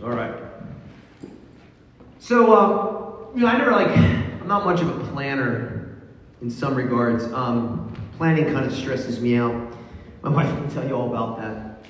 All 0.00 0.10
right. 0.10 0.32
So, 2.20 2.52
uh, 2.52 3.34
you 3.34 3.40
know, 3.40 3.48
I 3.48 3.58
never 3.58 3.72
like, 3.72 3.96
I'm 3.96 4.46
not 4.46 4.64
much 4.64 4.80
of 4.80 4.96
a 4.96 5.04
planner 5.10 5.98
in 6.40 6.50
some 6.50 6.76
regards. 6.76 7.24
Um, 7.24 7.92
planning 8.16 8.44
kind 8.44 8.64
of 8.64 8.72
stresses 8.72 9.20
me 9.20 9.36
out. 9.36 9.74
My 10.22 10.30
wife 10.36 10.48
can 10.48 10.70
tell 10.70 10.86
you 10.86 10.94
all 10.94 11.08
about 11.08 11.38
that. 11.38 11.84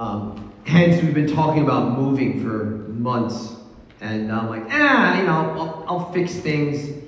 Um, 0.00 0.52
hence, 0.64 1.00
we've 1.00 1.14
been 1.14 1.32
talking 1.32 1.62
about 1.62 1.96
moving 1.96 2.42
for 2.42 2.64
months. 2.88 3.54
And 4.00 4.32
I'm 4.32 4.48
like, 4.48 4.64
ah, 4.70 5.16
you 5.16 5.22
know, 5.24 5.32
I'll, 5.32 5.84
I'll 5.86 6.12
fix 6.12 6.34
things. 6.34 7.04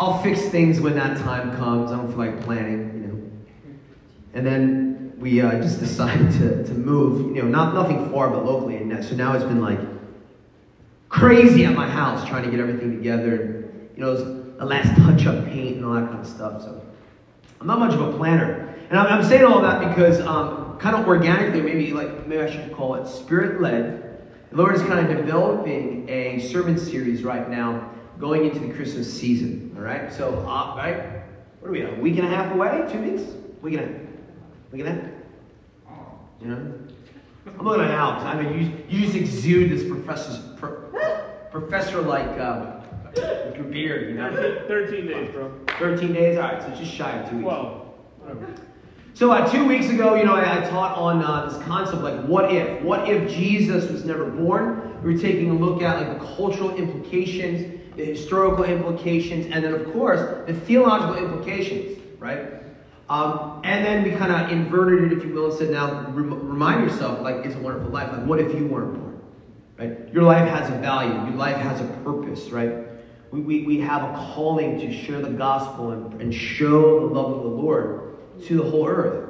I'll 0.00 0.20
fix 0.20 0.40
things 0.42 0.80
when 0.80 0.96
that 0.96 1.18
time 1.18 1.56
comes. 1.56 1.92
I 1.92 1.96
don't 1.96 2.08
feel 2.08 2.18
like 2.18 2.40
planning, 2.42 3.02
you 3.02 3.06
know. 3.06 3.30
And 4.34 4.44
then 4.44 4.89
we 5.20 5.42
uh, 5.42 5.60
just 5.60 5.78
decided 5.78 6.32
to, 6.32 6.64
to 6.64 6.72
move, 6.72 7.36
you 7.36 7.42
know, 7.42 7.48
not 7.48 7.74
nothing 7.74 8.10
far 8.10 8.30
but 8.30 8.44
locally. 8.44 8.76
And 8.76 9.04
so 9.04 9.14
now 9.14 9.34
it's 9.34 9.44
been 9.44 9.60
like 9.60 9.78
crazy 11.10 11.66
at 11.66 11.74
my 11.74 11.88
house 11.88 12.26
trying 12.26 12.44
to 12.44 12.50
get 12.50 12.58
everything 12.58 12.96
together. 12.96 13.70
You 13.96 14.02
know, 14.02 14.14
the 14.14 14.64
last 14.64 14.96
touch 15.02 15.26
up 15.26 15.44
paint 15.44 15.76
and 15.76 15.84
all 15.84 15.92
that 15.92 16.08
kind 16.08 16.20
of 16.20 16.26
stuff. 16.26 16.62
So 16.62 16.82
I'm 17.60 17.66
not 17.66 17.78
much 17.78 17.92
of 17.92 18.00
a 18.00 18.16
planner. 18.16 18.74
And 18.88 18.98
I'm, 18.98 19.20
I'm 19.20 19.24
saying 19.24 19.44
all 19.44 19.60
that 19.60 19.88
because 19.88 20.20
um, 20.20 20.78
kind 20.78 20.96
of 20.96 21.06
organically, 21.06 21.60
maybe 21.60 21.92
like 21.92 22.26
maybe 22.26 22.42
I 22.42 22.50
should 22.50 22.72
call 22.74 22.94
it 22.94 23.06
spirit 23.06 23.60
led. 23.60 24.06
The 24.50 24.56
Lord 24.56 24.74
is 24.74 24.82
kind 24.82 25.06
of 25.06 25.16
developing 25.16 26.08
a 26.08 26.40
sermon 26.40 26.78
series 26.78 27.22
right 27.22 27.48
now 27.48 27.92
going 28.18 28.46
into 28.46 28.58
the 28.58 28.72
Christmas 28.72 29.12
season. 29.12 29.74
All 29.76 29.82
right? 29.82 30.12
So, 30.12 30.38
uh, 30.40 30.74
right? 30.76 31.22
What 31.60 31.68
are 31.68 31.72
we, 31.72 31.82
a 31.82 31.94
week 31.96 32.16
and 32.16 32.26
a 32.26 32.30
half 32.30 32.52
away? 32.52 32.88
Two 32.90 33.00
weeks? 33.02 33.22
Week 33.60 33.74
and 33.74 33.84
a 33.84 33.86
half? 33.86 34.09
Week 34.72 34.86
at 34.86 35.02
that. 35.02 35.12
You 36.40 36.48
know? 36.48 36.72
I'm 37.58 37.66
looking 37.66 37.84
at 37.84 37.90
Alex. 37.90 38.24
I 38.24 38.40
mean, 38.40 38.84
you, 38.88 38.98
you 38.98 39.04
just 39.04 39.16
exude 39.16 39.70
this 39.70 39.86
professor's, 39.88 40.38
pro, 40.56 40.90
professor 41.50 42.00
like 42.00 42.28
uh, 42.38 42.80
with 43.14 43.56
your 43.56 43.64
beard, 43.64 44.08
you 44.08 44.14
know? 44.14 44.64
13 44.68 45.06
days, 45.06 45.30
bro. 45.32 45.52
13 45.78 46.12
days? 46.12 46.38
All 46.38 46.44
right, 46.44 46.62
so 46.62 46.68
just 46.80 46.92
shy 46.92 47.10
of 47.10 47.28
two 47.28 47.38
weeks. 47.38 47.48
12. 47.48 48.60
So 49.14 49.32
uh, 49.32 49.50
two 49.50 49.66
weeks 49.66 49.90
ago, 49.90 50.14
you 50.14 50.24
know, 50.24 50.34
I, 50.34 50.64
I 50.64 50.70
taught 50.70 50.96
on 50.96 51.22
uh, 51.22 51.46
this 51.46 51.62
concept 51.64 52.02
like 52.02 52.24
what 52.24 52.52
if? 52.52 52.80
What 52.82 53.08
if 53.08 53.30
Jesus 53.30 53.90
was 53.90 54.04
never 54.04 54.24
born? 54.30 55.02
We 55.02 55.12
were 55.12 55.20
taking 55.20 55.50
a 55.50 55.54
look 55.54 55.82
at 55.82 55.98
like 55.98 56.18
the 56.18 56.24
cultural 56.36 56.74
implications, 56.76 57.80
the 57.96 58.04
historical 58.04 58.64
implications, 58.64 59.46
and 59.52 59.64
then 59.64 59.74
of 59.74 59.92
course 59.92 60.46
the 60.46 60.54
theological 60.54 61.16
implications, 61.16 61.98
right? 62.18 62.59
Um, 63.10 63.60
and 63.64 63.84
then 63.84 64.04
we 64.04 64.12
kind 64.12 64.30
of 64.30 64.52
inverted 64.52 65.10
it, 65.10 65.18
if 65.18 65.24
you 65.24 65.34
will, 65.34 65.50
and 65.50 65.54
said, 65.54 65.70
now 65.70 66.06
rem- 66.12 66.48
remind 66.48 66.88
yourself, 66.88 67.20
like, 67.22 67.44
it's 67.44 67.56
a 67.56 67.58
wonderful 67.58 67.90
life. 67.90 68.12
Like, 68.12 68.24
what 68.24 68.38
if 68.38 68.54
you 68.54 68.68
weren't 68.68 68.94
born? 68.94 69.20
Right? 69.76 70.14
Your 70.14 70.22
life 70.22 70.48
has 70.48 70.70
a 70.70 70.78
value. 70.78 71.12
Your 71.28 71.34
life 71.34 71.56
has 71.56 71.80
a 71.80 71.86
purpose, 72.04 72.50
right? 72.50 72.86
We, 73.32 73.40
we, 73.40 73.62
we 73.64 73.80
have 73.80 74.04
a 74.04 74.14
calling 74.14 74.78
to 74.78 74.92
share 74.92 75.20
the 75.20 75.30
gospel 75.30 75.90
and, 75.90 76.22
and 76.22 76.32
show 76.32 77.00
the 77.00 77.06
love 77.06 77.32
of 77.32 77.42
the 77.42 77.48
Lord 77.48 78.14
to 78.44 78.56
the 78.56 78.62
whole 78.62 78.86
earth. 78.86 79.28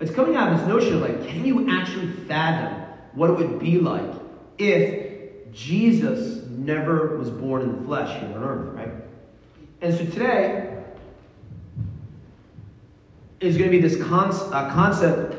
It's 0.00 0.10
coming 0.10 0.36
out 0.36 0.52
of 0.52 0.58
this 0.58 0.68
notion 0.68 0.96
of 0.96 1.00
like, 1.00 1.26
can 1.26 1.46
you 1.46 1.70
actually 1.70 2.12
fathom 2.28 2.82
what 3.14 3.30
it 3.30 3.38
would 3.38 3.60
be 3.60 3.78
like 3.78 4.12
if 4.58 5.52
Jesus 5.52 6.44
never 6.48 7.16
was 7.16 7.30
born 7.30 7.62
in 7.62 7.78
the 7.78 7.84
flesh 7.86 8.20
here 8.20 8.36
on 8.36 8.44
earth, 8.44 8.74
right? 8.74 8.92
And 9.80 9.94
so 9.94 10.04
today, 10.04 10.71
is 13.42 13.56
going 13.56 13.70
to 13.70 13.76
be 13.76 13.82
this 13.82 14.00
con- 14.00 14.30
uh, 14.30 14.72
concept, 14.72 15.34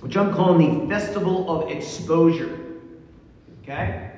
which 0.00 0.16
I'm 0.16 0.32
calling 0.34 0.88
the 0.88 0.94
Festival 0.94 1.50
of 1.50 1.70
Exposure. 1.70 2.58
Okay? 3.62 4.10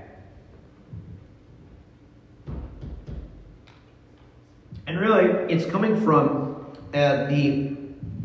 And 4.89 5.01
really, 5.01 5.53
it's 5.53 5.71
coming 5.71 6.01
from 6.03 6.67
uh, 6.93 7.27
the 7.27 7.77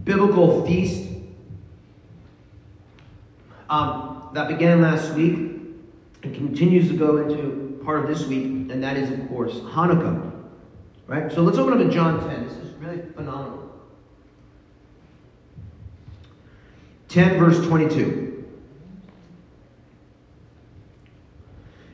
biblical 0.04 0.66
feast 0.66 1.10
um, 3.70 4.30
that 4.34 4.48
began 4.48 4.82
last 4.82 5.14
week 5.14 5.36
and 6.24 6.36
continues 6.36 6.88
to 6.90 6.96
go 6.96 7.18
into 7.18 7.80
part 7.84 8.04
of 8.04 8.08
this 8.08 8.28
week, 8.28 8.46
and 8.46 8.84
that 8.84 8.98
is, 8.98 9.12
of 9.12 9.28
course, 9.30 9.54
Hanukkah. 9.54 10.32
Right? 11.08 11.32
So 11.32 11.42
let's 11.42 11.58
open 11.58 11.74
up 11.74 11.80
to 11.80 11.94
John 11.94 12.20
10. 12.28 12.48
This 12.48 12.58
is 12.58 12.74
really 12.76 13.02
phenomenal. 13.14 13.61
10, 17.12 17.38
verse 17.38 17.66
22. 17.68 18.46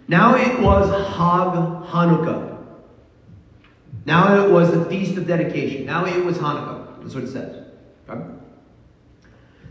Now 0.07 0.35
it 0.35 0.61
was 0.61 0.89
Hag 0.89 1.53
Hanukkah. 1.89 2.63
Now 4.05 4.45
it 4.45 4.51
was 4.51 4.71
the 4.71 4.85
Feast 4.85 5.17
of 5.17 5.27
Dedication. 5.27 5.85
Now 5.85 6.05
it 6.05 6.23
was 6.23 6.37
Hanukkah. 6.37 7.01
That's 7.01 7.15
what 7.15 7.23
it 7.23 7.31
says. 7.31 7.65
Okay? 8.07 8.23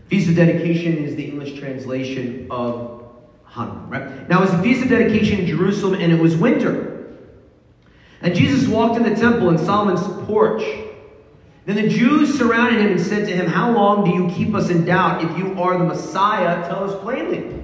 Feast 0.09 0.29
of 0.29 0.35
Dedication 0.35 0.97
is 0.97 1.15
the 1.15 1.23
English 1.23 1.57
translation 1.59 2.47
of 2.51 3.03
Hanukkah, 3.49 3.89
right? 3.89 4.29
Now 4.29 4.39
it 4.39 4.41
was 4.41 4.51
the 4.51 4.61
Feast 4.61 4.83
of 4.83 4.89
Dedication 4.89 5.39
in 5.39 5.47
Jerusalem, 5.47 5.99
and 5.99 6.11
it 6.11 6.19
was 6.19 6.35
winter. 6.35 7.17
And 8.21 8.35
Jesus 8.35 8.67
walked 8.67 8.97
in 8.97 9.03
the 9.03 9.15
temple 9.15 9.49
in 9.49 9.57
Solomon's 9.57 10.05
porch. 10.27 10.63
Then 11.67 11.75
the 11.75 11.89
Jews 11.89 12.37
surrounded 12.37 12.79
him 12.79 12.91
and 12.93 13.01
said 13.01 13.27
to 13.27 13.35
him, 13.35 13.45
How 13.45 13.69
long 13.73 14.05
do 14.05 14.11
you 14.11 14.33
keep 14.33 14.55
us 14.55 14.69
in 14.69 14.85
doubt? 14.85 15.21
If 15.21 15.37
you 15.37 15.61
are 15.61 15.77
the 15.77 15.83
Messiah, 15.83 16.65
tell 16.65 16.89
us 16.89 16.97
plainly. 17.03 17.61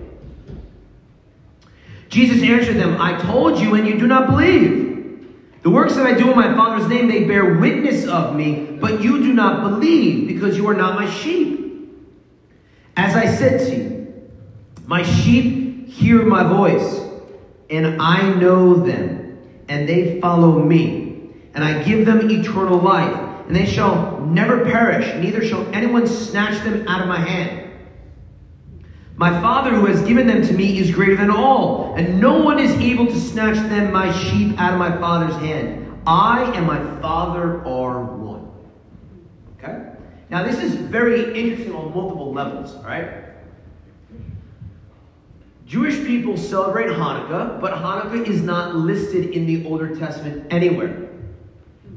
Jesus 2.09 2.43
answered 2.43 2.75
them, 2.75 2.99
I 2.99 3.17
told 3.17 3.57
you, 3.59 3.75
and 3.75 3.87
you 3.87 3.97
do 3.97 4.05
not 4.05 4.27
believe. 4.27 5.25
The 5.61 5.69
works 5.69 5.95
that 5.95 6.05
I 6.05 6.15
do 6.15 6.29
in 6.29 6.35
my 6.35 6.53
Father's 6.53 6.89
name, 6.89 7.07
they 7.07 7.23
bear 7.23 7.53
witness 7.53 8.05
of 8.05 8.35
me, 8.35 8.77
but 8.81 9.01
you 9.01 9.19
do 9.19 9.31
not 9.31 9.61
believe, 9.61 10.27
because 10.27 10.57
you 10.57 10.67
are 10.67 10.73
not 10.73 10.95
my 10.95 11.09
sheep. 11.09 11.89
As 12.97 13.15
I 13.15 13.33
said 13.33 13.59
to 13.69 13.75
you, 13.77 14.29
my 14.85 15.03
sheep 15.03 15.87
hear 15.87 16.25
my 16.25 16.43
voice, 16.43 16.99
and 17.69 18.01
I 18.01 18.33
know 18.33 18.73
them, 18.73 19.39
and 19.69 19.87
they 19.87 20.19
follow 20.19 20.61
me, 20.61 21.29
and 21.53 21.63
I 21.63 21.81
give 21.83 22.05
them 22.05 22.29
eternal 22.29 22.79
life 22.79 23.29
and 23.53 23.61
they 23.61 23.71
shall 23.71 24.19
never 24.21 24.65
perish, 24.65 25.05
neither 25.21 25.45
shall 25.45 25.71
anyone 25.75 26.07
snatch 26.07 26.63
them 26.63 26.87
out 26.87 27.01
of 27.01 27.07
my 27.07 27.19
hand. 27.19 27.69
My 29.15 29.29
Father 29.41 29.75
who 29.75 29.85
has 29.85 30.01
given 30.07 30.25
them 30.25 30.41
to 30.41 30.53
me 30.53 30.79
is 30.79 30.89
greater 30.89 31.15
than 31.15 31.29
all, 31.29 31.93
and 31.93 32.19
no 32.19 32.41
one 32.41 32.57
is 32.57 32.71
able 32.71 33.05
to 33.05 33.19
snatch 33.19 33.57
them, 33.69 33.93
my 33.93 34.11
sheep, 34.11 34.59
out 34.59 34.73
of 34.73 34.79
my 34.79 34.97
Father's 34.97 35.35
hand. 35.35 36.01
I 36.07 36.51
and 36.55 36.65
my 36.65 36.79
Father 36.99 37.63
are 37.63 38.03
one. 38.03 38.51
Okay? 39.59 39.91
Now, 40.31 40.43
this 40.43 40.57
is 40.57 40.73
very 40.73 41.39
interesting 41.39 41.75
on 41.75 41.93
multiple 41.93 42.33
levels, 42.33 42.73
all 42.73 42.85
right? 42.85 43.23
Jewish 45.67 46.03
people 46.07 46.37
celebrate 46.37 46.87
Hanukkah, 46.87 47.61
but 47.61 47.73
Hanukkah 47.73 48.25
is 48.27 48.41
not 48.41 48.73
listed 48.75 49.29
in 49.29 49.45
the 49.45 49.63
Older 49.67 49.95
Testament 49.95 50.47
anywhere. 50.49 51.02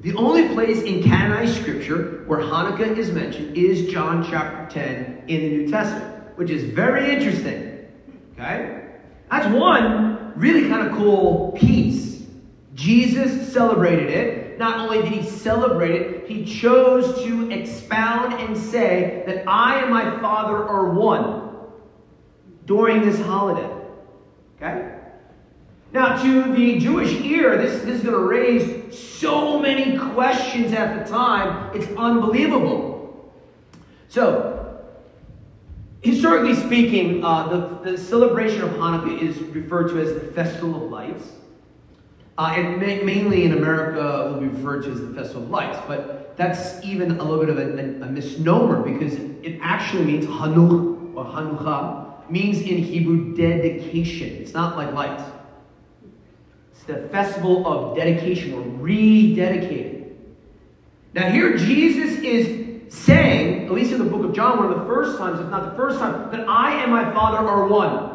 The 0.07 0.15
only 0.15 0.51
place 0.51 0.83
in 0.83 1.03
canonized 1.03 1.61
scripture 1.61 2.23
where 2.29 2.39
Hanukkah 2.39 2.97
is 2.97 3.11
mentioned 3.11 3.57
is 3.57 3.93
John 3.93 4.25
chapter 4.31 4.73
10 4.73 5.25
in 5.27 5.41
the 5.41 5.49
New 5.49 5.69
Testament, 5.69 6.39
which 6.39 6.49
is 6.49 6.63
very 6.63 7.13
interesting. 7.13 7.89
Okay? 8.35 8.85
That's 9.33 9.53
one 9.53 10.33
really 10.37 10.69
kind 10.69 10.87
of 10.87 10.97
cool 10.97 11.57
piece. 11.59 12.25
Jesus 12.75 13.53
celebrated 13.53 14.09
it. 14.09 14.59
Not 14.61 14.79
only 14.79 15.03
did 15.03 15.11
he 15.11 15.29
celebrate 15.29 16.01
it, 16.01 16.29
he 16.29 16.45
chose 16.45 17.25
to 17.25 17.51
expound 17.51 18.35
and 18.35 18.57
say 18.57 19.25
that 19.27 19.43
I 19.49 19.81
and 19.81 19.91
my 19.91 20.21
Father 20.21 20.57
are 20.57 20.93
one 20.93 21.51
during 22.65 23.05
this 23.05 23.21
holiday. 23.23 23.75
Okay? 24.55 24.96
Now, 25.97 26.23
to 26.23 26.53
the 26.53 26.79
Jewish 26.79 27.11
ear, 27.23 27.57
this, 27.57 27.81
this 27.85 27.97
is 27.97 28.03
going 28.03 28.13
to 28.13 28.27
raise 28.27 28.99
so 28.99 29.59
many 29.59 29.97
questions 29.97 30.75
at 30.75 31.03
the 31.03 31.11
time, 31.11 31.75
it's 31.75 31.87
unbelievable. 31.97 33.33
So, 34.11 34.79
historically 36.03 36.55
speaking, 36.55 37.25
uh, 37.25 37.49
the, 37.49 37.93
the 37.93 37.97
celebration 37.97 38.61
of 38.61 38.73
Hanukkah 38.73 39.23
is 39.23 39.39
referred 39.39 39.89
to 39.89 39.99
as 39.99 40.13
the 40.13 40.21
Festival 40.33 40.85
of 40.85 40.91
Lights. 40.91 41.31
Uh, 42.37 42.53
and 42.55 42.77
ma- 42.77 43.03
mainly 43.03 43.45
in 43.45 43.53
America, 43.53 44.33
will 44.35 44.41
be 44.41 44.49
referred 44.49 44.83
to 44.83 44.93
as 44.93 45.01
the 45.01 45.15
Festival 45.15 45.45
of 45.45 45.49
Lights. 45.49 45.79
But 45.89 46.37
that's 46.37 46.85
even 46.85 47.13
a 47.13 47.25
little 47.25 47.41
bit 47.41 47.49
of 47.49 47.57
a, 47.57 48.03
a, 48.03 48.07
a 48.07 48.13
misnomer 48.13 48.83
because 48.83 49.15
it 49.15 49.59
actually 49.63 50.05
means 50.05 50.27
Hanukkah 50.27 51.17
or 51.17 51.25
Hanukkah 51.25 52.31
means 52.31 52.61
in 52.61 52.77
Hebrew 52.77 53.35
dedication. 53.35 54.29
It's 54.33 54.53
not 54.53 54.77
like 54.77 54.93
lights 54.93 55.23
the 56.87 57.09
festival 57.09 57.67
of 57.67 57.97
dedication 57.97 58.55
or 58.55 58.63
rededicating. 58.63 60.13
Now, 61.15 61.31
here 61.31 61.57
Jesus 61.57 62.19
is 62.21 62.93
saying, 62.93 63.67
at 63.67 63.73
least 63.73 63.93
in 63.93 63.99
the 63.99 64.05
book 64.05 64.25
of 64.25 64.35
John, 64.35 64.59
one 64.59 64.73
of 64.73 64.79
the 64.79 64.85
first 64.87 65.19
times, 65.19 65.41
if 65.41 65.49
not 65.49 65.71
the 65.71 65.77
first 65.77 65.99
time, 65.99 66.31
that 66.31 66.49
I 66.49 66.83
and 66.83 66.93
my 66.93 67.11
Father 67.13 67.39
are 67.39 67.67
one. 67.67 68.13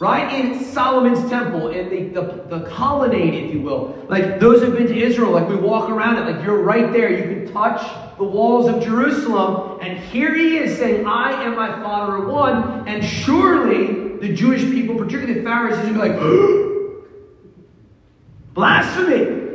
right? 0.00 0.32
In 0.32 0.64
Solomon's 0.64 1.28
temple, 1.28 1.68
in 1.68 1.90
the, 1.90 2.20
the, 2.20 2.58
the 2.58 2.70
colonnade, 2.70 3.34
if 3.34 3.52
you 3.52 3.60
will. 3.60 4.06
Like 4.08 4.40
those 4.40 4.62
who've 4.62 4.74
been 4.74 4.86
to 4.86 4.96
Israel, 4.96 5.30
like 5.30 5.48
we 5.48 5.56
walk 5.56 5.90
around 5.90 6.16
it, 6.16 6.32
like 6.32 6.44
you're 6.44 6.62
right 6.62 6.90
there. 6.90 7.10
You 7.10 7.44
can 7.44 7.52
touch 7.52 7.82
the 8.16 8.24
walls 8.24 8.68
of 8.68 8.82
Jerusalem. 8.82 9.78
And 9.82 9.98
here 9.98 10.34
he 10.34 10.56
is 10.56 10.78
saying, 10.78 11.06
I 11.06 11.44
and 11.44 11.54
my 11.54 11.70
Father 11.82 12.12
are 12.12 12.26
one. 12.26 12.88
And 12.88 13.04
surely 13.04 14.16
the 14.18 14.32
Jewish 14.32 14.62
people, 14.62 14.94
particularly 14.94 15.34
the 15.34 15.42
Pharisees, 15.42 15.84
would 15.84 15.94
be 15.94 15.98
like, 15.98 16.12
blasphemy. 18.54 19.48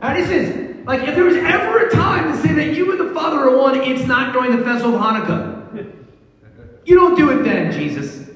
And 0.00 0.18
he 0.18 0.24
says, 0.24 0.86
like, 0.86 1.06
if 1.06 1.14
there 1.14 1.24
was 1.24 1.36
ever 1.36 1.86
a 1.86 1.90
time 1.90 2.32
to 2.32 2.38
say 2.38 2.52
that 2.54 2.74
you 2.74 2.90
and 2.92 3.00
the 3.08 3.14
Father 3.14 3.38
are 3.38 3.56
one, 3.56 3.80
it's 3.80 4.06
not 4.06 4.32
during 4.32 4.56
the 4.56 4.64
festival 4.64 4.94
of 4.94 5.00
Hanukkah. 5.00 5.94
You 6.84 6.94
don't 6.94 7.16
do 7.16 7.30
it 7.30 7.42
then, 7.42 7.70
Jesus. 7.72 8.30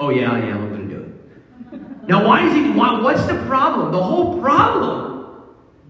Oh, 0.00 0.08
yeah, 0.08 0.32
I 0.32 0.38
am. 0.38 0.62
I'm 0.62 0.68
going 0.70 0.88
to 0.88 0.94
do 0.94 1.02
it. 1.02 2.08
Now, 2.08 2.26
why 2.26 2.46
is 2.46 2.54
he, 2.54 2.70
why, 2.70 3.00
what's 3.00 3.26
the 3.26 3.34
problem? 3.46 3.92
The 3.92 4.02
whole 4.02 4.40
problem 4.40 5.44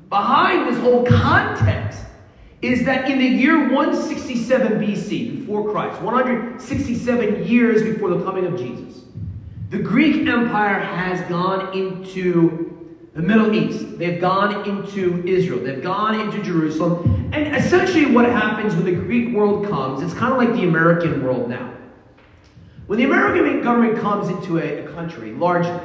behind 0.08 0.66
this 0.66 0.82
whole 0.82 1.06
context 1.06 2.00
is 2.60 2.84
that 2.86 3.08
in 3.08 3.18
the 3.18 3.24
year 3.24 3.68
167 3.72 4.80
BC, 4.80 5.40
before 5.40 5.70
Christ, 5.70 6.02
167 6.02 7.46
years 7.46 7.82
before 7.84 8.08
the 8.10 8.24
coming 8.24 8.46
of 8.46 8.58
Jesus, 8.58 9.02
the 9.70 9.78
Greek 9.78 10.26
Empire 10.26 10.80
has 10.80 11.20
gone 11.28 11.76
into 11.76 12.77
the 13.18 13.24
Middle 13.24 13.52
East. 13.52 13.98
They've 13.98 14.20
gone 14.20 14.68
into 14.68 15.26
Israel. 15.26 15.58
They've 15.58 15.82
gone 15.82 16.20
into 16.20 16.40
Jerusalem. 16.40 17.32
And 17.32 17.52
essentially, 17.56 18.06
what 18.06 18.26
happens 18.26 18.76
when 18.76 18.84
the 18.84 18.92
Greek 18.92 19.34
world 19.34 19.68
comes, 19.68 20.02
it's 20.02 20.14
kind 20.14 20.32
of 20.32 20.38
like 20.38 20.52
the 20.52 20.68
American 20.68 21.24
world 21.24 21.50
now. 21.50 21.74
When 22.86 22.96
the 22.96 23.04
American 23.04 23.60
government 23.60 24.00
comes 24.00 24.28
into 24.28 24.58
a, 24.58 24.84
a 24.84 24.92
country, 24.92 25.32
largely, 25.32 25.80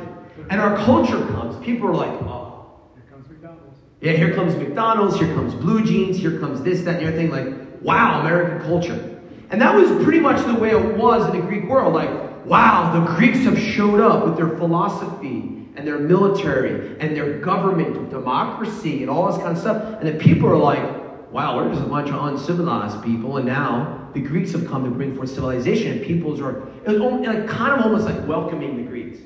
and 0.51 0.61
our 0.61 0.77
culture 0.77 1.17
comes, 1.29 1.61
people 1.65 1.87
are 1.87 1.95
like, 1.95 2.11
oh. 2.21 2.69
Here 2.93 3.05
comes 3.09 3.27
McDonald's. 3.27 3.79
Yeah, 3.99 4.11
here 4.11 4.35
comes 4.35 4.55
McDonald's, 4.55 5.17
here 5.17 5.33
comes 5.33 5.55
blue 5.55 5.83
jeans, 5.83 6.17
here 6.17 6.39
comes 6.39 6.61
this, 6.61 6.83
that, 6.83 6.99
and 6.99 7.07
everything. 7.07 7.31
Like, 7.31 7.81
wow, 7.81 8.19
American 8.19 8.61
culture. 8.61 9.19
And 9.49 9.59
that 9.59 9.73
was 9.73 9.89
pretty 10.03 10.19
much 10.19 10.45
the 10.45 10.53
way 10.53 10.69
it 10.69 10.97
was 10.97 11.27
in 11.33 11.41
the 11.41 11.47
Greek 11.47 11.67
world. 11.67 11.95
Like, 11.95 12.45
wow, 12.45 12.93
the 12.93 13.11
Greeks 13.15 13.39
have 13.39 13.57
showed 13.57 14.01
up 14.01 14.23
with 14.23 14.37
their 14.37 14.55
philosophy 14.59 15.62
and 15.75 15.87
their 15.87 15.99
military 15.99 16.97
and 16.99 17.15
their 17.15 17.39
government, 17.39 18.09
democracy, 18.09 19.01
and 19.01 19.09
all 19.09 19.31
this 19.31 19.41
kind 19.41 19.55
of 19.55 19.57
stuff. 19.57 19.99
And 19.99 20.07
the 20.07 20.23
people 20.23 20.49
are 20.49 20.57
like, 20.57 21.31
wow, 21.31 21.57
we're 21.57 21.69
just 21.69 21.83
a 21.83 21.89
bunch 21.89 22.09
of 22.09 22.23
uncivilized 22.25 23.03
people. 23.03 23.37
And 23.37 23.45
now 23.47 24.09
the 24.13 24.21
Greeks 24.21 24.51
have 24.51 24.67
come 24.67 24.83
to 24.83 24.91
bring 24.91 25.15
forth 25.15 25.29
civilization. 25.29 25.93
And 25.93 26.03
peoples 26.03 26.39
are 26.41 26.67
it 26.85 26.99
was 26.99 26.99
like, 26.99 27.47
kind 27.47 27.73
of 27.73 27.85
almost 27.85 28.05
like 28.05 28.27
welcoming 28.27 28.77
the 28.77 28.83
Greeks. 28.83 29.19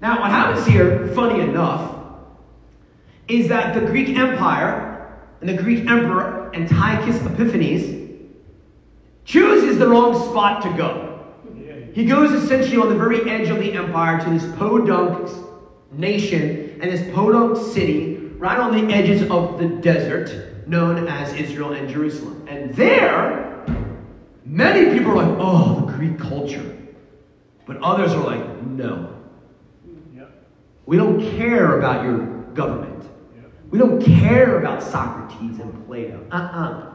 Now, 0.00 0.20
what 0.20 0.30
happens 0.30 0.66
here, 0.66 1.08
funny 1.14 1.40
enough, 1.40 1.96
is 3.28 3.48
that 3.48 3.74
the 3.74 3.86
Greek 3.86 4.16
Empire 4.16 5.18
and 5.40 5.48
the 5.48 5.54
Greek 5.54 5.86
Emperor 5.88 6.50
Antiochus 6.54 7.24
Epiphanes 7.24 8.02
chooses 9.24 9.78
the 9.78 9.88
wrong 9.88 10.14
spot 10.30 10.62
to 10.62 10.72
go. 10.76 11.11
He 11.92 12.06
goes 12.06 12.32
essentially 12.32 12.78
on 12.78 12.88
the 12.88 12.94
very 12.94 13.28
edge 13.30 13.48
of 13.50 13.58
the 13.58 13.72
empire 13.72 14.18
to 14.24 14.30
this 14.30 14.44
podunk 14.56 15.30
nation 15.92 16.78
and 16.80 16.90
this 16.90 17.14
podunk 17.14 17.56
city 17.72 18.16
right 18.38 18.58
on 18.58 18.74
the 18.74 18.92
edges 18.92 19.28
of 19.30 19.58
the 19.58 19.68
desert 19.68 20.66
known 20.66 21.06
as 21.06 21.34
Israel 21.34 21.72
and 21.72 21.88
Jerusalem. 21.88 22.46
And 22.48 22.74
there, 22.74 23.66
many 24.44 24.96
people 24.96 25.12
are 25.12 25.26
like, 25.26 25.36
oh, 25.38 25.84
the 25.84 25.92
Greek 25.92 26.18
culture. 26.18 26.78
But 27.66 27.76
others 27.82 28.12
are 28.12 28.24
like, 28.24 28.62
no. 28.62 29.10
We 30.86 30.96
don't 30.96 31.20
care 31.36 31.78
about 31.78 32.04
your 32.04 32.18
government. 32.54 33.04
We 33.70 33.78
don't 33.78 34.02
care 34.02 34.58
about 34.58 34.82
Socrates 34.82 35.60
and 35.60 35.86
Plato. 35.86 36.26
Uh 36.30 36.34
uh-uh. 36.34 36.58
uh 36.58 36.92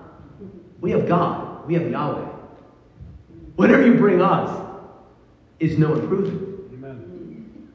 We 0.81 0.91
have 0.91 1.07
God. 1.07 1.65
We 1.65 1.75
have 1.75 1.89
Yahweh. 1.89 2.29
Whatever 3.55 3.85
you 3.85 3.95
bring 3.95 4.21
us, 4.21 4.66
is 5.59 5.77
no 5.77 5.95
improvement. 5.95 6.71
Amen. 6.73 7.71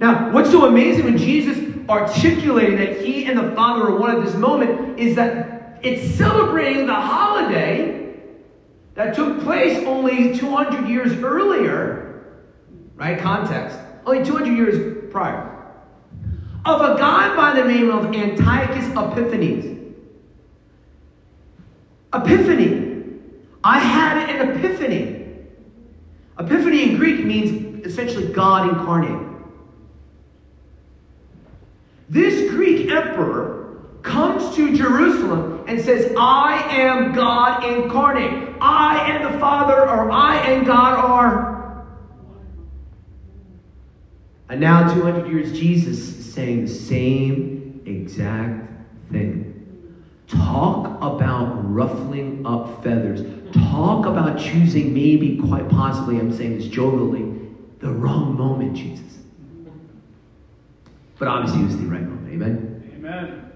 Now, 0.00 0.32
what's 0.32 0.50
so 0.50 0.66
amazing 0.66 1.04
when 1.04 1.18
Jesus 1.18 1.58
articulated 1.88 2.78
that 2.78 3.04
he 3.04 3.26
and 3.26 3.38
the 3.38 3.54
Father 3.54 3.88
are 3.88 3.96
one 3.96 4.16
at 4.16 4.24
this 4.24 4.34
moment 4.34 4.98
is 4.98 5.16
that 5.16 5.78
it's 5.82 6.14
celebrating 6.16 6.86
the 6.86 6.94
holiday 6.94 8.00
that 8.94 9.14
took 9.14 9.40
place 9.40 9.78
only 9.86 10.36
200 10.36 10.88
years 10.88 11.12
earlier, 11.22 12.24
right? 12.96 13.18
Context. 13.18 13.78
Only 14.04 14.24
200 14.24 14.56
years 14.56 15.10
prior. 15.10 15.46
Of 16.64 16.80
a 16.82 16.98
guy 16.98 17.34
by 17.34 17.60
the 17.60 17.66
name 17.66 17.90
of 17.90 18.14
Antiochus 18.14 18.86
Epiphanes. 18.90 19.94
Epiphany. 22.12 23.18
I 23.64 23.78
had 23.78 24.28
an 24.28 24.50
epiphany. 24.50 25.19
Epiphany 26.40 26.90
in 26.90 26.96
Greek 26.96 27.24
means 27.24 27.84
essentially 27.84 28.32
God 28.32 28.68
incarnate. 28.68 29.28
This 32.08 32.50
Greek 32.50 32.90
emperor 32.90 33.78
comes 34.02 34.56
to 34.56 34.74
Jerusalem 34.74 35.62
and 35.66 35.78
says, 35.78 36.12
I 36.16 36.56
am 36.70 37.12
God 37.12 37.62
incarnate. 37.64 38.56
I 38.60 39.10
and 39.10 39.34
the 39.34 39.38
Father, 39.38 39.82
or 39.82 40.10
I 40.10 40.36
and 40.38 40.66
God 40.66 40.94
are. 40.94 41.84
And 44.48 44.60
now, 44.60 44.92
200 44.92 45.30
years, 45.30 45.52
Jesus 45.52 45.98
is 45.98 46.32
saying 46.34 46.62
the 46.62 46.68
same 46.68 47.82
exact 47.84 48.66
thing. 49.12 49.46
Talk 50.26 50.96
about 50.96 51.72
ruffling 51.72 52.44
up 52.46 52.82
feathers. 52.82 53.20
Talk 53.52 54.06
about 54.06 54.38
choosing, 54.38 54.94
maybe 54.94 55.36
quite 55.36 55.68
possibly, 55.68 56.18
I'm 56.18 56.32
saying 56.32 56.58
this 56.58 56.68
jovially, 56.68 57.48
the 57.80 57.90
wrong 57.90 58.36
moment, 58.36 58.76
Jesus. 58.76 59.18
But 61.18 61.28
obviously, 61.28 61.62
it 61.62 61.64
was 61.64 61.76
the 61.76 61.86
right 61.86 62.02
moment. 62.02 62.32
Amen? 62.32 62.92
Amen. 62.96 63.52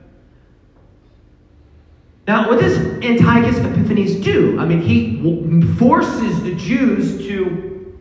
Now, 2.26 2.49
what 2.49 2.61
does 2.61 2.76
Antiochus 2.76 3.58
Epiphanes 3.58 4.17
do? 4.17 4.58
I 4.58 4.67
mean, 4.67 4.81
he 4.81 5.62
forces 5.76 6.43
the 6.43 6.55
Jews 6.55 7.19
to 7.26 8.00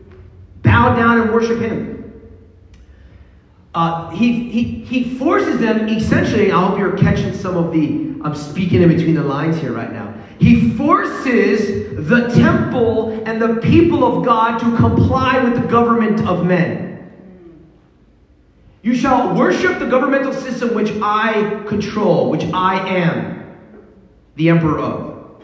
bow 0.62 0.96
down 0.96 1.20
and 1.20 1.32
worship 1.32 1.60
him. 1.60 1.92
Uh, 3.74 4.10
he, 4.10 4.48
he, 4.50 4.62
he 4.62 5.18
forces 5.18 5.58
them, 5.58 5.88
essentially, 5.88 6.52
I 6.52 6.64
hope 6.64 6.78
you're 6.78 6.96
catching 6.96 7.34
some 7.34 7.56
of 7.56 7.72
the 7.72 8.14
I'm 8.24 8.34
speaking 8.34 8.80
in 8.80 8.88
between 8.88 9.14
the 9.14 9.22
lines 9.22 9.58
here 9.58 9.72
right 9.72 9.92
now. 9.92 10.13
He 10.44 10.72
forces 10.72 12.06
the 12.06 12.28
temple 12.34 13.22
and 13.24 13.40
the 13.40 13.62
people 13.62 14.04
of 14.04 14.26
God 14.26 14.58
to 14.58 14.76
comply 14.76 15.42
with 15.42 15.54
the 15.54 15.66
government 15.66 16.28
of 16.28 16.44
men. 16.44 17.10
You 18.82 18.94
shall 18.94 19.34
worship 19.34 19.78
the 19.78 19.86
governmental 19.86 20.34
system 20.34 20.74
which 20.74 20.90
I 21.00 21.62
control, 21.66 22.28
which 22.28 22.44
I 22.52 22.86
am 22.86 23.56
the 24.36 24.50
emperor 24.50 24.80
of. 24.80 25.42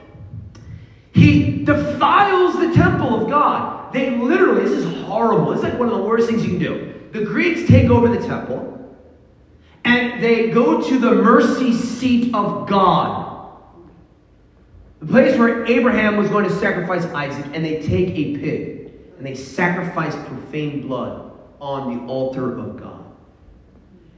He 1.13 1.65
defiles 1.65 2.61
the 2.61 2.75
temple 2.75 3.23
of 3.23 3.31
God. 3.31 3.95
They 3.95 4.11
literally, 4.11 4.69
this 4.69 4.85
is 4.85 5.03
horrible. 5.05 5.53
It's 5.53 5.63
like 5.63 5.79
one 5.79 5.89
of 5.89 5.95
the 5.95 6.03
worst 6.03 6.29
things 6.29 6.45
you 6.45 6.51
can 6.51 6.59
do. 6.59 6.95
The 7.13 7.25
Greeks 7.25 7.67
take 7.67 7.89
over 7.89 8.07
the 8.07 8.21
temple. 8.21 8.99
And 9.83 10.23
they 10.23 10.51
go 10.51 10.87
to 10.87 10.99
the 10.99 11.13
mercy 11.13 11.73
seat 11.73 12.35
of 12.35 12.69
God. 12.69 13.30
The 15.01 15.07
place 15.07 15.39
where 15.39 15.65
Abraham 15.65 16.19
was 16.19 16.29
going 16.29 16.45
to 16.45 16.55
sacrifice 16.55 17.05
Isaac, 17.07 17.47
and 17.55 17.65
they 17.65 17.83
take 17.83 18.11
a 18.11 18.37
pig 18.37 18.93
and 19.17 19.27
they 19.27 19.35
sacrifice 19.35 20.15
profane 20.15 20.87
blood 20.87 21.33
on 21.61 21.95
the 21.95 22.13
altar 22.13 22.59
of 22.59 22.81
God. 22.81 23.05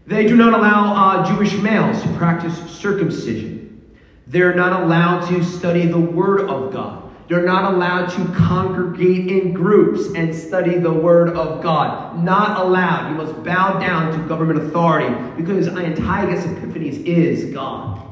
They 0.07 0.27
do 0.27 0.37
not 0.37 0.55
allow 0.55 0.95
uh, 0.95 1.29
Jewish 1.29 1.55
males 1.55 2.03
to 2.03 2.09
practice 2.15 2.57
circumcision. 2.71 3.97
They're 4.27 4.55
not 4.55 4.83
allowed 4.83 5.29
to 5.29 5.45
study 5.45 5.87
the 5.87 6.01
Word 6.01 6.49
of 6.49 6.73
God. 6.73 7.11
They're 7.29 7.45
not 7.45 7.73
allowed 7.73 8.11
to 8.11 8.33
congregate 8.33 9.29
in 9.29 9.53
groups 9.53 10.15
and 10.15 10.35
study 10.35 10.79
the 10.79 10.93
Word 10.93 11.31
of 11.31 11.63
God. 11.63 12.23
Not 12.23 12.65
allowed. 12.65 13.11
You 13.11 13.17
must 13.17 13.43
bow 13.45 13.79
down 13.79 14.13
to 14.13 14.29
government 14.29 14.61
authority 14.67 15.15
because 15.37 15.69
Antiochus 15.69 16.45
Epiphanes 16.45 16.99
is 16.99 17.53
God. 17.53 18.12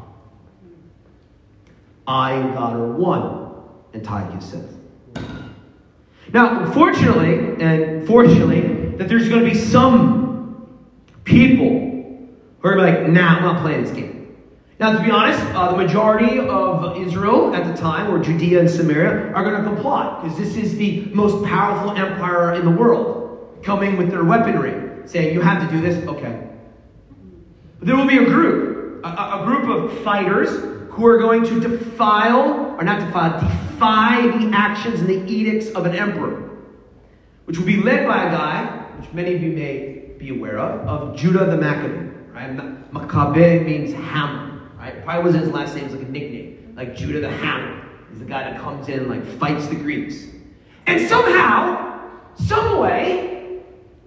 I 2.07 2.33
and 2.33 2.55
God 2.55 2.77
are 2.77 2.93
one, 2.93 3.63
Antiochus 3.95 4.51
says. 4.51 4.75
Now, 6.33 6.65
unfortunately, 6.65 7.63
and 7.63 8.07
fortunately, 8.07 8.97
that 8.97 9.09
there's 9.09 9.29
going 9.29 9.45
to 9.45 9.51
be 9.51 9.57
some 9.57 10.79
people 11.25 12.29
who 12.61 12.69
are 12.69 12.79
like, 12.79 13.09
nah, 13.09 13.37
I'm 13.37 13.43
not 13.43 13.63
playing 13.63 13.83
this 13.83 13.93
game. 13.93 14.37
Now, 14.79 14.97
to 14.97 15.05
be 15.05 15.11
honest, 15.11 15.41
uh, 15.55 15.73
the 15.73 15.77
majority 15.77 16.39
of 16.39 16.97
Israel 16.97 17.55
at 17.55 17.67
the 17.67 17.81
time, 17.81 18.11
or 18.11 18.19
Judea 18.19 18.61
and 18.61 18.71
Samaria, 18.71 19.33
are 19.33 19.45
going 19.45 19.63
to 19.63 19.69
comply 19.69 20.21
because 20.23 20.39
this 20.39 20.57
is 20.57 20.77
the 20.77 21.03
most 21.13 21.45
powerful 21.45 21.93
empire 21.93 22.55
in 22.55 22.65
the 22.65 22.71
world. 22.71 23.19
coming 23.63 23.99
with 23.99 24.11
their 24.11 24.25
weaponry, 24.25 25.07
saying, 25.07 25.35
You 25.35 25.43
have 25.43 25.69
to 25.69 25.77
do 25.77 25.83
this? 25.83 26.07
Okay. 26.07 26.49
But 27.79 27.89
there 27.89 27.97
will 27.97 28.07
be 28.07 28.17
a 28.17 28.25
group, 28.25 29.05
a, 29.05 29.09
a 29.09 29.43
group 29.45 29.69
of 29.69 30.03
fighters 30.03 30.80
who 30.91 31.07
are 31.07 31.19
going 31.19 31.45
to 31.45 31.61
defile, 31.61 32.77
or 32.79 32.83
not 32.83 33.01
defile, 33.01 33.41
defy 33.41 34.27
the 34.39 34.51
actions 34.55 35.01
and 35.01 35.09
the 35.09 35.33
edicts 35.33 35.69
of 35.71 35.87
an 35.87 35.95
emperor, 35.95 36.51
which 37.45 37.57
will 37.59 37.67
be 37.67 37.77
led 37.77 38.07
by 38.07 38.25
a 38.25 38.31
guy, 38.31 38.87
which 38.99 39.13
many 39.13 39.35
of 39.35 39.43
you 39.43 39.53
may 39.53 40.13
be 40.19 40.31
aware 40.31 40.59
of, 40.59 40.87
of 40.87 41.17
Judah 41.17 41.47
the 41.47 41.57
Maccabee. 41.57 42.11
Right? 42.33 42.93
Maccabee 42.93 43.61
means 43.61 43.93
hammer. 43.93 44.61
Right? 44.77 45.03
Probably 45.05 45.25
wasn't 45.25 45.45
his 45.45 45.53
last 45.53 45.75
name, 45.75 45.85
it's 45.85 45.95
like 45.95 46.03
a 46.03 46.11
nickname, 46.11 46.75
like 46.77 46.97
Judah 46.97 47.21
the 47.21 47.31
Hammer. 47.31 47.87
He's 48.11 48.19
the 48.19 48.25
guy 48.25 48.51
that 48.51 48.61
comes 48.61 48.89
in 48.89 49.01
and 49.01 49.09
like 49.09 49.25
fights 49.39 49.67
the 49.69 49.77
Greeks. 49.77 50.25
And 50.87 51.09
somehow, 51.09 52.11
some 52.35 52.79
way, 52.79 53.61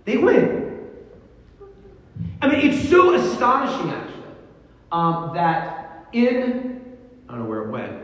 they 0.06 0.18
win. 0.18 0.90
I 2.42 2.48
mean, 2.48 2.72
it's 2.72 2.90
so 2.90 3.14
astonishing, 3.14 3.92
actually, 3.92 4.24
um, 4.92 5.32
that 5.34 5.83
in, 6.14 6.98
I 7.28 7.34
don't 7.34 7.44
know 7.44 7.50
where 7.50 7.64
it 7.64 7.72
went. 7.72 8.02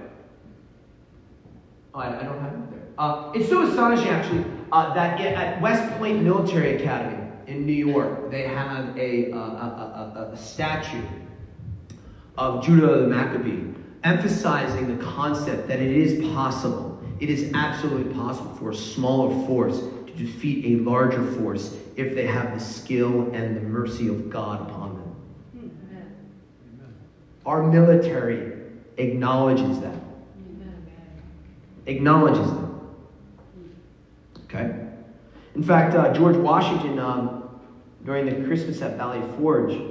Oh, 1.93 1.99
I, 1.99 2.19
I 2.19 2.23
don't 2.23 2.39
have 2.41 2.53
it 2.53 2.71
there. 2.71 2.87
Uh, 2.97 3.31
it's 3.33 3.49
so 3.49 3.63
astonishing, 3.63 4.09
actually, 4.09 4.45
uh, 4.71 4.93
that 4.93 5.19
at 5.19 5.61
West 5.61 5.91
Point 5.97 6.21
Military 6.21 6.75
Academy 6.75 7.17
in 7.47 7.65
New 7.65 7.73
York, 7.73 8.29
they 8.29 8.43
have 8.43 8.97
a, 8.97 9.31
uh, 9.31 9.37
a, 9.37 10.13
a, 10.15 10.31
a 10.33 10.37
statue 10.37 11.03
of 12.37 12.63
Judah 12.63 13.01
the 13.01 13.07
Maccabee, 13.07 13.73
emphasizing 14.03 14.95
the 14.95 15.03
concept 15.03 15.67
that 15.67 15.79
it 15.79 15.91
is 15.91 16.25
possible, 16.33 17.01
it 17.19 17.29
is 17.29 17.51
absolutely 17.53 18.13
possible 18.13 18.53
for 18.55 18.71
a 18.71 18.75
smaller 18.75 19.45
force 19.45 19.79
to 19.79 20.13
defeat 20.15 20.65
a 20.65 20.83
larger 20.83 21.23
force 21.33 21.75
if 21.95 22.15
they 22.15 22.25
have 22.25 22.57
the 22.57 22.63
skill 22.63 23.29
and 23.33 23.57
the 23.57 23.61
mercy 23.61 24.07
of 24.07 24.29
God 24.29 24.69
upon 24.69 24.95
them. 24.95 25.08
Our 27.49 27.63
military 27.63 28.53
acknowledges 28.97 29.79
that. 29.79 29.95
Acknowledges 31.87 32.45
them. 32.45 32.95
Okay? 34.43 34.85
In 35.55 35.63
fact, 35.63 35.95
uh, 35.95 36.13
George 36.13 36.35
Washington, 36.35 36.99
um, 36.99 37.59
during 38.05 38.27
the 38.27 38.45
Christmas 38.45 38.83
at 38.83 38.97
Valley 38.97 39.23
Forge, 39.35 39.81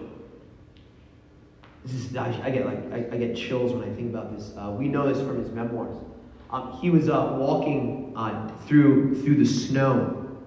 this 1.85 1.95
is, 1.95 2.17
I, 2.17 2.29
I 2.45 2.51
get 2.51 2.65
like 2.65 2.93
I, 2.93 2.99
I, 3.13 3.19
get 3.19 3.35
chills 3.35 3.73
when 3.73 3.83
I 3.83 3.93
think 3.93 4.11
about 4.11 4.37
this. 4.37 4.53
Uh, 4.57 4.77
we 4.79 4.87
know 4.87 5.13
this 5.13 5.19
from 5.27 5.43
his 5.43 5.51
memoirs. 5.51 5.97
Um, 6.53 6.79
he 6.81 6.91
was 6.91 7.09
uh, 7.09 7.35
walking 7.41 8.13
uh, 8.15 8.53
through 8.69 9.21
through 9.25 9.35
the 9.37 9.45
snow, 9.45 10.39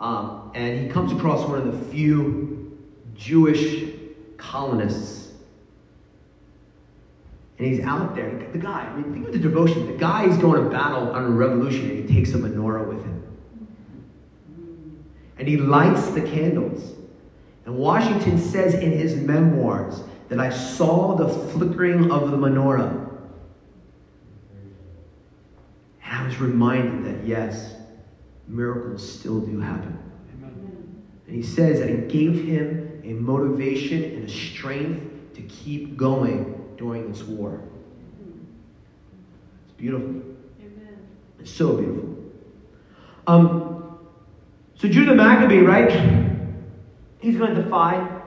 um, 0.00 0.50
and 0.54 0.80
he 0.80 0.88
comes 0.88 1.12
across 1.12 1.46
one 1.46 1.58
of 1.58 1.78
the 1.78 1.92
few 1.92 2.78
Jewish 3.14 3.92
colonists, 4.36 5.25
and 7.58 7.66
he's 7.66 7.80
out 7.80 8.14
there. 8.14 8.30
The 8.52 8.58
guy, 8.58 8.82
I 8.82 8.96
mean, 8.96 9.12
think 9.12 9.26
of 9.28 9.32
the 9.32 9.38
devotion. 9.38 9.86
The 9.86 9.96
guy 9.96 10.26
is 10.26 10.36
going 10.36 10.62
to 10.62 10.70
battle 10.70 11.10
on 11.10 11.24
a 11.24 11.30
revolution, 11.30 11.90
and 11.90 12.08
he 12.08 12.14
takes 12.14 12.34
a 12.34 12.38
menorah 12.38 12.86
with 12.86 13.02
him, 13.02 13.22
and 15.38 15.48
he 15.48 15.56
lights 15.56 16.08
the 16.10 16.22
candles. 16.22 16.94
And 17.64 17.76
Washington 17.76 18.38
says 18.38 18.74
in 18.74 18.92
his 18.92 19.16
memoirs 19.16 20.02
that 20.28 20.38
I 20.38 20.50
saw 20.50 21.16
the 21.16 21.28
flickering 21.28 22.10
of 22.10 22.30
the 22.30 22.36
menorah. 22.36 23.04
And 26.04 26.14
I 26.14 26.24
was 26.24 26.38
reminded 26.40 27.04
that 27.04 27.26
yes, 27.26 27.74
miracles 28.46 29.18
still 29.18 29.40
do 29.40 29.58
happen. 29.58 29.98
Amen. 30.38 31.04
And 31.26 31.34
he 31.34 31.42
says 31.42 31.80
that 31.80 31.90
it 31.90 32.08
gave 32.08 32.44
him 32.44 33.00
a 33.02 33.14
motivation 33.14 34.04
and 34.04 34.24
a 34.24 34.32
strength 34.32 35.34
to 35.34 35.42
keep 35.42 35.96
going 35.96 36.55
during 36.76 37.10
this 37.10 37.22
war. 37.22 37.60
It's 39.64 39.74
beautiful. 39.76 40.08
Amen. 40.60 40.98
It's 41.40 41.50
so 41.50 41.76
beautiful. 41.76 42.16
Um, 43.26 43.98
so 44.76 44.88
Judah 44.88 45.14
Maccabee, 45.14 45.60
right? 45.60 45.90
He's 47.18 47.36
going 47.36 47.54
to 47.54 47.62
defy 47.62 48.20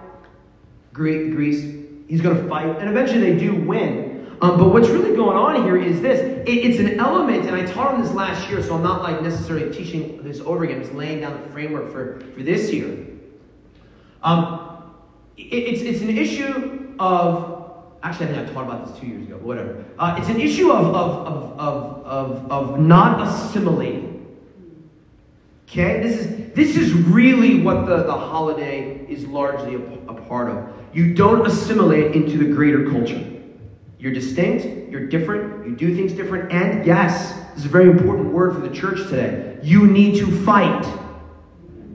Greece. 0.93 1.75
He's 2.07 2.21
going 2.21 2.35
to 2.35 2.49
fight, 2.49 2.79
and 2.79 2.89
eventually 2.89 3.31
they 3.31 3.39
do 3.39 3.55
win. 3.55 4.37
Um, 4.41 4.57
but 4.57 4.69
what's 4.69 4.87
really 4.87 5.15
going 5.15 5.37
on 5.37 5.63
here 5.63 5.77
is 5.77 6.01
this 6.01 6.19
it, 6.19 6.49
it's 6.49 6.79
an 6.79 6.99
element, 6.99 7.45
and 7.45 7.55
I 7.55 7.65
taught 7.65 7.93
on 7.93 8.01
this 8.01 8.11
last 8.13 8.49
year, 8.49 8.63
so 8.63 8.75
I'm 8.75 8.83
not 8.83 9.03
like 9.03 9.21
necessarily 9.21 9.71
teaching 9.71 10.23
this 10.23 10.39
over 10.39 10.63
again. 10.63 10.77
I'm 10.77 10.83
just 10.83 10.95
laying 10.95 11.21
down 11.21 11.41
the 11.41 11.49
framework 11.49 11.91
for, 11.91 12.21
for 12.33 12.41
this 12.41 12.71
year. 12.71 13.05
Um, 14.23 14.93
it, 15.37 15.41
it's, 15.41 15.81
it's 15.81 16.01
an 16.01 16.17
issue 16.17 16.95
of, 16.99 17.58
actually, 18.03 18.27
I 18.27 18.29
think 18.29 18.49
I 18.49 18.53
taught 18.53 18.65
about 18.65 18.87
this 18.87 18.99
two 18.99 19.07
years 19.07 19.27
ago, 19.27 19.37
but 19.37 19.45
whatever. 19.45 19.85
Uh, 19.97 20.15
it's 20.19 20.29
an 20.29 20.39
issue 20.39 20.71
of, 20.71 20.95
of, 20.95 21.27
of, 21.27 21.59
of, 21.59 22.05
of, 22.05 22.51
of 22.51 22.79
not 22.79 23.27
assimilating. 23.27 24.37
Okay? 25.67 26.01
This 26.01 26.19
is, 26.19 26.53
this 26.53 26.75
is 26.75 26.93
really 26.93 27.61
what 27.61 27.85
the, 27.85 28.03
the 28.03 28.13
holiday 28.13 29.05
is 29.07 29.25
largely 29.27 29.75
a, 29.75 29.79
a 30.09 30.13
part 30.13 30.49
of. 30.49 30.73
You 30.93 31.13
don't 31.13 31.45
assimilate 31.45 32.15
into 32.15 32.37
the 32.37 32.53
greater 32.53 32.89
culture. 32.89 33.23
You're 33.99 34.13
distinct, 34.13 34.89
you're 34.89 35.07
different, 35.07 35.67
you 35.67 35.75
do 35.75 35.93
things 35.93 36.13
different, 36.13 36.51
and 36.51 36.85
yes, 36.85 37.33
this 37.49 37.59
is 37.59 37.65
a 37.65 37.69
very 37.69 37.89
important 37.89 38.31
word 38.31 38.55
for 38.55 38.61
the 38.61 38.73
church 38.73 38.97
today. 39.09 39.59
You 39.61 39.87
need 39.87 40.15
to 40.19 40.45
fight. 40.45 40.85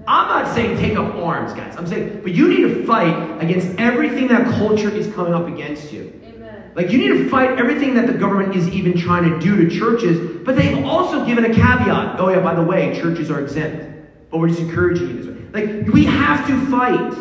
I'm 0.06 0.28
not 0.28 0.54
saying 0.54 0.78
take 0.78 0.96
up 0.99 1.14
arms, 1.14 1.52
guys. 1.54 1.76
I'm 1.76 1.87
saying, 1.87 2.20
but 2.23 2.32
you 2.32 2.49
need 2.49 2.62
to 2.62 2.87
fight 2.87 3.42
against 3.42 3.78
everything 3.78 4.28
that 4.28 4.46
culture 4.58 4.90
is 4.90 5.12
coming 5.14 5.32
up 5.32 5.46
against 5.49 5.92
you. 5.92 6.20
Amen. 6.25 6.73
Like, 6.75 6.90
you 6.90 6.99
need 6.99 7.08
to 7.08 7.28
fight 7.30 7.58
everything 7.58 7.94
that 7.94 8.06
the 8.06 8.12
government 8.12 8.54
is 8.54 8.68
even 8.68 8.96
trying 8.96 9.30
to 9.30 9.38
do 9.40 9.56
to 9.56 9.75
churches, 9.75 10.42
but 10.44 10.56
they've 10.56 10.84
also 10.84 11.25
given 11.25 11.44
a 11.46 11.54
caveat. 11.54 12.20
Oh, 12.20 12.28
yeah, 12.28 12.40
by 12.40 12.54
the 12.54 12.62
way, 12.62 12.99
churches 13.00 13.30
are 13.30 13.40
exempt. 13.40 13.87
But 14.30 14.38
we're 14.38 14.49
just 14.49 14.61
encouraging 14.61 15.08
you 15.08 15.23
this 15.23 15.26
way. 15.26 15.66
Like, 15.66 15.88
we 15.88 16.04
have 16.04 16.46
to 16.49 16.66
fight. 16.66 17.12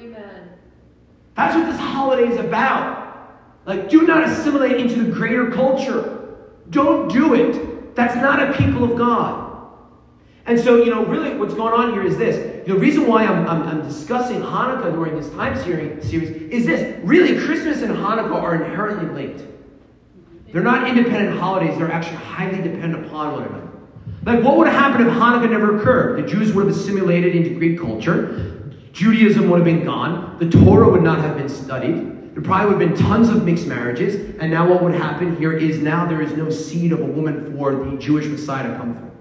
Amen. 0.00 0.48
That's 1.34 1.54
what 1.54 1.66
this 1.66 1.78
holiday 1.78 2.28
is 2.28 2.40
about. 2.40 3.00
Like, 3.66 3.88
do 3.88 4.02
not 4.02 4.28
assimilate 4.28 4.78
into 4.78 5.04
the 5.04 5.12
greater 5.12 5.50
culture. 5.50 6.38
Don't 6.70 7.12
do 7.12 7.34
it. 7.34 7.94
That's 7.94 8.16
not 8.16 8.42
a 8.42 8.52
people 8.54 8.82
of 8.90 8.98
God. 8.98 9.41
And 10.46 10.58
so, 10.58 10.82
you 10.82 10.90
know, 10.90 11.04
really 11.04 11.36
what's 11.36 11.54
going 11.54 11.72
on 11.72 11.92
here 11.92 12.02
is 12.02 12.16
this. 12.16 12.66
The 12.66 12.74
reason 12.74 13.06
why 13.06 13.24
I'm, 13.24 13.46
I'm, 13.46 13.62
I'm 13.62 13.82
discussing 13.82 14.40
Hanukkah 14.40 14.92
during 14.92 15.14
this 15.14 15.30
time 15.30 15.56
series 15.62 16.12
is 16.12 16.66
this. 16.66 17.00
Really, 17.04 17.38
Christmas 17.38 17.82
and 17.82 17.94
Hanukkah 17.94 18.34
are 18.34 18.64
inherently 18.64 19.08
linked. 19.14 19.44
They're 20.52 20.62
not 20.62 20.88
independent 20.88 21.38
holidays, 21.38 21.78
they're 21.78 21.90
actually 21.90 22.16
highly 22.16 22.60
dependent 22.60 23.06
upon 23.06 23.32
one 23.32 23.44
another. 23.44 23.68
Like, 24.24 24.44
what 24.44 24.58
would 24.58 24.68
have 24.68 24.78
happened 24.78 25.08
if 25.08 25.14
Hanukkah 25.14 25.50
never 25.50 25.78
occurred? 25.78 26.24
The 26.24 26.28
Jews 26.28 26.52
would 26.52 26.66
have 26.66 26.76
assimilated 26.76 27.34
into 27.34 27.54
Greek 27.54 27.78
culture. 27.78 28.72
Judaism 28.92 29.48
would 29.48 29.56
have 29.56 29.64
been 29.64 29.84
gone. 29.84 30.36
The 30.38 30.50
Torah 30.50 30.90
would 30.90 31.02
not 31.02 31.18
have 31.20 31.36
been 31.36 31.48
studied. 31.48 32.34
There 32.34 32.42
probably 32.42 32.74
would 32.74 32.82
have 32.82 32.96
been 32.96 33.06
tons 33.06 33.30
of 33.30 33.44
mixed 33.44 33.66
marriages. 33.66 34.36
And 34.40 34.50
now 34.50 34.68
what 34.68 34.82
would 34.82 34.94
happen 34.94 35.36
here 35.36 35.52
is 35.52 35.78
now 35.78 36.06
there 36.06 36.20
is 36.20 36.32
no 36.34 36.50
seed 36.50 36.92
of 36.92 37.00
a 37.00 37.04
woman 37.04 37.56
for 37.56 37.74
the 37.74 37.96
Jewish 37.96 38.26
Messiah 38.26 38.70
to 38.70 38.76
come 38.76 38.96
through. 38.96 39.11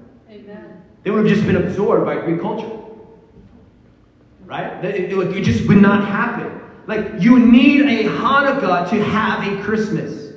They 1.03 1.11
would 1.11 1.25
have 1.25 1.33
just 1.33 1.45
been 1.47 1.55
absorbed 1.57 2.05
by 2.05 2.21
Greek 2.21 2.41
culture. 2.41 2.71
Right? 4.45 4.83
It, 4.83 5.11
it, 5.11 5.37
it 5.37 5.43
just 5.43 5.67
would 5.67 5.77
not 5.77 6.05
happen. 6.07 6.61
Like, 6.87 7.21
you 7.21 7.39
need 7.39 7.81
a 7.81 8.09
Hanukkah 8.09 8.89
to 8.89 9.03
have 9.03 9.47
a 9.47 9.63
Christmas. 9.63 10.31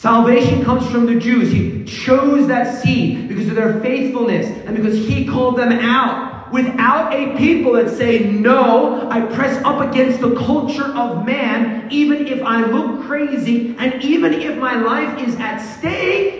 Salvation 0.00 0.64
comes 0.64 0.90
from 0.90 1.04
the 1.04 1.16
Jews. 1.16 1.50
He 1.50 1.84
chose 1.84 2.46
that 2.46 2.80
seed 2.80 3.28
because 3.28 3.48
of 3.48 3.54
their 3.54 3.80
faithfulness 3.82 4.46
and 4.46 4.74
because 4.74 4.96
he 4.96 5.26
called 5.26 5.58
them 5.58 5.72
out. 5.72 6.50
Without 6.50 7.12
a 7.12 7.36
people 7.36 7.74
that 7.74 7.90
say, 7.90 8.20
No, 8.20 9.10
I 9.10 9.20
press 9.20 9.62
up 9.62 9.86
against 9.86 10.22
the 10.22 10.34
culture 10.36 10.86
of 10.86 11.26
man, 11.26 11.86
even 11.92 12.26
if 12.26 12.42
I 12.42 12.64
look 12.64 13.06
crazy 13.06 13.76
and 13.78 14.02
even 14.02 14.32
if 14.32 14.56
my 14.56 14.74
life 14.74 15.20
is 15.20 15.36
at 15.36 15.58
stake. 15.58 16.39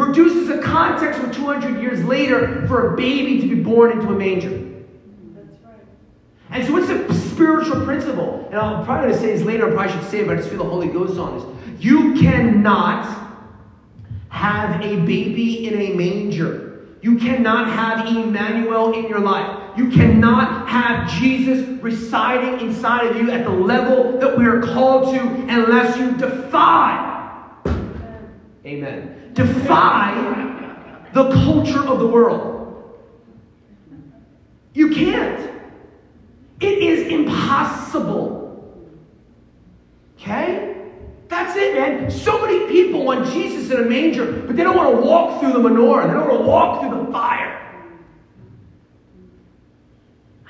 Produces 0.00 0.48
a 0.48 0.58
context 0.62 1.20
for 1.20 1.32
200 1.32 1.80
years 1.80 2.02
later 2.04 2.66
for 2.66 2.94
a 2.94 2.96
baby 2.96 3.40
to 3.40 3.54
be 3.54 3.60
born 3.60 3.92
into 3.92 4.08
a 4.08 4.16
manger. 4.16 4.48
That's 4.48 5.62
right. 5.64 5.76
And 6.50 6.66
so, 6.66 6.72
what's 6.72 6.88
the 6.88 7.12
spiritual 7.14 7.84
principle? 7.84 8.46
And 8.50 8.58
I'm 8.58 8.84
probably 8.84 9.10
going 9.10 9.20
to 9.20 9.26
say 9.26 9.36
this 9.36 9.44
later, 9.44 9.70
I 9.70 9.74
probably 9.74 10.00
should 10.00 10.10
say 10.10 10.20
it, 10.20 10.26
but 10.26 10.34
I 10.34 10.36
just 10.38 10.48
feel 10.48 10.64
the 10.64 10.70
Holy 10.70 10.88
Ghost 10.88 11.18
on 11.18 11.38
this. 11.38 11.84
You 11.84 12.14
cannot 12.14 13.28
have 14.30 14.80
a 14.80 14.96
baby 14.96 15.66
in 15.66 15.78
a 15.78 15.94
manger. 15.94 16.86
You 17.02 17.18
cannot 17.18 17.68
have 17.68 18.06
Emmanuel 18.06 18.92
in 18.92 19.06
your 19.06 19.20
life. 19.20 19.76
You 19.76 19.90
cannot 19.90 20.68
have 20.68 21.10
Jesus 21.18 21.66
residing 21.82 22.66
inside 22.66 23.06
of 23.06 23.16
you 23.16 23.30
at 23.30 23.44
the 23.44 23.50
level 23.50 24.18
that 24.18 24.36
we 24.36 24.46
are 24.46 24.60
called 24.60 25.14
to 25.14 25.20
unless 25.20 25.96
you 25.98 26.12
defy. 26.16 27.06
Amen. 28.66 29.19
Defy 29.32 31.06
the 31.12 31.30
culture 31.30 31.86
of 31.86 31.98
the 31.98 32.06
world. 32.06 32.60
You 34.74 34.90
can't. 34.90 35.50
It 36.60 36.78
is 36.78 37.08
impossible. 37.12 38.88
Okay? 40.16 40.70
That's 41.28 41.56
it, 41.56 41.74
man. 41.74 42.10
So 42.10 42.44
many 42.44 42.66
people 42.68 43.04
want 43.04 43.32
Jesus 43.32 43.70
in 43.70 43.80
a 43.80 43.88
manger, 43.88 44.42
but 44.46 44.56
they 44.56 44.62
don't 44.62 44.76
want 44.76 44.96
to 44.96 45.02
walk 45.02 45.40
through 45.40 45.52
the 45.52 45.58
menorah. 45.60 46.06
They 46.06 46.14
don't 46.14 46.28
want 46.28 46.40
to 46.40 46.46
walk 46.46 46.80
through 46.80 47.06
the 47.06 47.12
fire. 47.12 47.56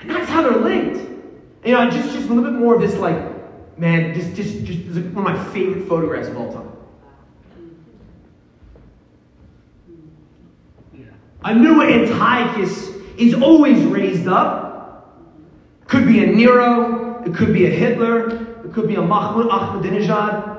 And 0.01 0.09
that's 0.09 0.29
how 0.29 0.41
they're 0.41 0.57
linked. 0.57 0.97
And, 0.97 1.65
you 1.65 1.73
know, 1.73 1.89
just, 1.89 2.13
just 2.13 2.27
a 2.29 2.33
little 2.33 2.51
bit 2.51 2.59
more 2.59 2.75
of 2.75 2.81
this, 2.81 2.95
like, 2.95 3.77
man, 3.77 4.13
just, 4.13 4.33
just, 4.35 4.65
just 4.65 4.79
one 4.87 5.25
of 5.27 5.37
my 5.37 5.53
favorite 5.53 5.87
photographs 5.87 6.27
of 6.27 6.37
all 6.37 6.51
time. 6.51 6.70
A 11.43 11.55
new 11.55 11.81
Antiochus 11.81 12.89
is 13.17 13.33
always 13.33 13.83
raised 13.85 14.27
up. 14.27 15.17
Could 15.87 16.07
be 16.07 16.23
a 16.23 16.27
Nero, 16.27 17.23
it 17.25 17.33
could 17.33 17.53
be 17.53 17.65
a 17.65 17.69
Hitler, 17.69 18.63
it 18.63 18.73
could 18.73 18.87
be 18.87 18.95
a 18.95 19.01
Mahmoud 19.01 19.49
Ahmadinejad. 19.49 20.51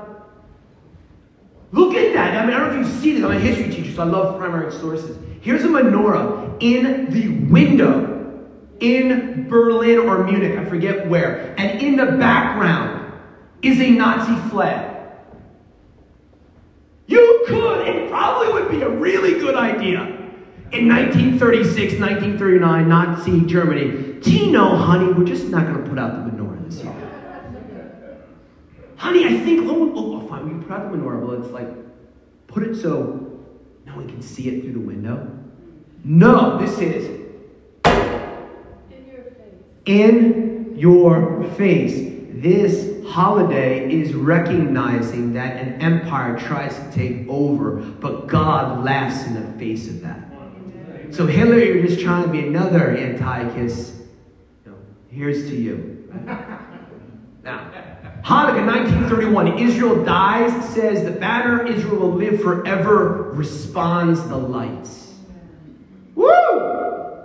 Look 1.71 1.95
at 1.95 2.13
that. 2.13 2.37
I 2.37 2.47
mean, 2.47 2.55
I 2.55 2.59
don't 2.59 2.75
know 2.75 2.81
if 2.81 2.87
you 2.87 3.01
see 3.01 3.13
this. 3.15 3.25
I'm 3.25 3.31
a 3.31 3.39
history 3.39 3.71
teacher, 3.71 3.95
so 3.95 4.03
I 4.03 4.07
love 4.07 4.39
primary 4.39 4.71
sources. 4.73 5.17
Here's 5.41 5.65
a 5.65 5.69
menorah 5.69 6.63
in 6.63 7.11
the 7.11 7.51
window 7.51 8.13
in 8.81 9.49
Berlin 9.49 10.01
or 10.01 10.25
Munich, 10.25 10.59
I 10.59 10.65
forget 10.67 11.09
where. 11.09 11.55
And 11.57 11.81
in 11.81 11.97
the 11.97 12.07
background 12.19 13.13
is 13.63 13.81
a 13.81 13.91
Nazi 13.91 14.51
flag. 14.51 14.91
You 17.07 17.45
could, 17.47 17.87
it 17.87 18.11
probably 18.11 18.53
would 18.53 18.71
be 18.71 18.83
a 18.83 18.91
really 18.91 19.39
good 19.39 19.55
idea 19.55 20.12
in 20.73 20.89
1936, 20.89 22.01
1939, 22.01 22.89
Nazi 22.89 23.41
Germany, 23.43 24.15
do 24.21 24.33
you 24.33 24.51
know, 24.51 24.75
honey, 24.75 25.13
we're 25.13 25.25
just 25.25 25.49
not 25.49 25.67
going 25.67 25.83
to 25.83 25.89
put 25.89 25.99
out 25.99 26.25
the 26.25 26.31
menorah 26.31 26.65
this 26.65 26.83
year. 26.83 26.95
honey, 28.97 29.27
I 29.27 29.39
think, 29.41 29.69
oh, 29.71 29.93
oh, 29.95 30.23
oh, 30.23 30.29
fine, 30.29 30.59
we 30.59 30.65
put 30.65 30.73
out 30.73 30.91
the 30.91 30.97
menorah, 30.97 31.27
but 31.27 31.41
it's 31.41 31.53
like, 31.53 31.69
put 32.47 32.63
it 32.63 32.75
so 32.75 33.39
no 33.85 33.97
one 33.97 34.09
can 34.09 34.23
see 34.23 34.49
it 34.49 34.63
through 34.63 34.73
the 34.73 34.81
window. 34.81 35.31
No, 36.05 36.59
this 36.59 36.79
is 36.79 37.21
In 37.85 39.07
your 39.07 39.25
face. 39.25 39.55
in 39.85 40.75
your 40.79 41.45
face. 41.59 42.09
This 42.43 43.05
holiday 43.07 43.93
is 43.93 44.15
recognizing 44.15 45.35
that 45.35 45.59
an 45.59 45.83
empire 45.83 46.39
tries 46.39 46.75
to 46.77 46.91
take 46.91 47.29
over, 47.29 47.73
but 47.77 48.27
God 48.27 48.83
laughs 48.83 49.27
in 49.27 49.35
the 49.35 49.59
face 49.59 49.89
of 49.89 50.01
that. 50.01 50.32
So 51.13 51.27
Hitler, 51.27 51.59
you're 51.59 51.87
just 51.87 52.01
trying 52.01 52.23
to 52.23 52.31
be 52.31 52.41
another 52.41 52.97
Antiochus. 52.97 54.01
No, 54.65 54.73
here's 55.11 55.49
to 55.51 55.55
you. 55.55 56.11
Now, 57.45 57.73
Hanukkah 58.23 58.65
1931, 58.65 59.59
Israel 59.59 60.05
dies, 60.05 60.69
says 60.73 61.03
the 61.03 61.11
banner 61.11 61.67
Israel 61.67 61.97
will 61.97 62.15
live 62.15 62.41
forever, 62.41 63.33
responds 63.33 64.23
the 64.29 64.37
lights. 64.37 65.15
Woo! 66.15 67.19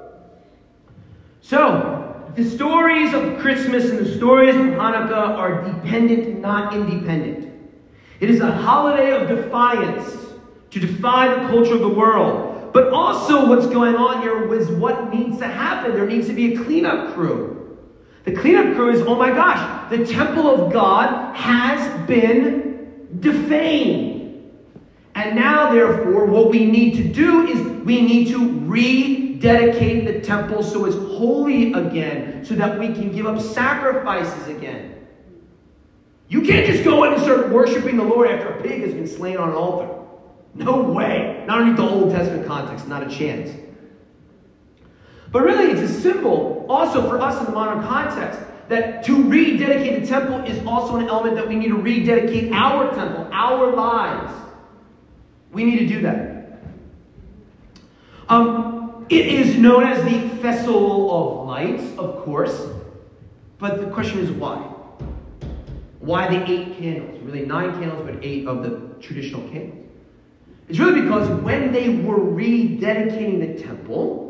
So, 1.41 2.31
the 2.35 2.43
stories 2.43 3.13
of 3.13 3.37
Christmas 3.37 3.91
and 3.91 3.99
the 3.99 4.17
stories 4.17 4.55
of 4.55 4.61
Hanukkah 4.61 5.37
are 5.37 5.61
dependent, 5.61 6.39
not 6.39 6.73
independent. 6.73 7.53
It 8.19 8.31
is 8.31 8.39
a 8.41 8.49
holiday 8.49 9.11
of 9.11 9.27
defiance 9.27 10.33
to 10.71 10.79
defy 10.79 11.27
the 11.27 11.47
culture 11.47 11.75
of 11.75 11.81
the 11.81 11.89
world. 11.89 12.46
But 12.77 12.89
also, 12.89 13.47
what's 13.47 13.65
going 13.65 13.95
on 13.95 14.21
here 14.21 14.45
was 14.45 14.69
what 14.69 15.11
needs 15.11 15.39
to 15.39 15.47
happen. 15.47 15.95
There 15.95 16.05
needs 16.05 16.27
to 16.27 16.33
be 16.33 16.53
a 16.53 16.63
cleanup 16.63 17.15
crew. 17.15 17.75
The 18.23 18.33
cleanup 18.33 18.75
crew 18.75 18.91
is 18.91 19.01
oh 19.01 19.15
my 19.15 19.31
gosh, 19.31 19.89
the 19.89 20.05
temple 20.05 20.47
of 20.47 20.71
God 20.71 21.35
has 21.35 22.07
been 22.07 23.07
defamed. 23.19 24.51
And 25.15 25.35
now, 25.35 25.71
therefore, 25.71 26.27
what 26.27 26.51
we 26.51 26.67
need 26.67 26.97
to 26.97 27.03
do 27.03 27.47
is 27.47 27.59
we 27.83 27.99
need 27.99 28.27
to 28.27 28.59
rededicate 28.67 30.05
the 30.05 30.21
temple 30.21 30.61
so 30.61 30.85
it's 30.85 30.95
holy 31.17 31.73
again, 31.73 32.45
so 32.45 32.53
that 32.53 32.77
we 32.77 32.89
can 32.89 33.11
give 33.11 33.25
up 33.25 33.41
sacrifices 33.41 34.55
again. 34.55 35.03
You 36.29 36.43
can't 36.43 36.67
just 36.67 36.83
go 36.83 37.05
in 37.05 37.13
and 37.13 37.23
start 37.23 37.49
worshiping 37.49 37.97
the 37.97 38.03
Lord 38.03 38.29
after 38.29 38.49
a 38.49 38.61
pig 38.61 38.81
has 38.81 38.93
been 38.93 39.07
slain 39.07 39.37
on 39.37 39.49
an 39.49 39.55
altar. 39.55 39.96
No 40.57 40.81
way. 40.81 41.43
Not 41.47 41.61
only 41.61 41.73
the 41.73 41.87
Old 41.87 42.11
Testament 42.11 42.47
context, 42.47 42.87
not 42.87 43.05
a 43.05 43.09
chance. 43.09 43.51
But 45.31 45.43
really, 45.43 45.71
it's 45.71 45.91
a 45.91 46.01
symbol 46.01 46.65
also 46.67 47.07
for 47.07 47.19
us 47.19 47.39
in 47.39 47.45
the 47.45 47.51
modern 47.51 47.83
context 47.83 48.39
that 48.69 49.03
to 49.05 49.23
rededicate 49.29 50.01
the 50.01 50.07
temple 50.07 50.39
is 50.45 50.65
also 50.65 50.97
an 50.97 51.07
element 51.07 51.35
that 51.35 51.47
we 51.47 51.55
need 51.55 51.69
to 51.69 51.77
rededicate 51.77 52.51
our 52.53 52.93
temple, 52.93 53.27
our 53.31 53.73
lives. 53.73 54.33
We 55.51 55.63
need 55.63 55.79
to 55.79 55.87
do 55.87 56.01
that. 56.01 56.59
Um, 58.29 59.05
it 59.09 59.25
is 59.25 59.57
known 59.57 59.83
as 59.83 60.03
the 60.03 60.27
Festival 60.41 61.11
of 61.11 61.47
Lights, 61.47 61.97
of 61.97 62.23
course, 62.23 62.67
but 63.57 63.79
the 63.79 63.87
question 63.87 64.19
is 64.19 64.31
why? 64.31 64.57
Why 65.99 66.27
the 66.27 66.51
eight 66.51 66.77
candles? 66.77 67.21
Really, 67.23 67.45
nine 67.45 67.71
candles, 67.79 68.05
but 68.05 68.23
eight 68.23 68.47
of 68.47 68.63
the 68.63 69.01
traditional 69.01 69.41
candles. 69.49 69.86
It's 70.67 70.79
really 70.79 71.01
because 71.01 71.29
when 71.41 71.71
they 71.71 71.89
were 71.89 72.19
rededicating 72.19 73.39
the 73.39 73.63
temple, 73.63 74.27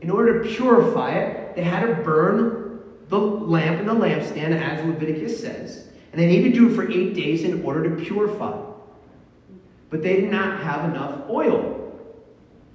in 0.00 0.10
order 0.10 0.42
to 0.42 0.48
purify 0.48 1.12
it, 1.12 1.56
they 1.56 1.62
had 1.62 1.86
to 1.86 1.94
burn 2.02 2.80
the 3.08 3.18
lamp 3.18 3.80
and 3.80 3.88
the 3.88 3.94
lampstand, 3.94 4.52
as 4.52 4.84
Leviticus 4.84 5.40
says. 5.40 5.88
And 6.12 6.20
they 6.20 6.26
needed 6.26 6.54
to 6.54 6.60
do 6.60 6.70
it 6.70 6.74
for 6.74 6.90
eight 6.90 7.14
days 7.14 7.44
in 7.44 7.62
order 7.62 7.88
to 7.88 8.04
purify. 8.04 8.62
But 9.90 10.02
they 10.02 10.20
did 10.20 10.30
not 10.30 10.60
have 10.62 10.90
enough 10.90 11.28
oil. 11.30 11.74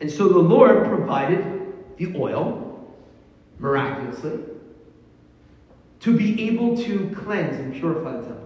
And 0.02 0.10
so 0.10 0.28
the 0.28 0.40
Lord 0.40 0.88
provided 0.88 1.74
the 1.98 2.16
oil, 2.16 2.94
miraculously, 3.60 4.40
to 6.00 6.18
be 6.18 6.50
able 6.50 6.76
to 6.78 7.16
cleanse 7.16 7.58
and 7.58 7.74
purify 7.74 8.18
the 8.18 8.28
temple. 8.28 8.43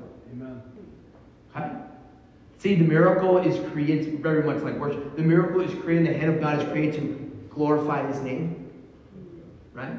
See, 2.57 2.75
the 2.75 2.83
miracle 2.83 3.37
is 3.37 3.57
created 3.71 4.19
very 4.19 4.43
much 4.43 4.63
like 4.63 4.79
worship. 4.79 5.15
The 5.15 5.21
miracle 5.21 5.61
is 5.61 5.73
created, 5.83 6.07
the 6.07 6.17
hand 6.17 6.33
of 6.33 6.41
God 6.41 6.59
is 6.59 6.67
created 6.71 7.01
to 7.01 7.47
glorify 7.49 8.07
his 8.07 8.19
name. 8.21 8.71
Right? 9.73 9.93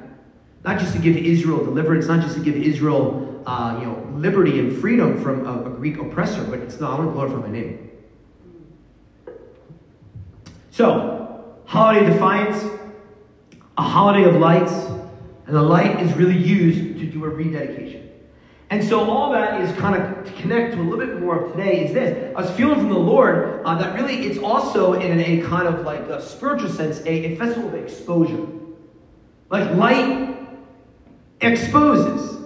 Not 0.64 0.80
just 0.80 0.92
to 0.94 0.98
give 0.98 1.16
Israel 1.16 1.64
deliverance, 1.64 2.06
not 2.06 2.20
just 2.20 2.34
to 2.36 2.42
give 2.42 2.56
Israel 2.56 3.42
uh, 3.46 3.78
you 3.80 3.86
know, 3.86 4.12
liberty 4.16 4.58
and 4.58 4.76
freedom 4.76 5.22
from 5.22 5.46
a, 5.46 5.64
a 5.66 5.70
Greek 5.70 5.98
oppressor, 5.98 6.42
but 6.44 6.58
it's 6.58 6.80
not, 6.80 6.94
I 6.94 7.04
want 7.04 7.10
to 7.10 7.12
glorify 7.14 7.38
my 7.38 7.50
name. 7.50 7.90
So, 10.70 11.54
holiday 11.64 12.06
defiance, 12.06 12.64
a 13.76 13.82
holiday 13.82 14.24
of 14.24 14.36
lights, 14.36 14.72
and 15.46 15.56
the 15.56 15.62
light 15.62 16.00
is 16.00 16.12
really 16.14 16.36
used 16.36 16.98
to 16.98 17.06
do 17.06 17.24
a 17.24 17.28
rededication. 17.28 18.07
And 18.70 18.84
so 18.84 19.10
all 19.10 19.32
that 19.32 19.62
is 19.62 19.74
kind 19.78 20.00
of 20.00 20.26
to 20.26 20.32
connect 20.42 20.74
to 20.74 20.80
a 20.80 20.82
little 20.82 21.06
bit 21.06 21.20
more 21.20 21.44
of 21.44 21.52
today 21.52 21.86
is 21.86 21.94
this. 21.94 22.34
I 22.36 22.42
was 22.42 22.50
feeling 22.50 22.78
from 22.78 22.90
the 22.90 22.98
Lord 22.98 23.62
uh, 23.64 23.78
that 23.78 23.94
really 23.94 24.26
it's 24.26 24.38
also 24.38 24.92
in 24.92 25.20
a 25.20 25.40
kind 25.48 25.66
of 25.66 25.86
like 25.86 26.00
a 26.00 26.20
spiritual 26.20 26.68
sense, 26.68 27.00
a, 27.00 27.08
a 27.08 27.36
festival 27.36 27.68
of 27.68 27.74
exposure. 27.74 28.46
Like 29.48 29.74
light 29.74 30.36
exposes. 31.40 32.36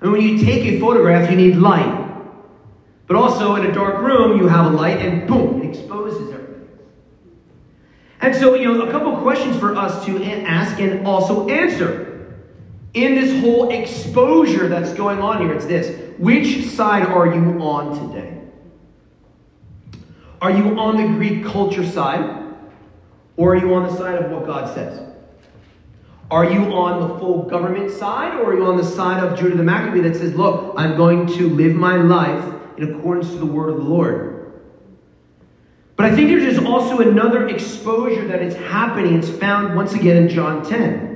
And 0.00 0.12
when 0.12 0.20
you 0.20 0.38
take 0.38 0.64
a 0.66 0.78
photograph, 0.78 1.28
you 1.28 1.36
need 1.36 1.56
light. 1.56 2.02
But 3.08 3.16
also 3.16 3.56
in 3.56 3.66
a 3.66 3.72
dark 3.72 3.98
room, 3.98 4.38
you 4.38 4.46
have 4.46 4.72
a 4.72 4.76
light 4.76 4.98
and 4.98 5.26
boom, 5.26 5.62
it 5.62 5.70
exposes 5.70 6.32
everything. 6.32 6.68
And 8.20 8.34
so, 8.34 8.54
you 8.54 8.72
know, 8.72 8.82
a 8.82 8.90
couple 8.92 9.16
questions 9.16 9.58
for 9.58 9.74
us 9.74 10.04
to 10.06 10.22
ask 10.22 10.78
and 10.78 11.04
also 11.04 11.48
answer 11.48 12.13
in 12.94 13.16
this 13.16 13.40
whole 13.42 13.70
exposure 13.70 14.68
that's 14.68 14.94
going 14.94 15.18
on 15.18 15.40
here, 15.40 15.52
it's 15.52 15.66
this 15.66 16.00
which 16.16 16.66
side 16.66 17.06
are 17.06 17.26
you 17.26 17.60
on 17.60 18.08
today? 18.08 18.40
Are 20.40 20.50
you 20.50 20.78
on 20.78 20.96
the 20.96 21.08
Greek 21.16 21.44
culture 21.44 21.86
side? 21.86 22.42
Or 23.36 23.54
are 23.54 23.56
you 23.56 23.74
on 23.74 23.82
the 23.82 23.96
side 23.96 24.22
of 24.22 24.30
what 24.30 24.46
God 24.46 24.72
says? 24.74 25.00
Are 26.30 26.44
you 26.44 26.72
on 26.72 27.08
the 27.08 27.18
full 27.18 27.42
government 27.42 27.90
side? 27.90 28.34
Or 28.34 28.52
are 28.52 28.56
you 28.56 28.64
on 28.64 28.76
the 28.76 28.84
side 28.84 29.24
of 29.24 29.36
Judah 29.36 29.56
the 29.56 29.64
Maccabee 29.64 30.00
that 30.02 30.14
says, 30.14 30.34
look, 30.34 30.74
I'm 30.76 30.96
going 30.96 31.26
to 31.26 31.48
live 31.48 31.74
my 31.74 31.96
life 31.96 32.44
in 32.78 32.94
accordance 32.94 33.30
to 33.30 33.36
the 33.36 33.46
word 33.46 33.70
of 33.70 33.76
the 33.76 33.82
Lord? 33.82 34.52
But 35.96 36.06
I 36.06 36.14
think 36.14 36.28
there's 36.28 36.58
also 36.58 36.98
another 36.98 37.48
exposure 37.48 38.26
that 38.28 38.42
is 38.42 38.54
happening. 38.54 39.16
It's 39.16 39.28
found 39.28 39.74
once 39.74 39.94
again 39.94 40.16
in 40.16 40.28
John 40.28 40.64
10 40.64 41.13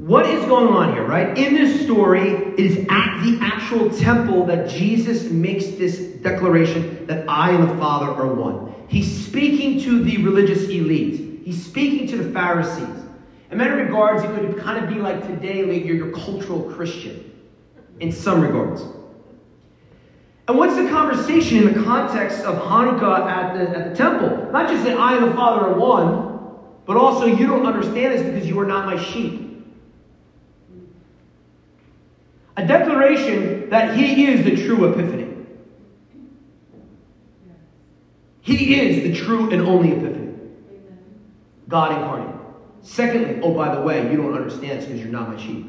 what 0.00 0.24
is 0.24 0.42
going 0.46 0.68
on 0.68 0.94
here, 0.94 1.06
right? 1.06 1.36
In 1.36 1.54
this 1.54 1.82
story, 1.82 2.30
it 2.30 2.58
is 2.58 2.86
at 2.88 3.22
the 3.22 3.38
actual 3.42 3.90
temple 3.90 4.46
that 4.46 4.66
Jesus 4.66 5.24
makes 5.24 5.66
this 5.66 5.98
declaration 5.98 7.06
that 7.06 7.28
I 7.28 7.50
and 7.50 7.68
the 7.68 7.76
Father 7.76 8.06
are 8.06 8.34
one. 8.34 8.74
He's 8.88 9.26
speaking 9.26 9.78
to 9.80 10.02
the 10.02 10.16
religious 10.24 10.70
elite, 10.70 11.42
he's 11.44 11.62
speaking 11.62 12.06
to 12.08 12.16
the 12.16 12.32
Pharisees. 12.32 13.04
In 13.50 13.58
many 13.58 13.72
regards, 13.72 14.24
it 14.24 14.30
would 14.30 14.56
kind 14.58 14.82
of 14.82 14.88
be 14.88 14.98
like 14.98 15.26
today, 15.26 15.64
like 15.64 15.84
you're 15.84 15.96
your 15.96 16.12
cultural 16.12 16.62
Christian, 16.62 17.38
in 17.98 18.10
some 18.10 18.40
regards. 18.40 18.80
And 20.48 20.56
what's 20.56 20.76
the 20.76 20.88
conversation 20.88 21.58
in 21.58 21.74
the 21.74 21.84
context 21.84 22.40
of 22.44 22.56
Hanukkah 22.56 23.26
at 23.30 23.52
the, 23.52 23.78
at 23.78 23.90
the 23.90 23.94
temple? 23.94 24.50
Not 24.50 24.70
just 24.70 24.82
that 24.84 24.96
I 24.96 25.18
and 25.18 25.30
the 25.30 25.34
Father 25.34 25.66
are 25.66 25.78
one, 25.78 26.56
but 26.86 26.96
also 26.96 27.26
you 27.26 27.46
don't 27.46 27.66
understand 27.66 28.14
this 28.14 28.22
because 28.22 28.48
you 28.48 28.58
are 28.60 28.66
not 28.66 28.86
my 28.86 28.96
sheep. 28.96 29.49
A 32.60 32.66
declaration 32.66 33.70
that 33.70 33.96
he 33.96 34.26
is 34.26 34.44
the 34.44 34.54
true 34.54 34.92
epiphany. 34.92 35.34
He 38.42 38.78
is 38.78 39.02
the 39.02 39.14
true 39.14 39.50
and 39.50 39.62
only 39.62 39.92
epiphany. 39.92 40.34
God 41.68 41.92
incarnate. 41.92 42.36
Secondly, 42.82 43.40
oh, 43.42 43.54
by 43.54 43.74
the 43.74 43.80
way, 43.80 44.10
you 44.10 44.18
don't 44.18 44.34
understand 44.34 44.80
because 44.80 45.00
you're 45.00 45.08
not 45.08 45.30
my 45.30 45.42
sheep. 45.42 45.66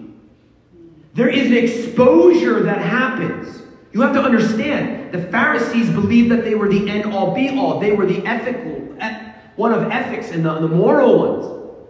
There 1.13 1.29
is 1.29 1.47
an 1.47 1.53
exposure 1.53 2.61
that 2.63 2.79
happens. 2.81 3.61
You 3.93 4.01
have 4.01 4.13
to 4.13 4.21
understand, 4.21 5.13
the 5.13 5.21
Pharisees 5.27 5.89
believed 5.91 6.29
that 6.31 6.43
they 6.43 6.55
were 6.55 6.67
the 6.67 6.89
end 6.89 7.13
all 7.13 7.33
be 7.33 7.57
all. 7.57 7.79
They 7.79 7.93
were 7.93 8.05
the 8.05 8.25
ethical, 8.25 8.73
one 9.55 9.71
of 9.71 9.89
ethics 9.89 10.31
and 10.31 10.43
the, 10.43 10.59
the 10.59 10.67
moral 10.67 11.19
ones. 11.19 11.85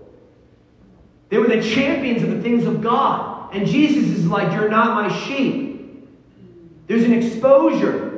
They 1.29 1.39
were 1.39 1.47
the 1.47 1.61
champions 1.61 2.21
of 2.21 2.29
the 2.29 2.41
things 2.43 2.65
of 2.65 2.81
God. 2.81 3.30
And 3.51 3.67
Jesus 3.67 4.05
is 4.17 4.25
like, 4.25 4.53
You're 4.53 4.69
not 4.69 4.95
my 4.95 5.13
sheep. 5.25 6.07
There's 6.87 7.03
an 7.03 7.13
exposure. 7.13 8.11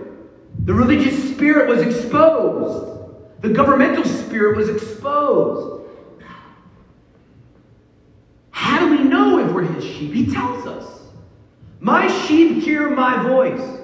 The 0.66 0.74
religious 0.74 1.32
spirit 1.34 1.68
was 1.68 1.82
exposed, 1.82 3.42
the 3.42 3.50
governmental 3.50 4.06
spirit 4.06 4.56
was 4.56 4.70
exposed. 4.70 5.90
How 8.52 8.80
do 8.80 8.92
we 8.92 9.04
know 9.04 9.40
if 9.40 9.52
we're 9.54 9.64
his 9.64 9.84
sheep? 9.84 10.14
He 10.14 10.32
tells 10.32 10.66
us. 10.66 11.02
My 11.80 12.08
sheep 12.08 12.64
hear 12.64 12.90
my 12.90 13.22
voice. 13.28 13.82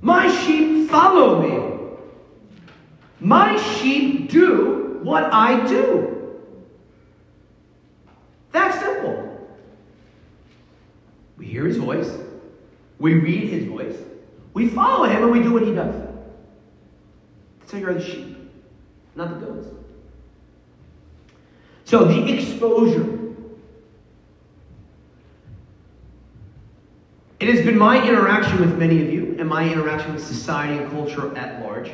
My 0.00 0.28
sheep 0.42 0.90
follow 0.90 1.40
me. 1.40 1.96
My 3.20 3.56
sheep 3.56 4.28
do 4.28 4.98
what 5.04 5.32
I 5.32 5.64
do. 5.68 6.11
That's 8.52 8.78
simple. 8.78 9.48
We 11.36 11.46
hear 11.46 11.66
his 11.66 11.78
voice. 11.78 12.10
We 12.98 13.14
read 13.14 13.48
his 13.48 13.64
voice. 13.64 13.96
We 14.54 14.68
follow 14.68 15.04
him 15.04 15.24
and 15.24 15.32
we 15.32 15.42
do 15.42 15.52
what 15.52 15.62
he 15.62 15.74
does. 15.74 16.12
How 17.72 17.78
you're 17.78 17.94
the 17.94 18.04
sheep, 18.04 18.36
not 19.16 19.40
the 19.40 19.46
goats. 19.46 19.66
So 21.86 22.04
the 22.04 22.30
exposure. 22.30 23.18
It 27.40 27.48
has 27.48 27.64
been 27.64 27.78
my 27.78 28.06
interaction 28.06 28.60
with 28.60 28.78
many 28.78 29.02
of 29.02 29.10
you 29.10 29.36
and 29.38 29.48
my 29.48 29.66
interaction 29.66 30.12
with 30.12 30.22
society 30.22 30.82
and 30.82 30.90
culture 30.90 31.34
at 31.34 31.62
large 31.64 31.90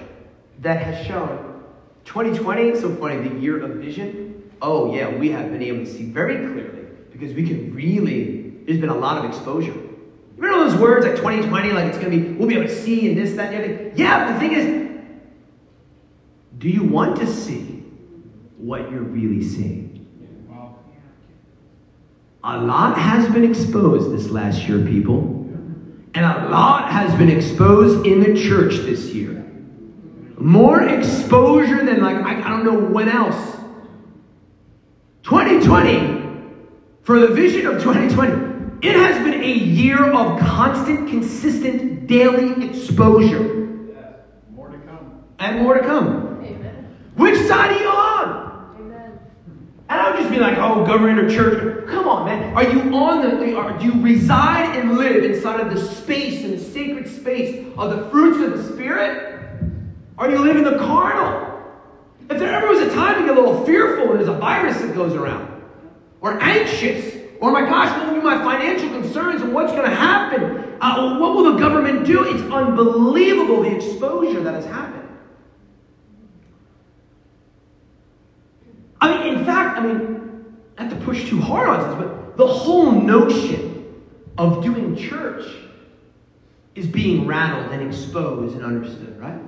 that 0.61 0.83
has 0.83 1.07
shown 1.07 1.63
2020, 2.05 2.75
so 2.81 2.95
funny, 2.97 3.29
the 3.29 3.39
year 3.39 3.63
of 3.63 3.77
vision. 3.77 4.38
Oh, 4.61 4.95
yeah, 4.95 5.17
we 5.17 5.31
have 5.31 5.51
been 5.51 5.63
able 5.63 5.85
to 5.85 5.87
see 5.87 6.05
very 6.05 6.37
clearly 6.37 6.87
because 7.13 7.35
we 7.35 7.47
can 7.47 7.73
really, 7.75 8.51
there's 8.65 8.81
been 8.81 8.89
a 8.91 8.97
lot 8.97 9.19
of 9.19 9.25
exposure. 9.25 9.75
Remember 10.37 10.69
those 10.69 10.81
words 10.81 11.05
like 11.05 11.17
2020, 11.17 11.73
like 11.73 11.87
it's 11.87 11.99
going 11.99 12.11
to 12.11 12.17
be, 12.17 12.33
we'll 12.35 12.49
be 12.49 12.55
able 12.55 12.69
to 12.69 12.75
see 12.75 13.09
and 13.09 13.19
this, 13.19 13.35
that, 13.35 13.53
and 13.53 13.63
everything? 13.63 13.93
Yeah, 13.97 14.27
but 14.27 14.35
the 14.35 14.39
thing 14.39 14.53
is, 14.53 14.89
do 16.59 16.69
you 16.69 16.85
want 16.85 17.17
to 17.19 17.27
see 17.27 17.85
what 18.57 18.91
you're 18.91 19.03
really 19.03 19.43
seeing? 19.43 19.89
A 22.45 22.57
lot 22.57 22.97
has 22.97 23.29
been 23.33 23.45
exposed 23.45 24.13
this 24.13 24.31
last 24.31 24.69
year, 24.69 24.85
people. 24.87 25.21
And 26.15 26.25
a 26.25 26.49
lot 26.49 26.91
has 26.91 27.15
been 27.17 27.29
exposed 27.29 28.07
in 28.07 28.21
the 28.21 28.35
church 28.35 28.77
this 28.79 29.13
year. 29.13 29.45
More 30.39 30.83
exposure 30.83 31.85
than, 31.85 32.01
like, 32.01 32.17
I, 32.17 32.41
I 32.41 32.49
don't 32.49 32.65
know 32.65 32.79
when 32.79 33.09
else. 33.09 33.58
2020, 35.29 36.47
for 37.03 37.21
the 37.21 37.27
vision 37.29 37.67
of 37.67 37.83
2020, 37.83 38.79
it 38.81 38.95
has 38.97 39.23
been 39.23 39.43
a 39.43 39.53
year 39.53 40.11
of 40.11 40.41
constant, 40.41 41.07
consistent, 41.07 42.07
daily 42.07 42.67
exposure. 42.67 43.91
Yes. 43.93 44.15
More 44.51 44.71
to 44.71 44.79
come. 44.79 45.25
And 45.39 45.61
more 45.61 45.75
to 45.75 45.81
come. 45.81 46.43
Amen. 46.43 46.97
Which 47.17 47.39
side 47.47 47.73
are 47.73 47.79
you 47.79 47.89
on? 47.89 48.77
Amen. 48.81 49.19
And 49.91 50.01
I 50.01 50.11
would 50.11 50.19
just 50.19 50.31
be 50.31 50.39
like, 50.39 50.57
oh, 50.57 50.87
government 50.87 51.19
or 51.19 51.29
church. 51.29 51.87
Come 51.91 52.09
on, 52.09 52.25
man. 52.25 52.55
Are 52.55 52.65
you 52.65 52.81
on 52.97 53.21
the, 53.21 53.55
are, 53.55 53.79
do 53.79 53.85
you 53.85 54.03
reside 54.03 54.79
and 54.79 54.97
live 54.97 55.25
inside 55.25 55.61
of 55.61 55.75
the 55.75 55.79
space 55.79 56.43
and 56.43 56.55
the 56.55 56.59
sacred 56.59 57.07
space 57.07 57.67
of 57.77 57.95
the 57.95 58.09
fruits 58.09 58.43
of 58.43 58.57
the 58.57 58.73
Spirit? 58.73 59.61
Are 60.17 60.31
you 60.31 60.39
living 60.39 60.65
the 60.65 60.79
carnal? 60.79 61.58
If 62.31 62.39
there 62.39 62.53
ever 62.53 62.69
was 62.69 62.81
a 62.81 62.91
time 62.91 63.23
to 63.23 63.27
get 63.27 63.37
a 63.37 63.41
little 63.41 63.65
fearful 63.65 64.11
and 64.11 64.19
there's 64.19 64.29
a 64.29 64.39
virus 64.39 64.79
that 64.81 64.95
goes 64.95 65.15
around, 65.15 65.63
or 66.21 66.41
anxious, 66.43 67.17
or 67.41 67.53
my 67.53 67.63
gosh, 67.63 67.97
what 67.97 68.09
will 68.09 68.21
be 68.21 68.25
my 68.25 68.39
financial 68.39 68.91
concerns 68.91 69.41
and 69.41 69.55
what's 69.55 69.73
going 69.73 69.89
to 69.89 69.97
happen? 69.97 70.77
Uh, 70.81 71.19
what 71.19 71.35
will 71.35 71.55
the 71.55 71.59
government 71.59 72.07
do? 72.07 72.25
It's 72.25 72.43
unbelievable 72.53 73.63
the 73.63 73.75
exposure 73.75 74.43
that 74.43 74.55
has 74.55 74.67
happened. 74.67 75.09
I 79.01 79.17
mean, 79.17 79.39
in 79.39 79.45
fact, 79.45 79.79
I 79.79 79.87
mean, 79.87 80.57
not 80.79 80.91
to 80.91 80.97
push 80.97 81.29
too 81.29 81.41
hard 81.41 81.69
on 81.69 81.89
this, 81.89 82.09
but 82.09 82.37
the 82.37 82.47
whole 82.47 82.91
notion 82.91 84.05
of 84.37 84.63
doing 84.63 84.97
church 84.97 85.47
is 86.75 86.87
being 86.87 87.27
rattled 87.27 87.73
and 87.73 87.83
exposed 87.83 88.55
and 88.55 88.65
understood, 88.65 89.19
right? 89.21 89.41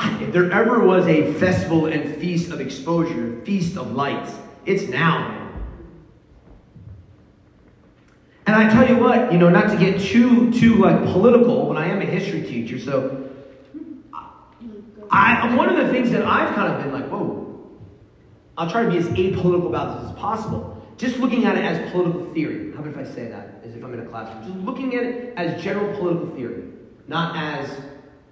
If 0.00 0.32
there 0.32 0.50
ever 0.50 0.84
was 0.84 1.06
a 1.06 1.32
festival 1.34 1.86
and 1.86 2.20
feast 2.20 2.50
of 2.50 2.60
exposure, 2.60 3.40
feast 3.44 3.76
of 3.76 3.92
lights, 3.92 4.32
it's 4.64 4.84
now. 4.84 5.40
And 8.46 8.56
I 8.56 8.68
tell 8.68 8.86
you 8.86 8.96
what, 8.96 9.32
you 9.32 9.38
know, 9.38 9.48
not 9.48 9.70
to 9.70 9.78
get 9.78 10.00
too 10.00 10.52
too 10.52 10.76
like 10.76 11.02
political, 11.04 11.68
but 11.68 11.78
I 11.78 11.86
am 11.86 12.00
a 12.00 12.04
history 12.04 12.42
teacher, 12.42 12.78
so 12.78 13.30
I, 15.10 15.54
one 15.54 15.68
of 15.68 15.76
the 15.76 15.92
things 15.92 16.10
that 16.10 16.22
I've 16.22 16.54
kind 16.54 16.72
of 16.72 16.82
been 16.82 16.92
like, 16.92 17.08
whoa, 17.08 17.70
I'll 18.58 18.70
try 18.70 18.82
to 18.82 18.90
be 18.90 18.98
as 18.98 19.08
apolitical 19.08 19.68
about 19.68 20.00
this 20.00 20.10
as 20.10 20.18
possible. 20.18 20.82
Just 20.96 21.18
looking 21.18 21.44
at 21.44 21.56
it 21.56 21.64
as 21.64 21.90
political 21.90 22.32
theory. 22.32 22.72
How 22.72 22.80
about 22.80 22.92
if 22.92 22.98
I 22.98 23.04
say 23.14 23.28
that 23.28 23.60
as 23.64 23.74
if 23.74 23.84
I'm 23.84 23.94
in 23.94 24.00
a 24.00 24.06
classroom? 24.06 24.42
Just 24.44 24.64
looking 24.64 24.94
at 24.94 25.04
it 25.04 25.34
as 25.36 25.62
general 25.62 25.96
political 25.96 26.34
theory, 26.34 26.64
not 27.06 27.36
as 27.36 27.68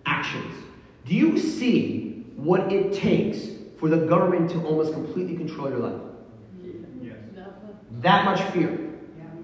actions. 0.07 0.55
Do 1.07 1.15
you 1.15 1.38
see 1.38 2.25
what 2.37 2.73
it 2.73 2.93
takes 2.93 3.49
for 3.79 3.88
the 3.88 4.07
government 4.07 4.51
to 4.51 4.65
almost 4.65 4.93
completely 4.93 5.37
control 5.37 5.69
your 5.69 5.79
life? 5.79 6.01
Yes. 7.03 7.17
That 8.01 8.25
much 8.25 8.41
fear. 8.53 8.91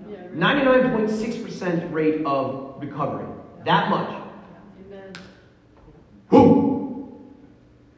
Yeah. 0.09 0.16
99.6% 0.35 1.92
rate 1.92 2.25
of 2.25 2.77
recovery. 2.81 3.27
That 3.64 3.90
much. 3.90 4.23
Amen. 4.87 5.12
Whoo! 6.31 7.21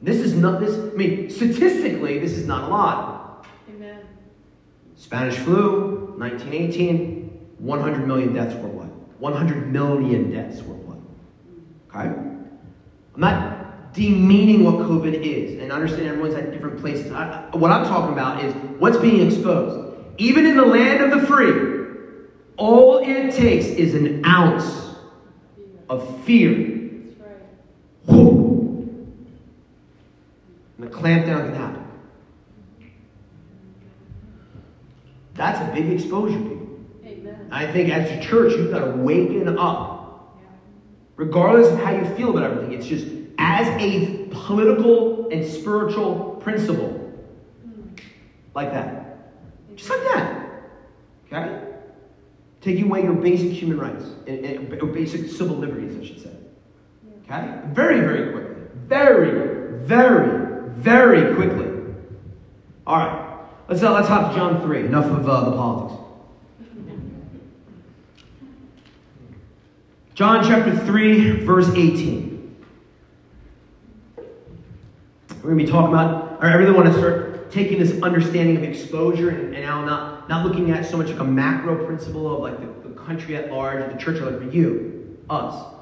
This 0.01 0.17
is 0.17 0.35
not 0.35 0.61
this. 0.61 0.75
I 0.75 0.97
mean, 0.97 1.29
statistically, 1.29 2.19
this 2.19 2.33
is 2.33 2.47
not 2.47 2.65
a 2.65 2.69
lot. 2.69 3.47
Amen. 3.69 4.01
Spanish 4.97 5.37
flu, 5.37 6.15
1918, 6.17 7.49
100 7.59 8.07
million 8.07 8.33
deaths 8.33 8.55
worldwide. 8.55 8.91
100 9.19 9.71
million 9.71 10.31
deaths 10.31 10.63
worldwide. 10.63 11.03
Okay? 11.89 12.40
I'm 13.23 13.35
not 13.35 13.93
demeaning 13.93 14.65
what 14.65 14.77
COVID 14.77 15.13
is, 15.23 15.61
and 15.61 15.71
understand 15.71 16.07
everyone's 16.07 16.35
at 16.35 16.53
different 16.53 16.81
places. 16.81 17.13
I, 17.13 17.51
what 17.53 17.71
I'm 17.71 17.85
talking 17.85 18.15
about 18.15 18.43
is 18.43 18.55
what's 18.79 18.97
being 18.97 19.27
exposed. 19.27 19.95
Even 20.17 20.47
in 20.47 20.57
the 20.57 20.65
land 20.65 21.03
of 21.03 21.21
the 21.21 21.27
free, 21.27 21.99
all 22.57 22.99
it 22.99 23.35
takes 23.35 23.67
is 23.67 23.95
an 23.95 24.25
ounce 24.25 24.95
of 25.91 26.25
fear. 26.25 26.53
That's 26.55 27.21
right. 27.21 28.17
And 30.79 30.87
the 30.87 30.87
clampdown 30.87 31.45
can 31.45 31.55
happen. 31.55 31.85
That's 35.35 35.61
a 35.61 35.73
big 35.75 35.91
exposure, 35.93 36.39
people. 36.39 36.69
Amen. 37.05 37.49
I 37.51 37.71
think 37.71 37.91
as 37.91 38.11
a 38.11 38.21
church, 38.27 38.55
you've 38.55 38.71
got 38.71 38.85
to 38.85 38.93
waken 38.93 39.59
up. 39.59 40.00
Regardless 41.21 41.69
of 41.69 41.79
how 41.81 41.91
you 41.91 42.03
feel 42.17 42.31
about 42.31 42.45
everything, 42.45 42.73
it's 42.73 42.87
just 42.87 43.07
as 43.37 43.67
a 43.79 44.25
political 44.31 45.29
and 45.29 45.45
spiritual 45.45 46.39
principle. 46.41 46.97
Like 48.55 48.73
that. 48.73 49.19
Just 49.77 49.91
like 49.91 50.01
that. 50.15 50.63
Okay? 51.27 51.63
Taking 52.63 52.85
away 52.85 53.03
your 53.03 53.13
basic 53.13 53.51
human 53.51 53.79
rights, 53.79 54.07
and, 54.27 54.47
and- 54.47 54.83
or 54.83 54.87
basic 54.87 55.29
civil 55.29 55.57
liberties, 55.57 55.95
I 56.01 56.07
should 56.07 56.23
say. 56.23 56.35
Okay? 57.27 57.55
Very, 57.67 58.01
very 58.01 58.33
quickly. 58.33 58.55
Very, 58.87 59.85
very, 59.85 60.71
very 60.71 61.35
quickly. 61.35 61.67
All 62.87 62.97
right. 62.97 63.47
Let's, 63.69 63.83
uh, 63.83 63.93
let's 63.93 64.09
hop 64.09 64.33
to 64.33 64.39
John 64.39 64.63
3. 64.63 64.87
Enough 64.87 65.05
of 65.05 65.29
uh, 65.29 65.51
the 65.51 65.57
politics. 65.57 66.01
John 70.15 70.45
chapter 70.45 70.77
3, 70.77 71.45
verse 71.45 71.69
18. 71.69 72.57
We're 74.17 75.55
going 75.55 75.59
to 75.59 75.65
be 75.65 75.71
talking 75.71 75.95
about, 75.95 76.43
I 76.43 76.53
really 76.55 76.73
want 76.73 76.93
to 76.93 76.99
start 76.99 77.51
taking 77.51 77.79
this 77.79 78.03
understanding 78.03 78.57
of 78.57 78.65
exposure 78.65 79.31
and, 79.31 79.55
and 79.55 79.65
now 79.65 79.85
not, 79.85 80.29
not 80.29 80.45
looking 80.45 80.73
at 80.73 80.85
so 80.85 80.97
much 80.97 81.09
like 81.09 81.21
a 81.21 81.25
macro 81.25 81.87
principle 81.87 82.35
of 82.35 82.41
like 82.41 82.61
the, 82.61 82.89
the 82.89 82.95
country 82.95 83.37
at 83.37 83.51
large, 83.53 83.91
the 83.91 83.99
church, 83.99 84.21
like 84.21 84.39
for 84.39 84.51
you, 84.51 85.17
us. 85.31 85.75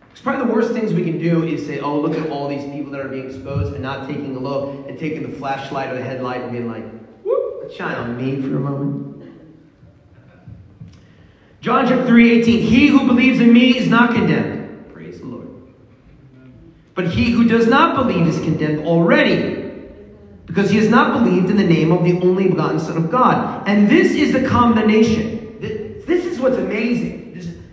Because 0.00 0.20
probably 0.20 0.46
the 0.46 0.52
worst 0.52 0.72
things 0.72 0.92
we 0.92 1.02
can 1.02 1.18
do 1.18 1.44
is 1.44 1.66
say, 1.66 1.80
oh, 1.80 1.98
look 1.98 2.16
at 2.16 2.30
all 2.30 2.48
these 2.48 2.64
people 2.70 2.92
that 2.92 3.00
are 3.00 3.08
being 3.08 3.26
exposed 3.26 3.72
and 3.72 3.82
not 3.82 4.06
taking 4.06 4.36
a 4.36 4.38
look 4.38 4.88
and 4.88 4.98
taking 4.98 5.28
the 5.28 5.36
flashlight 5.36 5.90
or 5.90 5.94
the 5.96 6.04
headlight 6.04 6.42
and 6.42 6.52
being 6.52 6.70
like, 6.70 6.84
whoop, 7.22 7.72
shine 7.72 7.96
on 7.96 8.16
me 8.16 8.40
for 8.42 8.56
a 8.56 8.60
moment. 8.60 9.07
John 11.60 11.86
chapter 11.86 12.06
3, 12.06 12.40
18. 12.40 12.62
He 12.62 12.86
who 12.86 13.06
believes 13.06 13.40
in 13.40 13.52
me 13.52 13.76
is 13.76 13.88
not 13.88 14.14
condemned. 14.14 14.92
Praise 14.92 15.18
the 15.18 15.26
Lord. 15.26 15.48
But 16.94 17.08
he 17.08 17.30
who 17.30 17.48
does 17.48 17.66
not 17.66 17.96
believe 17.96 18.26
is 18.26 18.38
condemned 18.40 18.86
already, 18.86 19.72
because 20.46 20.70
he 20.70 20.78
has 20.78 20.88
not 20.88 21.22
believed 21.22 21.50
in 21.50 21.56
the 21.56 21.64
name 21.64 21.90
of 21.92 22.04
the 22.04 22.20
only 22.20 22.48
begotten 22.48 22.78
Son 22.78 22.96
of 22.96 23.10
God. 23.10 23.66
And 23.68 23.88
this 23.88 24.12
is 24.12 24.32
the 24.32 24.48
condemnation. 24.48 25.58
This 25.60 26.24
is 26.24 26.38
what's 26.40 26.56
amazing. 26.56 27.26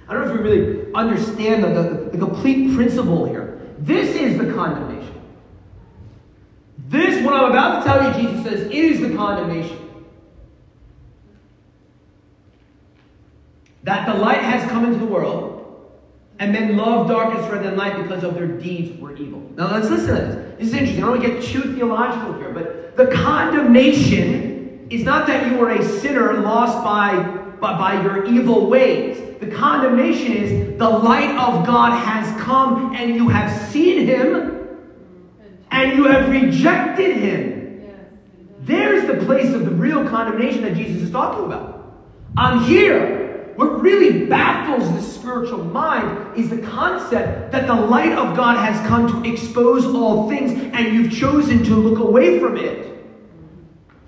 I 0.07 0.13
don't 0.13 0.25
know 0.25 0.33
if 0.33 0.41
we 0.41 0.49
really 0.49 0.93
understand 0.93 1.63
the, 1.63 1.69
the, 1.69 2.09
the 2.11 2.17
complete 2.17 2.75
principle 2.75 3.25
here. 3.25 3.59
This 3.79 4.15
is 4.15 4.37
the 4.37 4.53
condemnation. 4.53 5.21
This, 6.87 7.23
what 7.25 7.33
I'm 7.33 7.49
about 7.49 7.79
to 7.79 7.89
tell 7.89 8.21
you, 8.21 8.29
Jesus 8.29 8.43
says, 8.45 8.71
is 8.71 9.01
the 9.01 9.15
condemnation. 9.15 9.84
That 13.85 14.07
the 14.07 14.15
light 14.15 14.41
has 14.41 14.67
come 14.69 14.83
into 14.85 14.97
the 14.97 15.05
world, 15.05 15.55
and 16.39 16.51
men 16.51 16.75
love 16.75 17.07
darkness 17.07 17.45
rather 17.49 17.69
than 17.69 17.77
light 17.77 18.01
because 18.01 18.23
of 18.23 18.33
their 18.33 18.47
deeds 18.47 18.99
were 18.99 19.15
evil. 19.15 19.39
Now 19.55 19.71
let's 19.71 19.89
listen 19.89 20.07
to 20.07 20.13
this. 20.13 20.59
This 20.59 20.67
is 20.69 20.73
interesting. 20.73 21.03
I 21.03 21.07
don't 21.07 21.19
want 21.19 21.23
to 21.23 21.33
get 21.35 21.43
too 21.43 21.75
theological 21.75 22.33
here, 22.39 22.51
but 22.51 22.97
the 22.97 23.07
condemnation 23.07 24.87
is 24.89 25.03
not 25.03 25.27
that 25.27 25.51
you 25.51 25.63
are 25.63 25.69
a 25.69 25.83
sinner 25.99 26.33
lost 26.41 26.83
by, 26.83 27.15
by, 27.59 27.77
by 27.77 28.01
your 28.01 28.25
evil 28.25 28.67
ways. 28.67 29.39
The 29.39 29.51
condemnation 29.51 30.33
is 30.33 30.79
the 30.79 30.89
light 30.89 31.31
of 31.37 31.65
God 31.65 31.91
has 31.91 32.41
come 32.41 32.95
and 32.95 33.15
you 33.15 33.29
have 33.29 33.69
seen 33.69 34.07
him 34.07 34.67
and 35.69 35.97
you 35.97 36.05
have 36.05 36.29
rejected 36.29 37.17
him. 37.17 37.91
There's 38.61 39.05
the 39.05 39.25
place 39.25 39.53
of 39.53 39.65
the 39.65 39.71
real 39.71 40.07
condemnation 40.09 40.63
that 40.63 40.75
Jesus 40.75 41.03
is 41.03 41.11
talking 41.11 41.45
about. 41.45 42.01
I'm 42.35 42.61
here. 42.63 43.24
What 43.55 43.81
really 43.81 44.25
baffles 44.25 44.91
the 44.91 45.01
spiritual 45.01 45.63
mind 45.63 46.37
is 46.37 46.49
the 46.49 46.57
concept 46.57 47.53
that 47.53 47.67
the 47.67 47.73
light 47.73 48.11
of 48.11 48.35
God 48.35 48.57
has 48.57 48.85
come 48.87 49.07
to 49.07 49.29
expose 49.29 49.85
all 49.85 50.29
things 50.29 50.51
and 50.51 50.93
you've 50.93 51.11
chosen 51.11 51.63
to 51.63 51.75
look 51.75 51.99
away 51.99 52.39
from 52.39 52.57
it. 52.57 52.85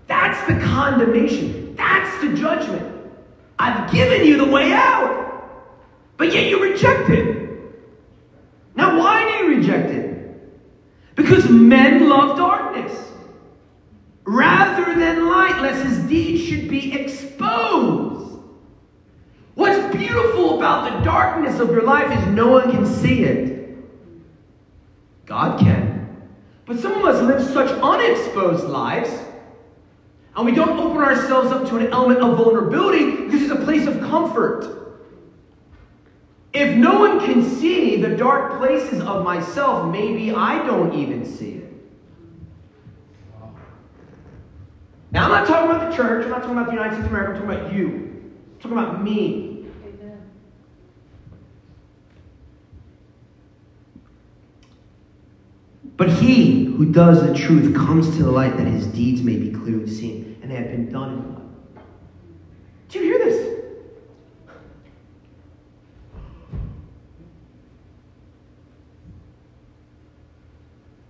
That's 0.08 0.46
the 0.48 0.60
condemnation. 0.66 1.76
That's 1.76 2.22
the 2.22 2.34
judgment. 2.34 2.94
I've 3.58 3.92
given 3.92 4.26
you 4.26 4.38
the 4.38 4.52
way 4.52 4.74
out, 4.74 5.44
but 6.18 6.34
yet 6.34 6.50
you 6.50 6.62
reject 6.62 7.10
it. 7.10 7.48
Now, 8.76 9.00
why 9.00 9.24
do 9.24 9.46
you 9.46 9.58
reject 9.58 9.90
it? 9.92 11.16
Because 11.16 11.50
men 11.50 12.10
love 12.10 12.38
darkness 12.38 13.12
rather 14.24 14.94
than 14.94 15.28
light, 15.28 15.62
lest 15.62 15.86
his 15.86 16.00
deeds 16.10 16.44
should 16.44 16.70
be 16.70 16.94
exposed. 16.94 18.07
What's 19.58 19.96
beautiful 19.96 20.60
about 20.60 21.00
the 21.00 21.04
darkness 21.04 21.60
of 21.60 21.72
your 21.72 21.82
life 21.82 22.16
is 22.16 22.28
no 22.28 22.48
one 22.48 22.70
can 22.70 22.86
see 22.86 23.24
it. 23.24 23.76
God 25.26 25.60
can. 25.60 26.30
But 26.68 26.78
some 26.78 26.94
of 26.94 27.04
us 27.04 27.24
live 27.24 27.42
such 27.42 27.72
unexposed 27.72 28.66
lives, 28.66 29.10
and 30.36 30.46
we 30.46 30.52
don't 30.52 30.78
open 30.78 30.98
ourselves 30.98 31.52
up 31.52 31.68
to 31.70 31.78
an 31.78 31.88
element 31.88 32.20
of 32.20 32.38
vulnerability 32.38 33.24
because 33.24 33.42
it's 33.42 33.52
a 33.52 33.56
place 33.66 33.88
of 33.88 34.00
comfort. 34.00 35.00
If 36.54 36.78
no 36.78 37.00
one 37.00 37.20
can 37.20 37.42
see 37.42 37.96
the 37.96 38.16
dark 38.16 38.60
places 38.60 39.02
of 39.02 39.24
myself, 39.24 39.92
maybe 39.92 40.32
I 40.32 40.64
don't 40.68 40.94
even 40.94 41.26
see 41.26 41.54
it. 41.54 41.74
Now, 45.10 45.26
I'm 45.26 45.32
not 45.32 45.48
talking 45.48 45.72
about 45.72 45.90
the 45.90 45.98
church, 45.98 46.26
I'm 46.26 46.30
not 46.30 46.42
talking 46.42 46.58
about 46.58 46.68
the 46.68 46.74
United 46.74 46.94
States 46.94 47.08
of 47.08 47.12
America, 47.12 47.42
I'm 47.42 47.48
talking 47.48 47.60
about 47.60 47.74
you. 47.74 48.07
Talking 48.60 48.72
about 48.72 49.04
me. 49.04 49.68
Amen. 49.86 50.30
But 55.96 56.10
he 56.10 56.66
who 56.66 56.92
does 56.92 57.22
the 57.26 57.34
truth 57.36 57.76
comes 57.76 58.16
to 58.18 58.24
the 58.24 58.32
light 58.32 58.58
that 58.58 58.68
his 58.68 58.88
deeds 58.88 59.22
may 59.22 59.38
be 59.38 59.52
clearly 59.52 59.88
seen, 59.88 60.40
and 60.42 60.50
they 60.50 60.56
have 60.56 60.72
been 60.72 60.92
done 60.92 61.14
in 61.14 61.34
light. 61.36 61.44
Do 62.90 63.00
you 63.00 63.06
hear 63.06 63.20
this? 63.20 63.58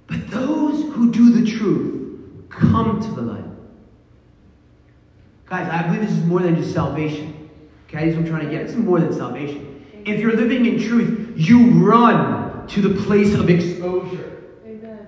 But 0.08 0.28
those 0.30 0.84
who 0.94 1.12
do 1.12 1.30
the 1.30 1.46
truth 1.46 2.50
come 2.50 3.00
to 3.00 3.12
the 3.12 3.22
light. 3.22 3.44
Guys, 5.46 5.70
I 5.70 5.84
believe 5.84 6.02
this 6.02 6.12
is 6.12 6.26
more 6.26 6.42
than 6.42 6.56
just 6.56 6.74
salvation. 6.74 7.37
Okay, 7.88 8.06
that's 8.06 8.18
what 8.18 8.26
I'm 8.26 8.30
trying 8.30 8.46
to 8.46 8.52
get. 8.52 8.68
This 8.68 8.76
is 8.76 8.78
more 8.78 9.00
than 9.00 9.14
salvation. 9.14 9.86
If 10.06 10.20
you're 10.20 10.36
living 10.36 10.66
in 10.66 10.78
truth, 10.78 11.34
you 11.38 11.72
run 11.72 12.68
to 12.68 12.82
the 12.82 13.02
place 13.04 13.34
of 13.34 13.50
exposure. 13.50 14.44
Amen. 14.66 15.08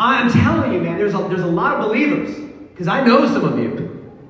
I'm 0.00 0.30
telling 0.32 0.72
you, 0.72 0.80
man, 0.80 0.98
there's 0.98 1.14
a, 1.14 1.18
there's 1.28 1.42
a 1.42 1.46
lot 1.46 1.76
of 1.76 1.86
believers, 1.86 2.34
because 2.72 2.88
I 2.88 3.04
know 3.04 3.24
some 3.26 3.44
of 3.44 3.56
you, 3.58 3.70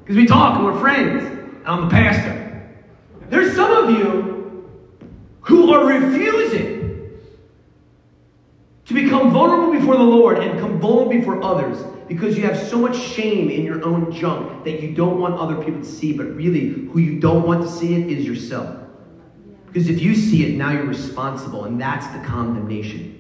because 0.03 0.17
we 0.17 0.27
talk 0.27 0.57
and 0.57 0.67
we're 0.67 0.79
friends, 0.79 1.25
and 1.25 1.67
I'm 1.67 1.89
the 1.89 1.91
pastor. 1.91 2.43
There's 3.31 3.57
some 3.57 3.73
of 3.73 3.91
you 3.91 4.71
who 5.41 5.73
are 5.73 5.87
refusing 5.87 6.76
become 8.97 9.33
vulnerable 9.33 9.79
before 9.79 9.97
the 9.97 10.03
Lord 10.03 10.43
and 10.43 10.57
become 10.57 10.81
vulnerable 10.81 11.19
before 11.19 11.43
others 11.45 11.85
because 12.09 12.37
you 12.37 12.45
have 12.45 12.57
so 12.57 12.81
much 12.81 12.97
shame 12.97 13.51
in 13.51 13.65
your 13.65 13.85
own 13.85 14.11
junk 14.11 14.65
that 14.65 14.81
you 14.81 14.95
don't 14.95 15.21
want 15.21 15.39
other 15.39 15.63
people 15.65 15.81
to 15.83 15.89
see, 15.89 16.17
but 16.17 16.35
really, 16.35 16.71
who 16.91 17.01
you 17.01 17.21
don't 17.21 17.47
want 17.47 17.63
to 17.63 17.69
see 17.69 17.95
it 17.95 18.11
is 18.11 18.27
yourself. 18.27 18.83
Because 19.67 19.89
if 19.89 20.01
you 20.01 20.15
see 20.15 20.45
it, 20.45 20.57
now 20.57 20.71
you're 20.71 20.87
responsible, 20.87 21.65
and 21.65 21.81
that's 21.81 22.07
the 22.09 22.19
condemnation. 22.21 23.13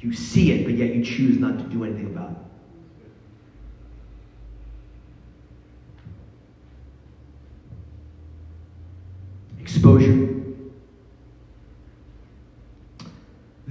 You 0.00 0.12
see 0.12 0.52
it, 0.52 0.64
but 0.64 0.74
yet 0.74 0.94
you 0.94 1.02
choose 1.02 1.36
not 1.38 1.58
to 1.58 1.64
do 1.64 1.84
anything 1.84 2.06
about 2.06 2.30
it. 2.30 2.36
Exposure. 9.60 10.43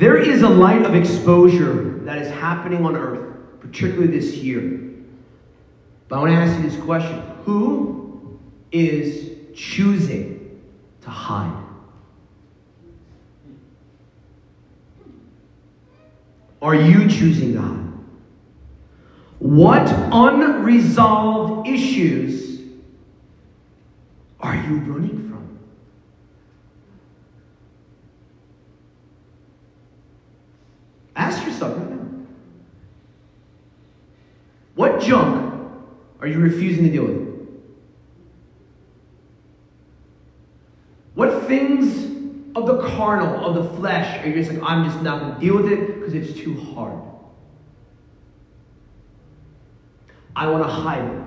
There 0.03 0.17
is 0.17 0.41
a 0.41 0.49
light 0.49 0.85
of 0.85 0.95
exposure 0.95 2.01
that 2.03 2.17
is 2.17 2.29
happening 2.29 2.85
on 2.85 2.97
earth, 2.97 3.61
particularly 3.61 4.07
this 4.07 4.35
year. 4.35 4.91
But 6.09 6.17
I 6.17 6.19
want 6.19 6.31
to 6.31 6.35
ask 6.35 6.57
you 6.57 6.69
this 6.69 6.77
question 6.83 7.23
Who 7.45 8.37
is 8.69 9.31
choosing 9.55 10.59
to 11.03 11.09
hide? 11.09 11.57
Are 16.61 16.75
you 16.75 17.09
choosing 17.09 17.53
to 17.53 17.61
hide? 17.61 17.93
What 19.39 19.89
unresolved 20.11 21.65
issues 21.65 22.59
are 24.41 24.57
you 24.57 24.79
running 24.79 25.29
from? 25.29 25.43
Ask 31.15 31.42
yourself 31.53 31.77
right 31.77 31.89
now. 31.89 32.07
What 34.75 35.01
junk 35.01 35.71
are 36.19 36.27
you 36.27 36.39
refusing 36.39 36.83
to 36.85 36.89
deal 36.89 37.05
with? 37.05 37.33
What 41.13 41.43
things 41.47 42.11
of 42.55 42.65
the 42.65 42.81
carnal, 42.95 43.45
of 43.45 43.55
the 43.55 43.77
flesh, 43.77 44.23
are 44.23 44.27
you 44.27 44.33
just 44.33 44.51
like, 44.51 44.61
I'm 44.63 44.83
just 44.85 45.01
not 45.01 45.21
going 45.21 45.33
to 45.35 45.39
deal 45.39 45.55
with 45.55 45.71
it 45.71 45.99
because 45.99 46.13
it's 46.13 46.33
too 46.39 46.59
hard? 46.73 46.99
I 50.35 50.47
want 50.47 50.63
to 50.63 50.69
hide 50.69 51.05
it. 51.05 51.21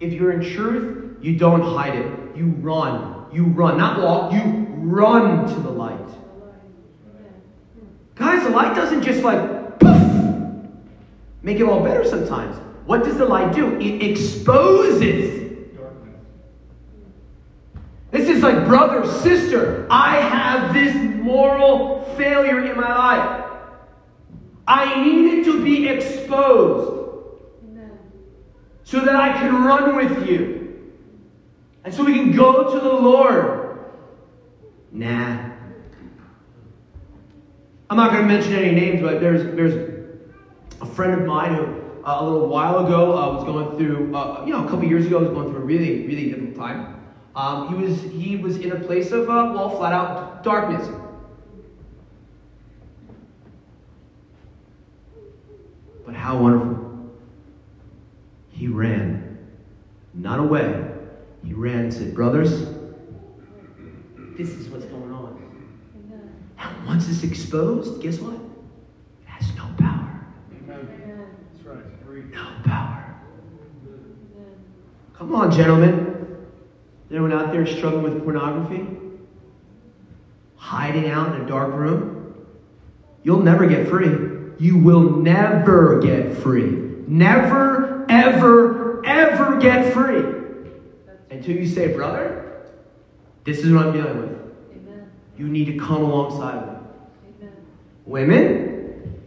If 0.00 0.12
you're 0.14 0.32
in 0.32 0.40
truth, 0.54 1.18
you 1.20 1.36
don't 1.36 1.60
hide 1.60 1.96
it. 1.96 2.36
You 2.36 2.46
run. 2.46 3.26
You 3.32 3.44
run. 3.44 3.76
Not 3.76 4.00
walk, 4.00 4.32
you 4.32 4.40
run 4.78 5.46
to 5.46 5.60
the 5.60 5.70
light. 5.70 6.17
Guys, 8.28 8.42
the 8.42 8.50
light 8.50 8.74
doesn't 8.74 9.02
just 9.02 9.22
like 9.22 9.80
poof, 9.80 10.68
make 11.40 11.58
it 11.60 11.62
all 11.62 11.82
better 11.82 12.04
sometimes. 12.04 12.58
What 12.84 13.02
does 13.02 13.16
the 13.16 13.24
light 13.24 13.54
do? 13.54 13.80
It 13.80 14.02
exposes. 14.02 15.56
This 18.10 18.28
is 18.28 18.42
like, 18.42 18.66
brother, 18.66 19.10
sister, 19.22 19.86
I 19.90 20.20
have 20.20 20.74
this 20.74 20.94
moral 21.22 22.04
failure 22.18 22.70
in 22.70 22.76
my 22.76 22.94
life. 22.94 23.50
I 24.66 25.02
need 25.02 25.38
it 25.38 25.44
to 25.44 25.64
be 25.64 25.88
exposed 25.88 27.40
so 28.84 29.00
that 29.00 29.16
I 29.16 29.32
can 29.38 29.54
run 29.64 29.96
with 29.96 30.28
you. 30.28 30.92
And 31.82 31.94
so 31.94 32.04
we 32.04 32.12
can 32.12 32.32
go 32.32 32.74
to 32.74 32.78
the 32.78 32.92
Lord. 32.92 33.78
Nah. 34.92 35.47
I'm 37.90 37.96
not 37.96 38.10
going 38.12 38.22
to 38.22 38.28
mention 38.28 38.52
any 38.52 38.72
names, 38.72 39.00
but 39.00 39.18
there's, 39.18 39.42
there's 39.56 39.74
a 40.80 40.86
friend 40.86 41.18
of 41.18 41.26
mine 41.26 41.54
who 41.54 41.64
uh, 42.04 42.20
a 42.20 42.24
little 42.24 42.46
while 42.46 42.84
ago 42.84 43.16
uh, 43.16 43.34
was 43.34 43.44
going 43.44 43.76
through, 43.78 44.14
uh, 44.14 44.44
you 44.44 44.52
know, 44.52 44.64
a 44.64 44.68
couple 44.68 44.84
years 44.84 45.06
ago 45.06 45.20
was 45.20 45.30
going 45.30 45.48
through 45.50 45.62
a 45.62 45.64
really, 45.64 46.06
really 46.06 46.30
difficult 46.30 46.54
time. 46.54 46.94
Um, 47.34 47.68
he 47.68 47.74
was 47.74 48.02
he 48.02 48.36
was 48.36 48.56
in 48.56 48.72
a 48.72 48.80
place 48.80 49.12
of 49.12 49.30
uh, 49.30 49.52
well, 49.54 49.76
flat 49.76 49.92
out 49.92 50.42
darkness. 50.42 50.88
But 56.04 56.14
how 56.14 56.38
wonderful! 56.38 57.10
He 58.50 58.66
ran, 58.66 59.38
not 60.14 60.40
away. 60.40 60.90
He 61.44 61.52
ran 61.52 61.80
and 61.80 61.94
said, 61.94 62.14
"Brothers, 62.14 62.70
this 64.36 64.48
is 64.50 64.68
what's 64.68 64.86
going 64.86 65.12
on." 65.12 65.47
And 66.58 66.86
once 66.86 67.08
it's 67.08 67.22
exposed, 67.22 68.00
guess 68.02 68.18
what? 68.18 68.34
It 68.34 69.26
has 69.26 69.54
no 69.56 69.68
power. 69.78 70.26
Amen. 70.64 71.26
That's 71.54 71.66
right. 71.66 72.32
No 72.32 72.48
power. 72.64 73.16
Come 75.14 75.34
on, 75.34 75.50
gentlemen. 75.50 76.14
Anyone 77.10 77.32
out 77.32 77.52
there 77.52 77.66
struggling 77.66 78.04
with 78.04 78.22
pornography? 78.22 78.86
Hiding 80.56 81.08
out 81.10 81.34
in 81.34 81.42
a 81.42 81.46
dark 81.46 81.74
room? 81.74 82.46
You'll 83.22 83.42
never 83.42 83.66
get 83.66 83.88
free. 83.88 84.54
You 84.58 84.78
will 84.78 85.10
never 85.16 86.00
get 86.00 86.36
free. 86.36 86.70
Never, 87.06 88.04
ever, 88.08 89.04
ever 89.06 89.58
get 89.58 89.92
free. 89.92 90.24
Until 91.30 91.56
you 91.56 91.66
say, 91.66 91.92
brother, 91.94 92.64
this 93.44 93.58
is 93.58 93.72
what 93.72 93.86
I'm 93.86 93.92
dealing 93.92 94.18
with. 94.18 94.37
You 95.38 95.48
need 95.48 95.66
to 95.66 95.78
come 95.78 96.02
alongside 96.02 96.56
of 96.56 96.66
me. 96.66 96.88
Amen. 97.38 97.52
Women, 98.04 99.22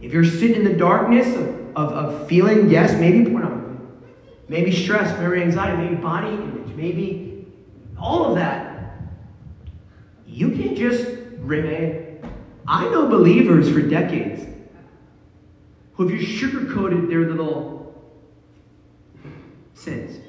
if 0.00 0.12
you're 0.12 0.24
sitting 0.24 0.54
in 0.54 0.64
the 0.64 0.76
darkness 0.76 1.26
of, 1.34 1.48
of, 1.76 1.92
of 1.92 2.28
feeling, 2.28 2.70
yes, 2.70 2.92
maybe 3.00 3.28
pornography, 3.28 3.82
maybe 4.48 4.70
stress, 4.70 5.18
maybe 5.18 5.42
anxiety, 5.42 5.82
maybe 5.82 5.96
body 5.96 6.28
image, 6.28 6.76
maybe 6.76 7.46
all 7.98 8.26
of 8.26 8.36
that, 8.36 8.92
you 10.24 10.50
can 10.50 10.76
just 10.76 11.04
remain. 11.38 12.20
I 12.68 12.84
know 12.90 13.08
believers 13.08 13.68
for 13.68 13.82
decades 13.82 14.46
who 15.94 16.06
have 16.06 16.16
just 16.16 16.30
sugarcoated 16.30 17.08
their 17.08 17.28
little 17.28 18.00
sins. 19.74 20.20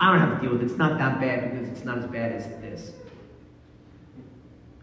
I 0.00 0.10
don't 0.10 0.18
have 0.18 0.40
to 0.40 0.42
deal 0.42 0.52
with 0.52 0.62
it. 0.62 0.70
It's 0.70 0.78
not 0.78 0.98
that 0.98 1.20
bad 1.20 1.50
because 1.52 1.68
it's 1.68 1.84
not 1.84 1.98
as 1.98 2.06
bad 2.06 2.32
as 2.32 2.46
this. 2.60 2.92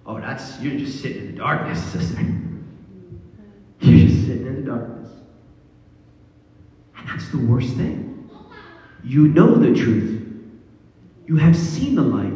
Oh, 0.07 0.21
that's, 0.21 0.57
you're 0.61 0.79
just 0.79 1.01
sitting 1.01 1.19
in 1.19 1.31
the 1.33 1.37
darkness, 1.37 1.83
sister. 1.83 2.21
You're 3.81 4.07
just 4.07 4.25
sitting 4.25 4.47
in 4.47 4.55
the 4.63 4.71
darkness. 4.71 5.11
And 6.97 7.07
that's 7.09 7.27
the 7.27 7.37
worst 7.37 7.75
thing. 7.75 8.29
You 9.03 9.27
know 9.27 9.55
the 9.55 9.75
truth. 9.75 10.23
You 11.27 11.35
have 11.35 11.57
seen 11.57 11.95
the 11.95 12.01
light. 12.01 12.33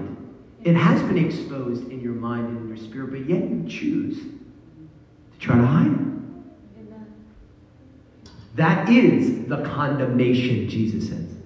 It 0.63 0.75
has 0.75 1.01
been 1.03 1.17
exposed 1.17 1.89
in 1.89 2.01
your 2.01 2.13
mind 2.13 2.49
and 2.49 2.57
in 2.59 2.67
your 2.67 2.77
spirit, 2.77 3.11
but 3.11 3.27
yet 3.27 3.49
you 3.49 3.65
choose 3.67 4.19
to 4.19 5.39
try 5.39 5.55
to 5.55 5.65
hide 5.65 5.87
it. 5.87 5.97
That 8.55 8.89
is 8.89 9.47
the 9.47 9.63
condemnation, 9.63 10.67
Jesus 10.67 11.07
says. 11.07 11.37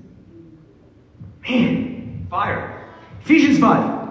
Man, 1.48 2.26
fire. 2.32 2.90
Ephesians 3.22 3.60
5. 3.60 4.05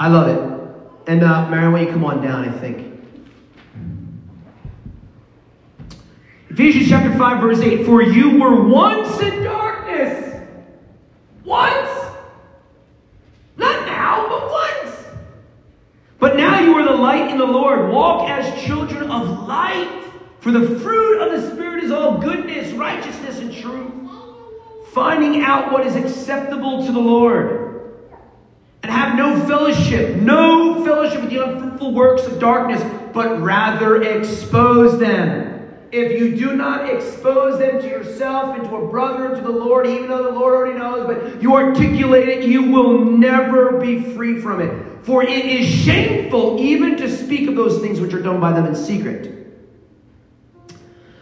I 0.00 0.08
love 0.08 0.28
it. 0.28 1.10
And 1.10 1.22
uh, 1.22 1.46
Marion, 1.50 1.72
why 1.72 1.82
you 1.82 1.92
come 1.92 2.06
on 2.06 2.22
down, 2.22 2.48
I 2.48 2.58
think. 2.58 2.86
Ephesians 6.48 6.88
chapter 6.88 7.16
5, 7.18 7.40
verse 7.42 7.60
8. 7.60 7.84
For 7.84 8.00
you 8.00 8.40
were 8.40 8.62
once 8.62 9.20
in 9.20 9.44
darkness. 9.44 10.42
Once. 11.44 11.90
Not 13.58 13.84
now, 13.84 14.26
but 14.26 14.50
once. 14.50 15.04
But 16.18 16.36
now 16.36 16.60
you 16.60 16.72
are 16.76 16.82
the 16.82 16.96
light 16.96 17.30
in 17.30 17.36
the 17.36 17.44
Lord. 17.44 17.90
Walk 17.90 18.30
as 18.30 18.64
children 18.64 19.10
of 19.10 19.46
light. 19.46 20.04
For 20.40 20.50
the 20.50 20.80
fruit 20.80 21.20
of 21.20 21.38
the 21.38 21.50
Spirit 21.54 21.84
is 21.84 21.90
all 21.90 22.16
goodness, 22.16 22.72
righteousness, 22.72 23.38
and 23.40 23.54
truth. 23.54 23.92
Finding 24.94 25.42
out 25.42 25.70
what 25.70 25.86
is 25.86 25.94
acceptable 25.94 26.86
to 26.86 26.90
the 26.90 26.98
Lord. 26.98 27.70
And 28.82 28.90
have 28.90 29.16
no 29.16 29.38
fellowship, 29.46 30.16
no 30.16 30.84
fellowship 30.84 31.20
with 31.20 31.30
the 31.30 31.44
unfruitful 31.44 31.92
works 31.92 32.26
of 32.26 32.38
darkness, 32.38 32.82
but 33.12 33.40
rather 33.40 34.02
expose 34.02 34.98
them. 34.98 35.50
If 35.92 36.18
you 36.20 36.36
do 36.36 36.54
not 36.56 36.88
expose 36.88 37.58
them 37.58 37.80
to 37.80 37.88
yourself 37.88 38.56
and 38.56 38.68
to 38.68 38.76
a 38.76 38.86
brother 38.86 39.26
and 39.26 39.36
to 39.36 39.42
the 39.42 39.50
Lord, 39.50 39.86
even 39.86 40.08
though 40.08 40.22
the 40.22 40.30
Lord 40.30 40.54
already 40.54 40.78
knows, 40.78 41.06
but 41.06 41.42
you 41.42 41.54
articulate 41.54 42.28
it, 42.28 42.44
you 42.44 42.70
will 42.70 43.04
never 43.04 43.78
be 43.78 44.00
free 44.14 44.40
from 44.40 44.60
it. 44.60 45.04
For 45.04 45.24
it 45.24 45.44
is 45.44 45.66
shameful 45.66 46.60
even 46.60 46.96
to 46.98 47.10
speak 47.10 47.48
of 47.48 47.56
those 47.56 47.80
things 47.80 48.00
which 48.00 48.14
are 48.14 48.22
done 48.22 48.40
by 48.40 48.52
them 48.52 48.66
in 48.66 48.76
secret. 48.76 49.36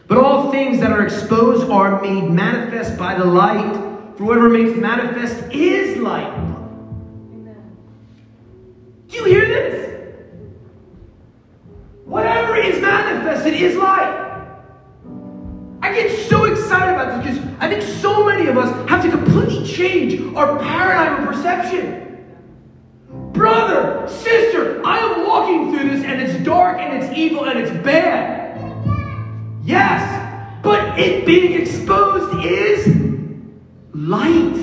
But 0.07 0.18
all 0.18 0.51
things 0.51 0.81
that 0.81 0.92
are 0.92 1.03
exposed 1.03 1.71
are 1.71 2.01
made 2.03 2.31
manifest 2.31 2.99
by 2.99 3.14
the 3.14 3.25
light. 3.25 3.75
For 4.16 4.25
whatever 4.25 4.49
makes 4.49 4.77
manifest 4.77 5.53
is 5.53 5.99
light. 5.99 6.58
Do 9.09 9.16
you 9.16 9.25
hear 9.25 9.47
this? 9.47 9.79
Whatever 12.05 12.57
is 12.57 12.81
manifested 12.81 13.55
is 13.55 13.77
light. 13.77 14.27
I 15.81 15.92
get 15.94 16.29
so 16.29 16.44
excited 16.44 16.94
about 16.94 17.25
this 17.25 17.38
because 17.38 17.55
I 17.61 17.68
think 17.68 17.83
so 18.01 18.27
many 18.27 18.49
of 18.49 18.59
us 18.59 18.88
have 18.88 19.03
to 19.03 19.11
completely 19.11 19.66
change 19.66 20.35
our 20.35 20.59
paradigm 20.59 21.23
of 21.23 21.35
perception. 21.35 22.27
Brother, 23.33 24.07
sister, 24.09 24.83
I 24.85 24.99
am 24.99 25.27
walking 25.27 25.73
through 25.73 25.90
this 25.90 26.05
and 26.05 26.21
it's 26.21 26.44
dark 26.44 26.79
and 26.79 27.03
it's 27.03 27.16
evil 27.16 27.44
and 27.47 27.59
it's 27.59 27.71
bad. 27.85 28.59
Yes, 29.64 30.62
but 30.62 30.99
it 30.99 31.25
being 31.25 31.61
exposed 31.61 32.44
is 32.44 32.88
light. 33.94 34.57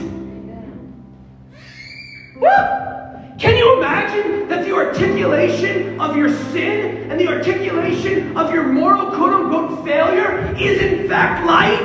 Woo! 2.40 2.95
Can 3.38 3.58
you 3.58 3.78
imagine 3.78 4.48
that 4.48 4.64
the 4.64 4.74
articulation 4.74 6.00
of 6.00 6.16
your 6.16 6.30
sin 6.30 7.12
and 7.12 7.20
the 7.20 7.28
articulation 7.28 8.38
of 8.38 8.54
your 8.54 8.64
moral 8.64 9.08
quote 9.08 9.34
unquote 9.34 9.84
failure 9.86 10.56
is 10.58 10.82
in 10.82 11.10
fact 11.10 11.46
light? 11.46 11.82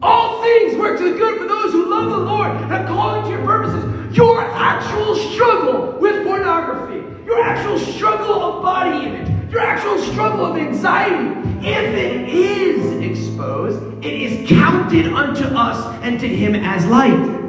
All 0.00 0.40
things 0.40 0.76
work 0.76 0.98
to 0.98 1.12
the 1.12 1.18
good 1.18 1.38
for 1.38 1.48
those 1.48 1.72
who 1.72 1.90
love 1.90 2.10
the 2.10 2.18
Lord 2.18 2.50
and 2.62 2.72
are 2.72 2.86
called 2.86 3.24
to 3.24 3.30
your 3.32 3.44
purposes. 3.44 4.16
Your 4.16 4.40
actual 4.40 5.16
struggle 5.16 5.98
with 5.98 6.24
pornography, 6.24 7.04
your 7.26 7.42
actual 7.42 7.80
struggle 7.80 8.40
of 8.40 8.62
body 8.62 9.06
image, 9.06 9.50
your 9.50 9.62
actual 9.62 9.98
struggle 10.12 10.46
of 10.46 10.56
anxiety, 10.56 11.40
if 11.66 11.94
it 11.94 12.28
is 12.28 13.18
exposed, 13.18 13.82
it 14.04 14.12
is 14.12 14.48
counted 14.48 15.06
unto 15.12 15.44
us 15.44 15.84
and 16.04 16.20
to 16.20 16.28
Him 16.28 16.54
as 16.54 16.86
light. 16.86 17.43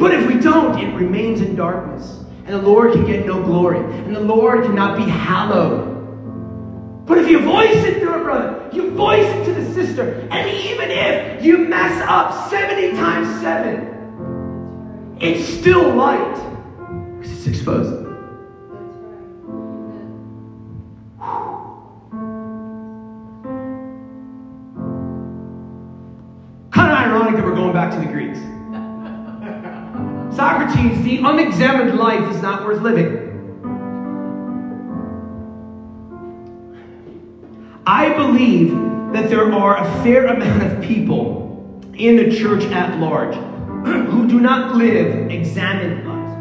But 0.00 0.14
if 0.14 0.26
we 0.26 0.40
don't, 0.40 0.80
it 0.80 0.94
remains 0.94 1.42
in 1.42 1.54
darkness. 1.54 2.24
And 2.46 2.54
the 2.54 2.62
Lord 2.62 2.94
can 2.94 3.04
get 3.04 3.26
no 3.26 3.42
glory. 3.42 3.78
And 3.78 4.16
the 4.16 4.20
Lord 4.20 4.64
cannot 4.64 4.96
be 4.96 5.04
hallowed. 5.04 5.90
But 7.06 7.18
if 7.18 7.28
you 7.28 7.40
voice 7.40 7.84
it 7.84 8.00
to 8.00 8.14
a 8.14 8.18
brother, 8.18 8.70
you 8.72 8.92
voice 8.92 9.26
it 9.26 9.44
to 9.44 9.52
the 9.52 9.74
sister, 9.74 10.28
and 10.30 10.48
even 10.48 10.90
if 10.90 11.44
you 11.44 11.58
mess 11.58 12.02
up 12.08 12.48
70 12.48 12.92
times 12.92 13.28
7, 13.40 15.18
it's 15.20 15.44
still 15.58 15.92
light 15.94 16.34
because 17.18 17.32
it's 17.32 17.46
exposed. 17.46 18.06
Kind 26.70 26.92
of 26.92 26.98
ironic 26.98 27.34
that 27.36 27.44
we're 27.44 27.54
going 27.54 27.72
back 27.72 27.92
to 27.92 27.98
the 27.98 28.06
Greeks. 28.06 28.38
Socrates, 30.40 31.02
the 31.02 31.18
unexamined 31.18 31.98
life 31.98 32.26
is 32.34 32.40
not 32.40 32.64
worth 32.64 32.80
living. 32.80 33.28
I 37.86 38.14
believe 38.14 38.70
that 39.12 39.28
there 39.28 39.52
are 39.52 39.76
a 39.76 40.02
fair 40.02 40.28
amount 40.28 40.62
of 40.62 40.82
people 40.82 41.78
in 41.92 42.16
the 42.16 42.34
church 42.34 42.64
at 42.72 42.98
large 42.98 43.34
who 43.84 44.26
do 44.26 44.40
not 44.40 44.76
live 44.76 45.30
examined 45.30 46.08
lives. 46.08 46.32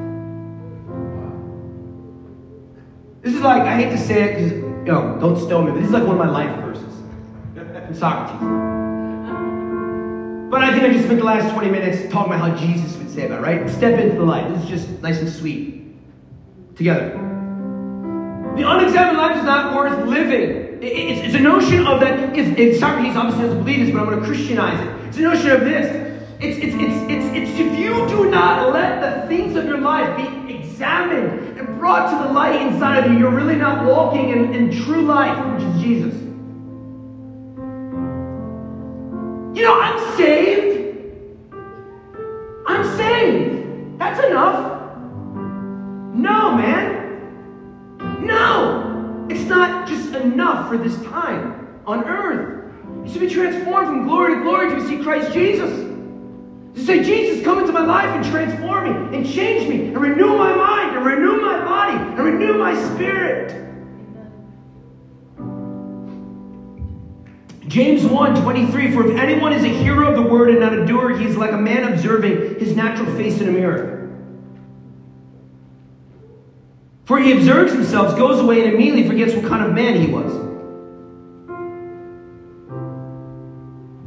This 3.21 3.33
is 3.33 3.41
like, 3.41 3.63
I 3.63 3.75
hate 3.75 3.89
to 3.89 3.97
say 3.97 4.23
it 4.23 4.35
because, 4.35 4.51
you 4.53 4.93
know, 4.93 5.17
don't 5.19 5.37
stone 5.37 5.65
me, 5.65 5.71
but 5.71 5.79
this 5.79 5.87
is 5.87 5.93
like 5.93 6.03
one 6.03 6.13
of 6.13 6.25
my 6.25 6.29
life 6.29 6.57
verses 6.63 7.03
from 7.53 7.93
Socrates. 7.93 8.78
But 10.49 10.63
I 10.63 10.71
think 10.71 10.83
I 10.83 10.91
just 10.91 11.05
spent 11.05 11.19
the 11.19 11.25
last 11.25 11.53
20 11.53 11.69
minutes 11.69 12.11
talking 12.11 12.33
about 12.33 12.49
how 12.49 12.55
Jesus 12.55 12.97
would 12.97 13.11
say 13.11 13.27
about 13.27 13.43
right? 13.43 13.69
Step 13.69 13.99
into 13.99 14.15
the 14.15 14.25
light. 14.25 14.49
This 14.49 14.63
is 14.63 14.69
just 14.69 15.01
nice 15.01 15.19
and 15.19 15.29
sweet. 15.29 15.85
Together. 16.75 17.11
The 18.55 18.67
unexamined 18.67 19.17
life 19.17 19.37
is 19.37 19.43
not 19.43 19.75
worth 19.75 20.07
living. 20.07 20.79
It's, 20.81 21.27
it's 21.27 21.35
a 21.35 21.39
notion 21.39 21.85
of 21.85 21.99
that. 21.99 22.35
If 22.35 22.79
Socrates 22.79 23.15
obviously 23.15 23.43
doesn't 23.43 23.63
believe 23.63 23.85
this, 23.85 23.93
but 23.93 24.01
I'm 24.01 24.09
going 24.09 24.19
to 24.19 24.25
Christianize 24.25 24.79
it. 24.79 25.07
It's 25.07 25.17
a 25.17 25.21
notion 25.21 25.51
of 25.51 25.59
this. 25.61 26.09
It's, 26.39 26.57
it's, 26.57 26.73
it's, 26.75 27.11
it's, 27.11 27.25
it's 27.35 27.59
if 27.59 27.77
you 27.77 28.07
do 28.07 28.31
not 28.31 28.73
let 28.73 29.01
the 29.01 29.27
things 29.27 29.55
of 29.55 29.65
your 29.65 29.79
life 29.79 30.17
be 30.17 30.55
examined 30.55 31.59
and 31.59 31.79
brought 31.79 32.09
to 32.09 32.27
the 32.27 32.33
light 32.33 32.59
inside 32.61 33.05
of 33.05 33.11
you, 33.11 33.19
you're 33.19 33.29
really 33.29 33.55
not 33.55 33.85
walking 33.85 34.29
in, 34.29 34.55
in 34.55 34.83
true 34.83 35.01
life, 35.01 35.37
which 35.53 35.63
is 35.63 35.81
Jesus. 35.81 36.18
You 39.59 39.65
know, 39.65 39.77
I'm 39.77 40.15
saved. 40.15 40.95
I'm 42.65 42.95
saved. 42.95 43.99
That's 43.99 44.25
enough. 44.25 44.95
No, 46.15 46.55
man. 46.55 48.25
No. 48.25 49.27
It's 49.29 49.43
not 49.49 49.85
just 49.85 50.15
enough 50.15 50.69
for 50.69 50.77
this 50.77 50.95
time 51.07 51.81
on 51.85 52.05
earth. 52.05 52.71
You 53.03 53.11
should 53.11 53.19
be 53.19 53.29
transformed 53.29 53.87
from 53.87 54.07
glory 54.07 54.35
to 54.35 54.43
glory 54.43 54.69
to 54.69 54.87
see 54.87 55.03
Christ 55.03 55.33
Jesus. 55.33 55.71
To 55.71 56.85
say, 56.85 57.03
Jesus, 57.03 57.43
come 57.43 57.59
into 57.59 57.73
my 57.73 57.83
life 57.83 58.15
and 58.15 58.23
transform 58.31 58.85
me 59.11 59.17
and 59.17 59.29
change 59.29 59.67
me 59.67 59.87
and 59.87 59.97
renew 59.97 60.37
my 60.37 60.55
mind 60.55 60.95
and 60.95 61.05
renew 61.05 61.41
my 61.41 61.65
body 61.65 61.97
and 61.97 62.17
renew 62.17 62.57
my 62.57 62.73
spirit. 62.93 63.68
James 67.69 68.03
1 68.03 68.41
23, 68.41 68.91
for 68.93 69.11
if 69.11 69.15
anyone 69.15 69.53
is 69.53 69.63
a 69.63 69.67
hearer 69.67 70.03
of 70.03 70.15
the 70.15 70.23
word 70.23 70.49
and 70.49 70.59
not 70.59 70.73
a 70.73 70.87
doer, 70.87 71.15
he 71.15 71.23
is 71.25 71.37
like 71.37 71.51
a 71.51 71.57
man 71.57 71.93
observing 71.93 72.59
his 72.59 72.75
natural 72.75 73.15
face 73.15 73.39
in 73.41 73.47
a 73.47 73.51
mirror. 73.51 74.09
For 77.05 77.19
he 77.19 77.31
observes 77.31 77.71
himself, 77.71 78.17
goes 78.17 78.39
away, 78.39 78.65
and 78.65 78.73
immediately 78.73 79.07
forgets 79.07 79.35
what 79.35 79.45
kind 79.45 79.63
of 79.63 79.73
man 79.73 80.01
he 80.01 80.07
was. 80.07 80.33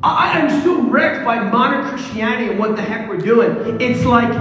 I, 0.03 0.41
I'm 0.41 0.63
so 0.65 0.83
wrecked 0.83 1.25
by 1.25 1.39
modern 1.39 1.89
Christianity 1.89 2.51
and 2.51 2.59
what 2.59 2.75
the 2.75 2.83
heck 2.83 3.09
we're 3.09 3.17
doing. 3.17 3.81
It's 3.81 4.05
like, 4.05 4.33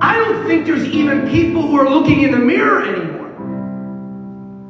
I 0.00 0.16
don't 0.16 0.44
think 0.48 0.66
there's 0.66 0.84
even 0.88 1.28
people 1.28 1.62
who 1.62 1.76
are 1.76 1.88
looking 1.88 2.22
in 2.22 2.32
the 2.32 2.38
mirror 2.38 2.82
anymore. 2.82 3.17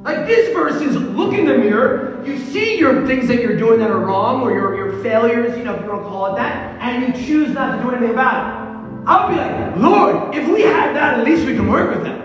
Like 0.02 0.26
this 0.26 0.52
verse 0.54 0.80
is 0.80 0.96
look 0.96 1.34
in 1.34 1.44
the 1.44 1.58
mirror, 1.58 2.22
you 2.24 2.38
see 2.38 2.78
your 2.78 3.06
things 3.06 3.26
that 3.28 3.40
you're 3.40 3.56
doing 3.56 3.80
that 3.80 3.90
are 3.90 3.98
wrong, 3.98 4.42
or 4.42 4.52
your, 4.52 4.76
your 4.76 5.02
failures, 5.02 5.56
you 5.56 5.64
know, 5.64 5.74
if 5.74 5.82
you 5.82 5.90
want 5.90 6.02
to 6.02 6.08
call 6.08 6.34
it 6.34 6.36
that, 6.36 6.80
and 6.80 7.16
you 7.16 7.26
choose 7.26 7.52
not 7.52 7.76
to 7.76 7.82
do 7.82 7.90
anything 7.90 8.10
about 8.10 8.36
it. 8.46 9.04
I'll 9.06 9.28
be 9.28 9.36
like, 9.36 9.76
Lord, 9.76 10.34
if 10.34 10.46
we 10.48 10.62
had 10.62 10.94
that, 10.94 11.18
at 11.18 11.24
least 11.24 11.46
we 11.46 11.54
can 11.54 11.68
work 11.68 11.94
with 11.94 12.04
that. 12.04 12.18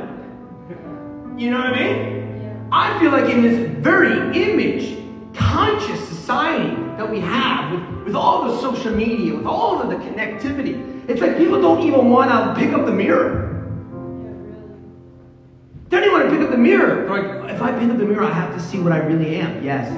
You 1.40 1.50
know 1.50 1.58
what 1.58 1.74
I 1.74 1.80
mean? 1.80 2.68
I 2.72 3.00
feel 3.00 3.12
like 3.12 3.32
in 3.32 3.42
this 3.42 3.70
very 3.80 4.38
image 4.38 5.00
conscious 5.34 6.08
society 6.08 6.76
that 6.98 7.10
we 7.10 7.20
have, 7.22 7.72
with, 7.72 8.06
with 8.06 8.16
all 8.16 8.48
the 8.48 8.62
social 8.62 8.94
media, 8.94 9.36
with 9.36 9.46
all 9.46 9.82
of 9.82 9.90
the 9.90 9.96
connectivity, 9.96 11.10
it's 11.10 11.22
like 11.22 11.38
people 11.38 11.62
don't 11.62 11.82
even 11.82 12.10
want 12.10 12.30
to 12.30 12.62
pick 12.62 12.74
up 12.74 12.86
the 12.86 12.92
mirror. 12.92 13.53
Pick 16.34 16.42
up 16.42 16.52
the 16.52 16.58
mirror. 16.58 17.06
They're 17.06 17.40
like, 17.40 17.54
if 17.54 17.62
I 17.62 17.72
pick 17.78 17.90
up 17.90 17.98
the 17.98 18.06
mirror, 18.06 18.24
I 18.24 18.34
have 18.34 18.54
to 18.56 18.62
see 18.62 18.80
what 18.80 18.92
I 18.92 18.98
really 18.98 19.36
am. 19.36 19.64
Yes. 19.64 19.92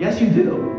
Yes, 0.00 0.20
you 0.20 0.28
do. 0.28 0.72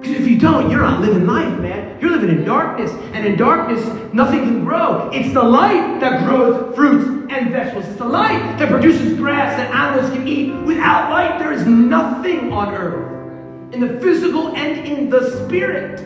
Because 0.00 0.16
if 0.16 0.26
you 0.26 0.38
don't, 0.38 0.70
you're 0.70 0.80
not 0.80 1.00
living 1.00 1.26
life, 1.26 1.58
man. 1.60 2.00
You're 2.00 2.10
living 2.10 2.30
in 2.30 2.44
darkness. 2.44 2.90
And 3.12 3.26
in 3.26 3.36
darkness, 3.36 3.84
nothing 4.14 4.40
can 4.40 4.64
grow. 4.64 5.10
It's 5.12 5.32
the 5.34 5.42
light 5.42 6.00
that 6.00 6.26
grows 6.26 6.74
fruits 6.74 7.04
and 7.30 7.50
vegetables. 7.50 7.86
It's 7.86 7.98
the 7.98 8.06
light 8.06 8.58
that 8.58 8.70
produces 8.70 9.16
grass 9.18 9.56
that 9.58 9.70
animals 9.74 10.10
can 10.12 10.26
eat. 10.26 10.54
Without 10.64 11.10
light, 11.10 11.38
there 11.38 11.52
is 11.52 11.66
nothing 11.66 12.52
on 12.52 12.74
earth, 12.74 13.74
in 13.74 13.80
the 13.80 14.00
physical 14.00 14.56
and 14.56 14.86
in 14.86 15.10
the 15.10 15.44
spirit. 15.44 16.00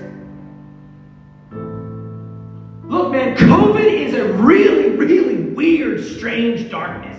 Look, 2.88 3.12
man, 3.12 3.36
COVID 3.36 3.86
is 3.86 4.14
a 4.14 4.32
really, 4.34 4.90
really 4.90 5.36
weird, 5.54 6.04
strange 6.04 6.70
darkness. 6.70 7.13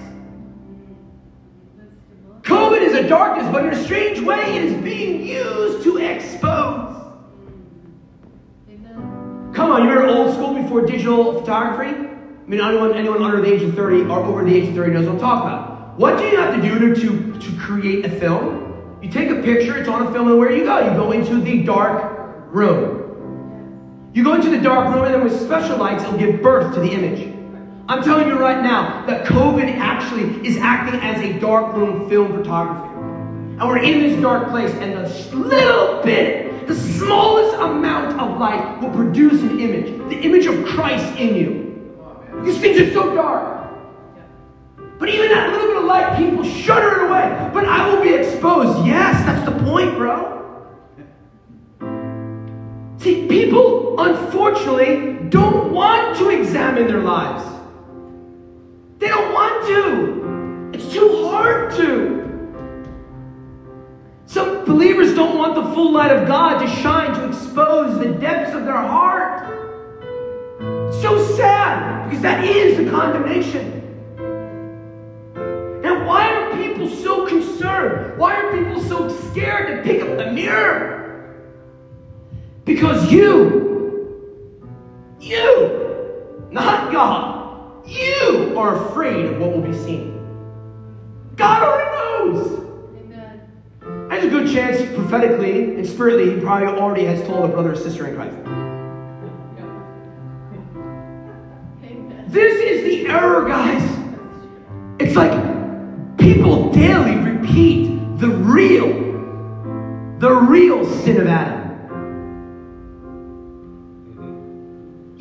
Is 2.95 3.05
a 3.05 3.09
darkness, 3.09 3.47
but 3.51 3.65
in 3.65 3.73
a 3.73 3.83
strange 3.83 4.19
way, 4.21 4.55
it 4.55 4.63
is 4.63 4.83
being 4.83 5.25
used 5.25 5.83
to 5.83 5.97
expose. 5.97 6.93
Come 9.53 9.71
on, 9.71 9.83
you 9.83 9.89
remember 9.89 10.07
old 10.07 10.33
school 10.33 10.53
before 10.53 10.85
digital 10.85 11.39
photography? 11.39 11.95
I 11.95 12.47
mean, 12.47 12.59
anyone, 12.59 12.93
anyone 12.93 13.23
under 13.23 13.41
the 13.41 13.53
age 13.53 13.61
of 13.61 13.73
30 13.73 14.03
or 14.09 14.19
over 14.19 14.43
the 14.43 14.53
age 14.53 14.69
of 14.69 14.75
30 14.75 14.93
knows 14.93 15.05
what 15.05 15.13
I'm 15.13 15.19
talking 15.19 15.49
about. 15.49 15.97
What 15.97 16.17
do 16.17 16.25
you 16.25 16.37
have 16.37 16.55
to 16.55 16.61
do 16.61 16.93
to, 16.93 16.95
to, 16.95 17.39
to 17.39 17.57
create 17.57 18.05
a 18.05 18.09
film? 18.09 18.99
You 19.01 19.09
take 19.09 19.29
a 19.29 19.41
picture, 19.41 19.77
it's 19.77 19.87
on 19.87 20.05
a 20.05 20.11
film, 20.11 20.27
and 20.27 20.37
where 20.37 20.51
you 20.51 20.65
go? 20.65 20.79
You 20.79 20.91
go 20.97 21.11
into 21.11 21.39
the 21.39 21.63
dark 21.63 22.47
room. 22.47 24.11
You 24.13 24.23
go 24.23 24.33
into 24.33 24.49
the 24.49 24.59
dark 24.59 24.93
room, 24.93 25.05
and 25.05 25.13
then 25.13 25.23
with 25.23 25.39
special 25.41 25.77
lights, 25.77 26.03
it'll 26.03 26.17
give 26.17 26.41
birth 26.41 26.73
to 26.75 26.81
the 26.81 26.91
image. 26.91 27.24
I'm 27.87 28.01
telling 28.03 28.27
you 28.27 28.39
right 28.39 28.63
now 28.63 29.05
that 29.05 29.27
COVID 29.27 29.77
actually 29.77 30.45
is 30.45 30.57
acting 30.57 30.99
as 31.01 31.21
a 31.21 31.39
dark 31.39 31.75
room 31.75 32.09
film 32.09 32.35
photography. 32.35 32.89
And 32.95 33.61
we're 33.61 33.77
in 33.77 33.99
this 33.99 34.19
dark 34.19 34.49
place, 34.49 34.73
and 34.73 34.93
the 34.93 35.35
little 35.35 36.01
bit, 36.01 36.67
the 36.67 36.73
smallest 36.73 37.55
amount 37.57 38.19
of 38.19 38.39
light 38.39 38.81
will 38.81 38.89
produce 38.89 39.39
an 39.43 39.59
image 39.59 39.95
the 40.09 40.19
image 40.19 40.47
of 40.47 40.65
Christ 40.65 41.15
in 41.19 41.35
you. 41.35 42.43
These 42.43 42.59
things 42.59 42.79
are 42.79 42.91
so 42.91 43.13
dark. 43.13 43.71
But 44.97 45.09
even 45.09 45.29
that 45.29 45.51
little 45.51 45.67
bit 45.67 45.77
of 45.77 45.83
light, 45.83 46.17
people 46.17 46.43
shudder 46.43 47.03
it 47.03 47.09
away. 47.09 47.51
But 47.53 47.65
I 47.65 47.87
will 47.93 48.01
be 48.01 48.15
exposed. 48.15 48.85
Yes, 48.85 49.23
that's 49.25 49.47
the 49.47 49.63
point, 49.63 49.95
bro. 49.95 50.33
See, 52.97 53.27
people, 53.27 53.99
unfortunately, 53.99 55.29
don't 55.29 55.71
want 55.71 56.17
to 56.17 56.29
examine 56.29 56.87
their 56.87 57.01
lives. 57.01 57.54
They 58.99 59.07
don't 59.07 59.33
want 59.33 59.65
to. 59.67 60.77
It's 60.77 60.91
too 60.91 61.27
hard 61.27 61.71
to. 61.75 62.15
Some 64.25 64.65
believers 64.65 65.13
don't 65.13 65.37
want 65.37 65.55
the 65.55 65.63
full 65.73 65.91
light 65.91 66.11
of 66.11 66.27
God 66.27 66.59
to 66.59 66.67
shine 66.81 67.13
to 67.13 67.27
expose 67.27 67.99
the 67.99 68.13
depths 68.13 68.53
of 68.55 68.65
their 68.65 68.73
heart. 68.73 69.45
So 71.01 71.23
sad, 71.35 72.09
because 72.09 72.21
that 72.21 72.43
is 72.43 72.77
the 72.77 72.89
condemnation. 72.89 73.83
And 75.83 76.05
why 76.05 76.33
are 76.33 76.55
people 76.57 76.89
so 76.89 77.27
concerned? 77.27 78.17
Why 78.17 78.35
are 78.35 78.57
people 78.57 78.81
so 78.83 79.09
scared 79.29 79.67
to 79.67 79.83
pick 79.83 80.01
up 80.01 80.17
the 80.17 80.31
mirror? 80.31 81.45
Because 82.65 83.11
you, 83.11 84.65
you, 85.19 86.47
not 86.49 86.91
God, 86.91 87.34
are 88.57 88.89
afraid 88.89 89.25
of 89.25 89.39
what 89.39 89.51
will 89.51 89.61
be 89.61 89.73
seen. 89.73 90.13
God 91.35 91.63
already 91.63 91.91
knows. 91.91 92.59
Amen. 92.99 93.41
There's 94.09 94.25
a 94.25 94.29
good 94.29 94.51
chance, 94.53 94.81
prophetically 94.95 95.75
and 95.75 95.85
spiritually, 95.85 96.35
he 96.35 96.41
probably 96.41 96.67
already 96.67 97.05
has 97.05 97.25
told 97.27 97.45
a 97.45 97.47
brother 97.47 97.73
or 97.73 97.75
sister 97.75 98.07
in 98.07 98.15
Christ. 98.15 98.35
This 102.27 102.55
is 102.55 102.83
the 102.83 103.07
error, 103.07 103.47
guys. 103.47 103.83
It's 104.99 105.15
like 105.15 105.31
people 106.17 106.71
daily 106.71 107.15
repeat 107.15 107.99
the 108.19 108.27
real, 108.27 108.89
the 110.19 110.33
real 110.33 110.85
sin 110.85 111.21
of 111.21 111.27
Adam. 111.27 111.54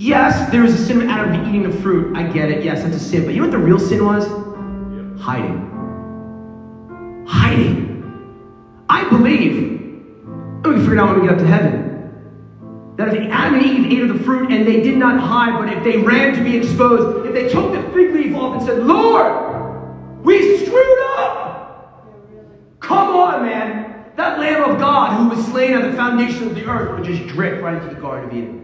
Yes, 0.05 0.51
there 0.51 0.61
was 0.61 0.75
a 0.75 0.85
sin 0.85 1.01
of 1.01 1.09
Adam 1.09 1.49
eating 1.49 1.63
the 1.63 1.73
fruit. 1.79 2.15
I 2.15 2.25
get 2.25 2.51
it. 2.51 2.63
Yes, 2.63 2.83
that's 2.83 2.95
a 2.95 3.01
sin. 3.01 3.25
But 3.25 3.33
you 3.33 3.41
know 3.41 3.47
what 3.47 3.53
the 3.53 3.59
real 3.59 3.79
sin 3.79 4.05
was? 4.05 4.27
Hiding. 5.19 7.25
Hiding. 7.27 8.85
I 8.91 9.09
believe, 9.09 9.57
and 9.57 10.67
we 10.67 10.75
can 10.75 10.81
figure 10.81 10.97
it 10.97 10.99
out 10.99 11.09
when 11.09 11.23
we 11.23 11.27
get 11.27 11.37
up 11.37 11.41
to 11.41 11.47
heaven, 11.47 12.95
that 12.99 13.17
if 13.17 13.31
Adam 13.31 13.55
and 13.55 13.65
Eve 13.65 13.93
ate 13.93 14.03
of 14.03 14.19
the 14.19 14.25
fruit 14.25 14.53
and 14.53 14.67
they 14.67 14.83
did 14.83 14.99
not 14.99 15.19
hide, 15.19 15.59
but 15.59 15.73
if 15.73 15.83
they 15.83 15.97
ran 15.97 16.37
to 16.37 16.45
be 16.45 16.55
exposed, 16.55 17.27
if 17.27 17.33
they 17.33 17.49
took 17.49 17.73
the 17.73 17.83
fig 17.95 18.13
leaf 18.13 18.37
off 18.37 18.59
and 18.59 18.67
said, 18.67 18.85
Lord, 18.85 20.23
we 20.23 20.59
screwed 20.59 20.99
up. 21.17 22.13
Come 22.81 23.17
on, 23.17 23.47
man. 23.47 24.13
That 24.17 24.39
Lamb 24.39 24.71
of 24.71 24.79
God 24.79 25.17
who 25.17 25.31
was 25.35 25.43
slain 25.47 25.73
at 25.73 25.91
the 25.91 25.97
foundation 25.97 26.49
of 26.49 26.55
the 26.55 26.67
earth 26.67 26.99
would 26.99 27.07
just 27.07 27.27
drip 27.27 27.63
right 27.63 27.83
into 27.83 27.95
the 27.95 28.01
Garden 28.03 28.29
of 28.29 28.37
Eden. 28.37 28.64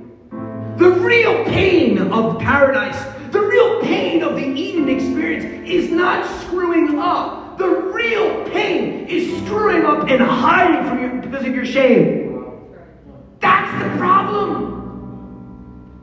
The 0.80 0.90
real 0.92 1.44
pain 1.44 1.98
of 2.10 2.38
paradise, 2.38 2.98
the 3.32 3.40
real 3.42 3.82
pain 3.82 4.22
of 4.22 4.34
the 4.34 4.46
Eden 4.46 4.88
experience 4.88 5.68
is 5.68 5.90
not 5.90 6.24
screwing 6.40 6.98
up. 6.98 7.58
The 7.58 7.68
real 7.68 8.46
pain 8.46 9.06
is 9.06 9.44
screwing 9.44 9.84
up 9.84 10.08
and 10.08 10.22
hiding 10.22 10.88
from 10.88 11.02
you 11.02 11.20
because 11.20 11.46
of 11.46 11.54
your 11.54 11.66
shame. 11.66 12.64
That's 13.40 13.70
the 13.84 13.90
problem. 13.98 14.70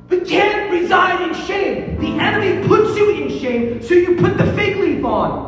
We 0.09 0.19
can't 0.19 0.71
reside 0.71 1.27
in 1.27 1.33
shame. 1.47 1.99
The 1.99 2.09
enemy 2.23 2.67
puts 2.67 2.95
you 2.95 3.09
in 3.09 3.39
shame, 3.39 3.81
so 3.81 3.95
you 3.95 4.15
put 4.17 4.37
the 4.37 4.45
fig 4.53 4.77
leaf 4.77 5.03
on. 5.03 5.47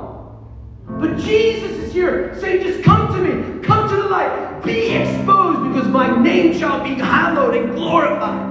But 0.87 1.17
Jesus 1.19 1.69
is 1.73 1.93
here 1.93 2.35
saying, 2.39 2.63
just 2.63 2.83
come 2.83 3.13
to 3.13 3.21
me, 3.21 3.61
come 3.63 3.87
to 3.89 3.95
the 3.95 4.09
light, 4.09 4.63
be 4.63 4.89
exposed, 4.89 5.71
because 5.71 5.87
my 5.87 6.19
name 6.19 6.57
shall 6.57 6.83
be 6.83 6.95
hallowed 6.95 7.53
and 7.53 7.75
glorified. 7.75 8.48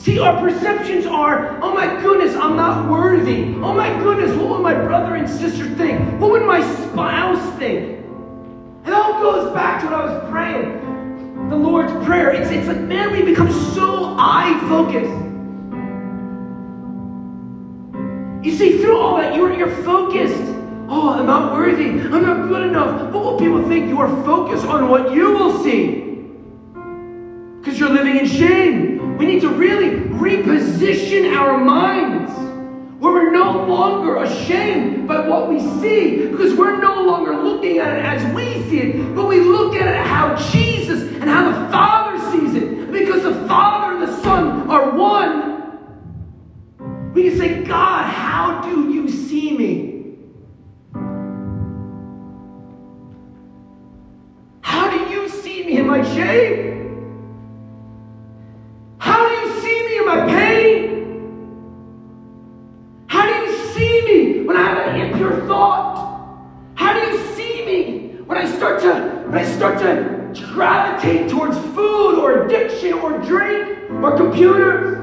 See, 0.00 0.18
our 0.18 0.40
perceptions 0.40 1.04
are, 1.04 1.60
oh 1.62 1.74
my 1.74 2.00
goodness, 2.00 2.34
I'm 2.34 2.56
not 2.56 2.90
worthy. 2.90 3.54
Oh 3.56 3.74
my 3.74 3.90
goodness, 3.98 4.34
what 4.34 4.48
would 4.48 4.62
my 4.62 4.72
brother 4.72 5.14
and 5.14 5.28
sister 5.28 5.68
think? 5.74 6.00
What 6.18 6.30
would 6.30 6.46
my 6.46 6.62
spouse 6.86 7.58
think? 7.58 8.00
It 8.86 8.92
all 8.94 9.20
goes 9.20 9.52
back 9.52 9.82
to 9.82 9.90
what 9.90 9.94
I 9.96 10.04
was 10.06 10.30
praying. 10.30 11.50
The 11.50 11.56
Lord's 11.56 11.92
Prayer. 12.06 12.30
It's, 12.30 12.50
it's 12.50 12.66
like, 12.66 12.78
man, 12.78 13.12
we 13.12 13.20
become 13.20 13.52
so 13.52 14.16
I 14.18 14.58
focused. 14.70 15.12
You 18.42 18.56
see, 18.56 18.78
through 18.78 18.98
all 18.98 19.18
that, 19.18 19.36
you're, 19.36 19.52
you're 19.52 19.82
focused. 19.82 20.42
Oh, 20.88 21.10
I'm 21.10 21.26
not 21.26 21.52
worthy. 21.52 21.90
I'm 21.90 22.22
not 22.22 22.48
good 22.48 22.66
enough. 22.66 23.12
What 23.12 23.22
will 23.22 23.38
people 23.38 23.68
think? 23.68 23.90
You 23.90 24.00
are 24.00 24.08
focused 24.24 24.64
on 24.64 24.88
what 24.88 25.12
you 25.12 25.32
will 25.32 25.62
see. 25.62 26.24
Because 27.58 27.78
you're 27.78 27.90
living 27.90 28.16
in 28.16 28.26
shame. 28.26 28.99
We 29.20 29.26
need 29.26 29.42
to 29.42 29.50
really 29.50 29.90
reposition 29.90 31.36
our 31.36 31.58
minds 31.62 32.32
where 33.02 33.12
we're 33.12 33.30
no 33.30 33.66
longer 33.66 34.16
ashamed 34.16 35.06
by 35.06 35.28
what 35.28 35.50
we 35.50 35.60
see 35.60 36.26
because 36.28 36.54
we're 36.54 36.80
no 36.80 37.02
longer 37.02 37.36
looking 37.36 37.80
at 37.80 37.98
it 37.98 38.02
as 38.02 38.34
we 38.34 38.66
see 38.70 38.80
it, 38.80 39.14
but 39.14 39.26
we 39.28 39.40
look 39.40 39.74
at 39.76 39.86
it 39.88 40.06
how 40.06 40.34
Jesus 40.36 41.02
and 41.02 41.24
how 41.24 41.50
the 41.50 41.70
Father 41.70 42.18
sees 42.32 42.54
it. 42.54 42.90
Because 42.90 43.24
the 43.24 43.34
Father 43.46 43.92
and 43.92 44.08
the 44.08 44.22
Son 44.22 44.70
are 44.70 44.96
one, 44.96 45.76
we 47.12 47.24
can 47.28 47.36
say, 47.36 47.62
God, 47.62 48.10
how 48.10 48.62
do 48.62 48.90
you 48.90 49.06
see 49.06 49.54
me? 49.54 50.16
How 54.62 54.88
do 54.90 55.12
you 55.12 55.28
see 55.28 55.66
me 55.66 55.76
in 55.76 55.86
my 55.86 56.02
shame? 56.14 56.69
Start 69.60 69.78
to 69.78 70.42
gravitate 70.54 71.28
towards 71.28 71.54
food 71.74 72.18
or 72.18 72.46
addiction 72.46 72.94
or 72.94 73.18
drink 73.18 73.90
or 73.90 74.16
computers? 74.16 74.96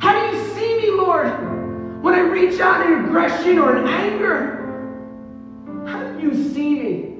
How 0.00 0.12
do 0.12 0.36
you 0.36 0.44
see 0.54 0.76
me, 0.76 0.90
Lord, 0.90 2.02
when 2.02 2.14
I 2.14 2.18
reach 2.18 2.58
out 2.58 2.84
in 2.84 3.04
aggression 3.04 3.60
or 3.60 3.76
in 3.76 3.86
anger? 3.86 4.56
How 5.86 6.02
do 6.02 6.20
you 6.20 6.34
see 6.52 6.74
me? 6.74 7.14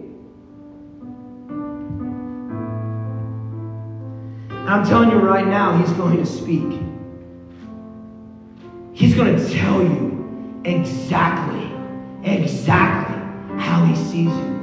I'm 4.67 4.85
telling 4.85 5.13
you 5.13 5.19
right 5.19 5.47
now, 5.47 5.79
He's 5.79 5.93
going 5.93 6.17
to 6.17 6.27
speak. 6.27 6.81
He's 8.93 9.15
going 9.15 9.37
to 9.37 9.49
tell 9.53 9.85
you 9.85 10.61
exactly, 10.65 11.71
exactly 12.29 13.17
how 13.61 13.85
he 13.85 13.95
sees 13.95 14.33
you. 14.33 14.60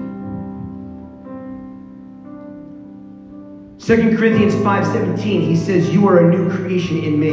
2 3.88 4.18
Corinthians 4.18 4.54
5:17, 4.54 5.48
he 5.48 5.56
says, 5.56 5.90
You 5.90 6.10
are 6.10 6.18
a 6.18 6.30
new 6.30 6.50
creation 6.50 6.98
in 6.98 7.18
me. 7.18 7.32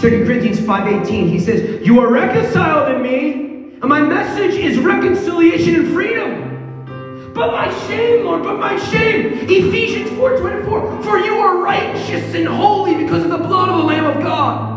2 0.00 0.24
Corinthians 0.24 0.58
5:18, 0.58 1.28
he 1.28 1.38
says, 1.38 1.86
You 1.86 2.00
are 2.00 2.10
reconciled 2.10 2.96
in 2.96 3.02
me, 3.02 3.76
and 3.82 3.84
my 3.84 4.00
message 4.00 4.54
is 4.54 4.78
reconciliation 4.78 5.74
and 5.74 5.92
freedom. 5.92 7.34
But 7.34 7.52
my 7.52 7.70
shame, 7.86 8.24
Lord, 8.24 8.42
but 8.42 8.58
my 8.58 8.78
shame. 8.88 9.34
Ephesians 9.42 10.08
4:24, 10.12 11.02
for 11.04 11.18
you 11.18 11.34
are 11.34 11.58
righteous 11.58 12.34
and 12.34 12.48
holy 12.48 12.94
because 12.94 13.22
of 13.24 13.28
the 13.28 13.36
blood 13.36 13.68
of 13.68 13.76
the 13.76 13.84
Lamb 13.84 14.06
of 14.06 14.22
God. 14.22 14.72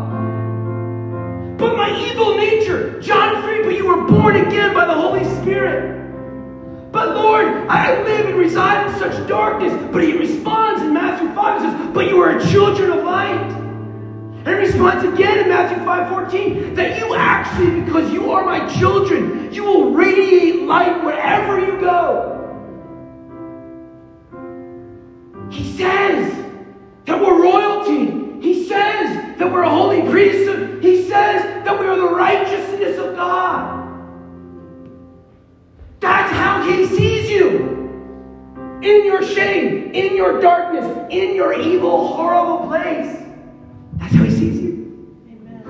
But 1.56 1.78
my 1.78 1.98
evil 1.98 2.36
nature, 2.36 3.00
John 3.00 3.42
3, 3.42 3.62
but 3.62 3.74
you 3.74 3.86
were 3.86 4.02
born 4.06 4.36
again 4.36 4.74
by 4.74 4.84
the 4.84 4.92
Holy 4.92 5.24
Spirit. 5.40 5.97
But 6.90 7.14
Lord, 7.14 7.46
I 7.68 8.02
live 8.02 8.26
and 8.26 8.36
reside 8.36 8.86
in 8.86 8.98
such 8.98 9.28
darkness. 9.28 9.72
But 9.92 10.02
he 10.02 10.12
responds 10.16 10.80
in 10.82 10.94
Matthew 10.94 11.32
5 11.34 11.62
and 11.62 11.72
says, 11.72 11.94
But 11.94 12.08
you 12.08 12.20
are 12.22 12.40
children 12.50 12.90
of 12.90 13.04
light. 13.04 13.52
And 14.48 14.48
he 14.48 14.54
responds 14.54 15.04
again 15.04 15.40
in 15.40 15.48
Matthew 15.48 15.84
5:14 15.84 16.74
that 16.76 16.98
you 16.98 17.14
actually, 17.14 17.82
because 17.82 18.10
you 18.10 18.32
are 18.32 18.46
my 18.46 18.66
children, 18.78 19.52
you 19.52 19.64
will 19.64 19.90
radiate 19.90 20.62
light 20.62 21.04
wherever 21.04 21.60
you 21.60 21.78
go. 21.78 22.34
He 25.50 25.76
says 25.76 26.34
that 27.04 27.20
we're 27.20 27.42
royalty. 27.42 28.40
He 28.40 28.66
says 28.66 29.38
that 29.38 29.52
we're 29.52 29.64
a 29.64 29.68
holy 29.68 30.02
priesthood. 30.08 30.82
He 30.82 31.02
says 31.08 31.42
that 31.64 31.78
we 31.78 31.86
are 31.86 31.96
the 31.96 32.08
righteousness 32.08 32.96
of 32.96 33.16
God. 33.16 33.77
That's 36.00 36.32
how 36.32 36.62
he 36.62 36.86
sees 36.86 37.30
you. 37.30 37.76
In 38.82 39.04
your 39.04 39.22
shame, 39.22 39.92
in 39.92 40.16
your 40.16 40.40
darkness, 40.40 40.86
in 41.10 41.34
your 41.34 41.52
evil, 41.60 42.14
horrible 42.14 42.66
place. 42.68 43.16
That's 43.94 44.14
how 44.14 44.22
he 44.22 44.30
sees 44.30 44.60
you. 44.60 45.16
Amen. 45.32 45.62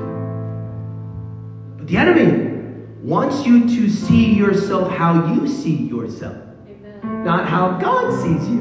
But 1.78 1.86
the 1.86 1.96
enemy 1.96 2.84
wants 3.02 3.46
you 3.46 3.66
to 3.66 3.88
see 3.88 4.34
yourself 4.34 4.90
how 4.92 5.32
you 5.32 5.48
see 5.48 5.74
yourself, 5.74 6.36
Amen. 6.68 7.24
not 7.24 7.48
how 7.48 7.78
God 7.78 8.12
sees 8.22 8.46
you. 8.48 8.60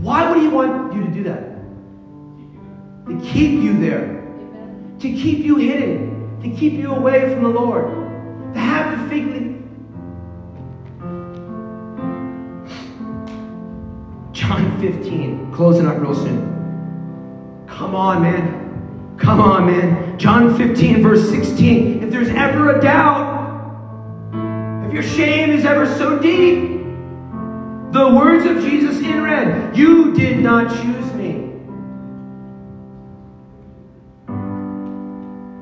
Why 0.00 0.28
would 0.30 0.38
he 0.42 0.48
want 0.48 0.92
you 0.94 1.02
to 1.04 1.10
do 1.10 1.22
that? 1.24 1.54
To 3.08 3.18
keep 3.32 3.62
you 3.62 3.78
there. 3.80 4.04
Amen. 4.04 4.96
to 5.00 5.12
keep 5.12 5.38
you 5.44 5.56
hidden, 5.56 6.40
to 6.42 6.50
keep 6.50 6.74
you 6.74 6.92
away 6.92 7.32
from 7.32 7.44
the 7.44 7.48
Lord, 7.48 7.86
to 8.52 8.60
have 8.60 8.98
the 9.00 9.08
fig 9.08 9.24
15, 14.92 15.52
closing 15.52 15.86
up 15.86 15.98
real 15.98 16.14
soon. 16.14 17.64
Come 17.66 17.94
on, 17.94 18.22
man. 18.22 19.16
Come 19.18 19.40
on, 19.40 19.66
man. 19.66 20.18
John 20.18 20.54
15, 20.56 21.02
verse 21.02 21.30
16. 21.30 22.02
If 22.02 22.10
there's 22.10 22.28
ever 22.28 22.76
a 22.76 22.82
doubt, 22.82 23.32
if 24.86 24.92
your 24.92 25.02
shame 25.02 25.50
is 25.50 25.64
ever 25.64 25.86
so 25.86 26.18
deep, 26.18 26.82
the 27.92 28.12
words 28.14 28.44
of 28.44 28.62
Jesus 28.62 28.98
in 28.98 29.22
red, 29.22 29.74
you 29.76 30.12
did 30.14 30.40
not 30.40 30.68
choose 30.68 31.12
me. 31.14 31.50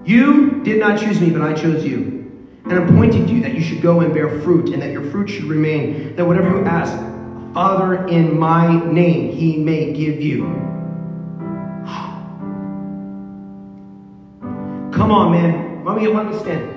You 0.05 0.62
did 0.64 0.81
not 0.81 0.99
choose 0.99 1.20
me, 1.20 1.31
but 1.31 1.43
I 1.43 1.53
chose 1.53 1.85
you. 1.85 2.18
And 2.64 2.73
appointed 2.73 3.31
you 3.31 3.41
that 3.43 3.55
you 3.55 3.61
should 3.61 3.83
go 3.83 4.01
and 4.01 4.12
bear 4.12 4.41
fruit, 4.41 4.70
and 4.70 4.83
that 4.83 4.91
your 4.91 5.09
fruit 5.11 5.29
should 5.29 5.45
remain, 5.45 6.16
that 6.16 6.25
whatever 6.25 6.49
you 6.51 6.64
ask, 6.64 7.12
Father, 7.55 8.07
in 8.07 8.38
my 8.38 8.82
name, 8.90 9.30
he 9.30 9.59
may 9.59 9.92
give 9.92 10.22
you. 10.22 10.44
Come 14.90 15.11
on, 15.11 15.32
man. 15.32 15.84
Let 15.84 15.96
me, 15.96 16.38
stand. 16.38 16.70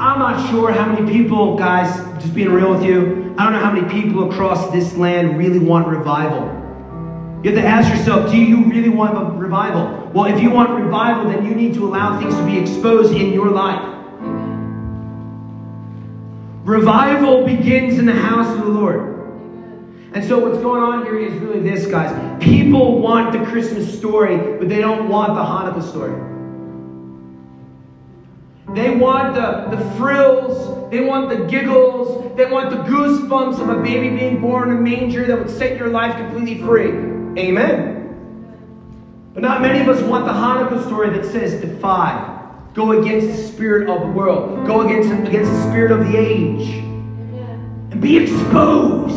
I'm 0.00 0.20
not 0.20 0.48
sure 0.48 0.70
how 0.70 0.92
many 0.92 1.10
people, 1.10 1.56
guys, 1.56 1.96
just 2.22 2.34
being 2.34 2.50
real 2.50 2.70
with 2.70 2.84
you, 2.84 3.34
I 3.36 3.44
don't 3.44 3.52
know 3.52 3.58
how 3.58 3.72
many 3.72 3.88
people 3.88 4.30
across 4.30 4.70
this 4.70 4.94
land 4.94 5.36
really 5.36 5.58
want 5.58 5.88
revival. 5.88 6.44
You 7.42 7.50
have 7.50 7.60
to 7.60 7.66
ask 7.66 7.90
yourself, 7.90 8.30
do 8.30 8.36
you 8.36 8.64
really 8.66 8.90
want 8.90 9.36
revival? 9.38 10.08
Well, 10.14 10.26
if 10.32 10.40
you 10.40 10.50
want 10.50 10.70
revival, 10.70 11.30
then 11.30 11.44
you 11.44 11.54
need 11.54 11.74
to 11.74 11.84
allow 11.84 12.20
things 12.20 12.34
to 12.36 12.44
be 12.44 12.58
exposed 12.58 13.12
in 13.12 13.32
your 13.32 13.50
life. 13.50 13.95
Revival 16.66 17.46
begins 17.46 17.96
in 17.96 18.06
the 18.06 18.12
house 18.12 18.52
of 18.58 18.64
the 18.64 18.72
Lord. 18.72 19.00
And 20.14 20.24
so 20.24 20.36
what's 20.40 20.58
going 20.58 20.82
on 20.82 21.04
here 21.04 21.16
is 21.16 21.32
really 21.34 21.60
this, 21.60 21.86
guys. 21.86 22.42
People 22.42 22.98
want 22.98 23.30
the 23.30 23.38
Christmas 23.44 23.96
story, 23.96 24.36
but 24.58 24.68
they 24.68 24.80
don't 24.80 25.08
want 25.08 25.34
the 25.36 25.42
Hanukkah 25.42 25.88
story. 25.88 26.10
They 28.74 28.90
want 28.90 29.36
the, 29.36 29.76
the 29.76 29.90
frills, 29.94 30.90
they 30.90 31.02
want 31.02 31.28
the 31.28 31.44
giggles, 31.44 32.36
they 32.36 32.50
want 32.50 32.70
the 32.70 32.78
goosebumps 32.78 33.60
of 33.60 33.68
a 33.68 33.80
baby 33.80 34.16
being 34.16 34.40
born 34.40 34.70
in 34.70 34.78
a 34.78 34.80
manger 34.80 35.24
that 35.24 35.38
would 35.38 35.48
set 35.48 35.78
your 35.78 35.90
life 35.90 36.16
completely 36.16 36.58
free. 36.66 36.90
Amen. 37.40 38.02
But 39.34 39.44
not 39.44 39.62
many 39.62 39.78
of 39.78 39.88
us 39.88 40.02
want 40.02 40.24
the 40.24 40.32
Hanukkah 40.32 40.84
story 40.84 41.10
that 41.10 41.24
says 41.24 41.60
defy, 41.60 42.35
go 42.76 42.92
against 43.00 43.28
the 43.28 43.48
spirit 43.48 43.88
of 43.88 44.00
the 44.02 44.06
world, 44.06 44.66
go 44.66 44.82
against, 44.82 45.10
against 45.26 45.50
the 45.50 45.70
spirit 45.70 45.90
of 45.90 46.00
the 46.00 46.14
age, 46.14 46.68
and 47.90 48.02
be 48.02 48.18
exposed. 48.18 49.14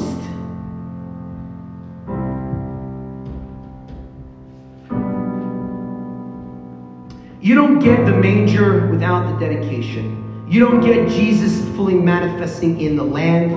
You 7.41 7.55
don't 7.55 7.79
get 7.79 8.05
the 8.05 8.13
manger 8.13 8.87
without 8.87 9.29
the 9.29 9.45
dedication. 9.45 10.45
You 10.47 10.61
don't 10.61 10.79
get 10.79 11.09
Jesus 11.09 11.59
fully 11.75 11.95
manifesting 11.95 12.79
in 12.79 12.95
the 12.95 13.03
land 13.03 13.51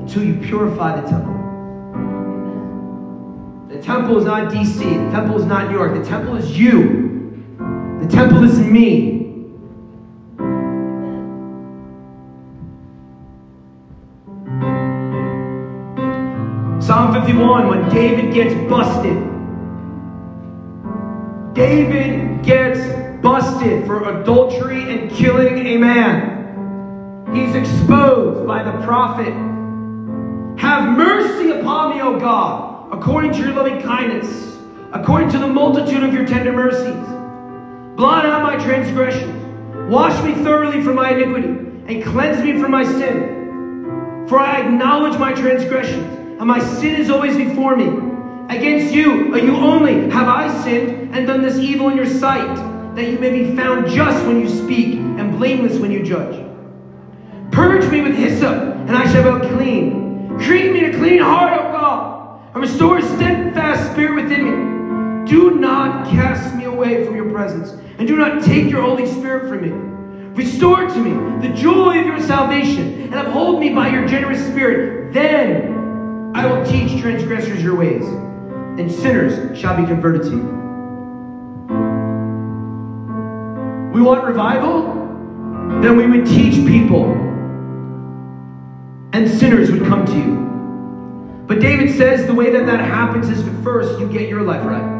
until 0.00 0.24
you 0.24 0.34
purify 0.46 0.98
the 0.98 1.06
temple. 1.06 1.34
The 3.68 3.82
temple 3.82 4.18
is 4.18 4.24
not 4.24 4.50
DC. 4.50 4.78
The 4.78 5.10
temple 5.10 5.38
is 5.38 5.44
not 5.44 5.68
New 5.68 5.76
York. 5.76 6.02
The 6.02 6.08
temple 6.08 6.36
is 6.36 6.58
you. 6.58 7.10
The 8.00 8.08
temple 8.08 8.44
is 8.44 8.58
me. 8.58 9.20
Psalm 16.80 17.12
51, 17.12 17.68
when 17.68 17.88
David 17.90 18.32
gets 18.32 18.54
busted. 18.70 19.16
David 21.54 22.42
gets 22.42 22.80
busted 23.20 23.84
for 23.86 24.20
adultery 24.20 24.82
and 24.90 25.10
killing 25.12 25.58
a 25.66 25.76
man. 25.76 27.26
He's 27.34 27.54
exposed 27.54 28.46
by 28.46 28.62
the 28.62 28.72
prophet. 28.82 29.34
Have 30.58 30.96
mercy 30.96 31.50
upon 31.50 31.94
me, 31.94 32.00
O 32.00 32.18
God, 32.18 32.92
according 32.92 33.32
to 33.34 33.38
your 33.40 33.52
loving 33.52 33.82
kindness, 33.82 34.58
according 34.92 35.28
to 35.32 35.38
the 35.38 35.46
multitude 35.46 36.02
of 36.02 36.14
your 36.14 36.26
tender 36.26 36.52
mercies. 36.52 37.19
Blot 38.00 38.24
out 38.24 38.42
my 38.42 38.56
transgressions. 38.56 39.92
Wash 39.92 40.24
me 40.24 40.32
thoroughly 40.42 40.82
from 40.82 40.94
my 40.94 41.10
iniquity, 41.10 41.48
and 41.48 42.02
cleanse 42.02 42.42
me 42.42 42.58
from 42.58 42.70
my 42.70 42.82
sin. 42.82 44.24
For 44.26 44.40
I 44.40 44.62
acknowledge 44.62 45.18
my 45.18 45.34
transgressions, 45.34 46.10
and 46.40 46.46
my 46.46 46.60
sin 46.60 46.94
is 46.94 47.10
always 47.10 47.36
before 47.36 47.76
me. 47.76 47.88
Against 48.48 48.94
you, 48.94 49.36
you 49.36 49.54
only, 49.54 50.08
have 50.08 50.28
I 50.28 50.48
sinned 50.62 51.14
and 51.14 51.26
done 51.26 51.42
this 51.42 51.58
evil 51.58 51.90
in 51.90 51.96
your 51.98 52.06
sight, 52.06 52.56
that 52.96 53.06
you 53.06 53.18
may 53.18 53.44
be 53.44 53.54
found 53.54 53.90
just 53.90 54.24
when 54.26 54.40
you 54.40 54.48
speak 54.48 54.94
and 54.94 55.36
blameless 55.36 55.78
when 55.78 55.90
you 55.90 56.02
judge. 56.02 56.42
Purge 57.52 57.86
me 57.90 58.00
with 58.00 58.14
hyssop, 58.14 58.56
and 58.56 58.96
I 58.96 59.12
shall 59.12 59.38
be 59.38 59.46
clean. 59.48 60.38
Create 60.38 60.72
me 60.72 60.86
a 60.86 60.92
clean 60.96 61.20
heart, 61.20 61.52
O 61.52 61.70
God, 61.70 62.54
and 62.54 62.62
restore 62.62 62.96
a 62.96 63.02
steadfast 63.02 63.92
spirit 63.92 64.22
within 64.22 64.44
me. 64.44 64.79
Do 65.26 65.58
not 65.58 66.08
cast 66.08 66.54
me 66.54 66.64
away 66.64 67.04
from 67.04 67.14
your 67.14 67.30
presence, 67.30 67.70
and 67.98 68.06
do 68.08 68.16
not 68.16 68.42
take 68.42 68.70
your 68.70 68.82
Holy 68.82 69.06
Spirit 69.06 69.48
from 69.48 69.62
me. 69.62 69.70
Restore 70.34 70.86
to 70.86 70.98
me 70.98 71.46
the 71.46 71.54
joy 71.54 71.98
of 72.00 72.06
your 72.06 72.20
salvation, 72.20 73.02
and 73.02 73.14
uphold 73.14 73.60
me 73.60 73.74
by 73.74 73.88
your 73.88 74.06
generous 74.06 74.44
spirit. 74.46 75.12
Then 75.12 76.32
I 76.34 76.46
will 76.46 76.64
teach 76.64 77.00
transgressors 77.00 77.62
your 77.62 77.76
ways, 77.76 78.04
and 78.04 78.90
sinners 78.90 79.58
shall 79.58 79.76
be 79.76 79.84
converted 79.86 80.22
to 80.22 80.30
you. 80.30 80.60
We 83.92 84.00
want 84.00 84.24
revival? 84.24 84.94
Then 85.82 85.96
we 85.96 86.06
would 86.06 86.26
teach 86.26 86.64
people, 86.66 87.12
and 89.12 89.28
sinners 89.28 89.70
would 89.70 89.84
come 89.86 90.06
to 90.06 90.16
you. 90.16 91.44
But 91.46 91.60
David 91.60 91.96
says 91.96 92.26
the 92.26 92.34
way 92.34 92.50
that 92.50 92.66
that 92.66 92.80
happens 92.80 93.28
is 93.28 93.44
that 93.44 93.62
first 93.64 93.98
you 93.98 94.08
get 94.08 94.28
your 94.28 94.42
life 94.42 94.64
right. 94.64 94.99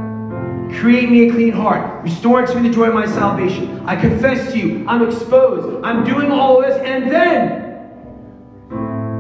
Create 0.79 1.11
me 1.11 1.29
a 1.29 1.33
clean 1.33 1.53
heart. 1.53 2.03
Restore 2.05 2.47
to 2.47 2.55
me 2.55 2.69
the 2.69 2.75
joy 2.75 2.87
of 2.87 2.95
my 2.95 3.07
salvation. 3.07 3.81
I 3.87 3.97
confess 3.97 4.53
to 4.53 4.59
you, 4.59 4.85
I'm 4.87 5.07
exposed. 5.07 5.85
I'm 5.85 6.05
doing 6.05 6.31
all 6.31 6.61
this, 6.61 6.77
and 6.77 7.11
then, 7.11 7.61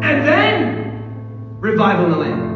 and 0.03 0.27
then, 0.27 1.59
revival 1.61 2.07
in 2.07 2.11
the 2.13 2.17
land. 2.17 2.51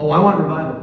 Oh, 0.00 0.10
I 0.10 0.18
want 0.18 0.40
revival. 0.40 0.82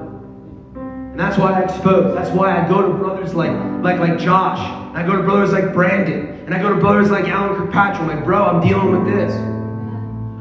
And 0.76 1.20
that's 1.20 1.38
why 1.38 1.54
I 1.54 1.64
expose. 1.64 2.16
That's 2.16 2.30
why 2.30 2.58
I 2.58 2.68
go 2.68 2.82
to 2.82 2.94
brothers 2.94 3.34
like, 3.34 3.52
like, 3.84 4.00
like 4.00 4.18
Josh. 4.18 4.60
And 4.90 4.98
I 4.98 5.06
go 5.06 5.18
to 5.18 5.24
brothers 5.24 5.52
like 5.52 5.74
Brandon. 5.74 6.46
And 6.46 6.54
I 6.54 6.62
go 6.62 6.70
to 6.70 6.80
brothers 6.80 7.10
like 7.12 7.28
Alan 7.28 7.58
Kirkpatrick. 7.58 8.02
I'm 8.02 8.08
like, 8.08 8.24
bro, 8.24 8.46
I'm 8.46 8.66
dealing 8.66 8.92
with 8.92 9.14
this. 9.14 9.34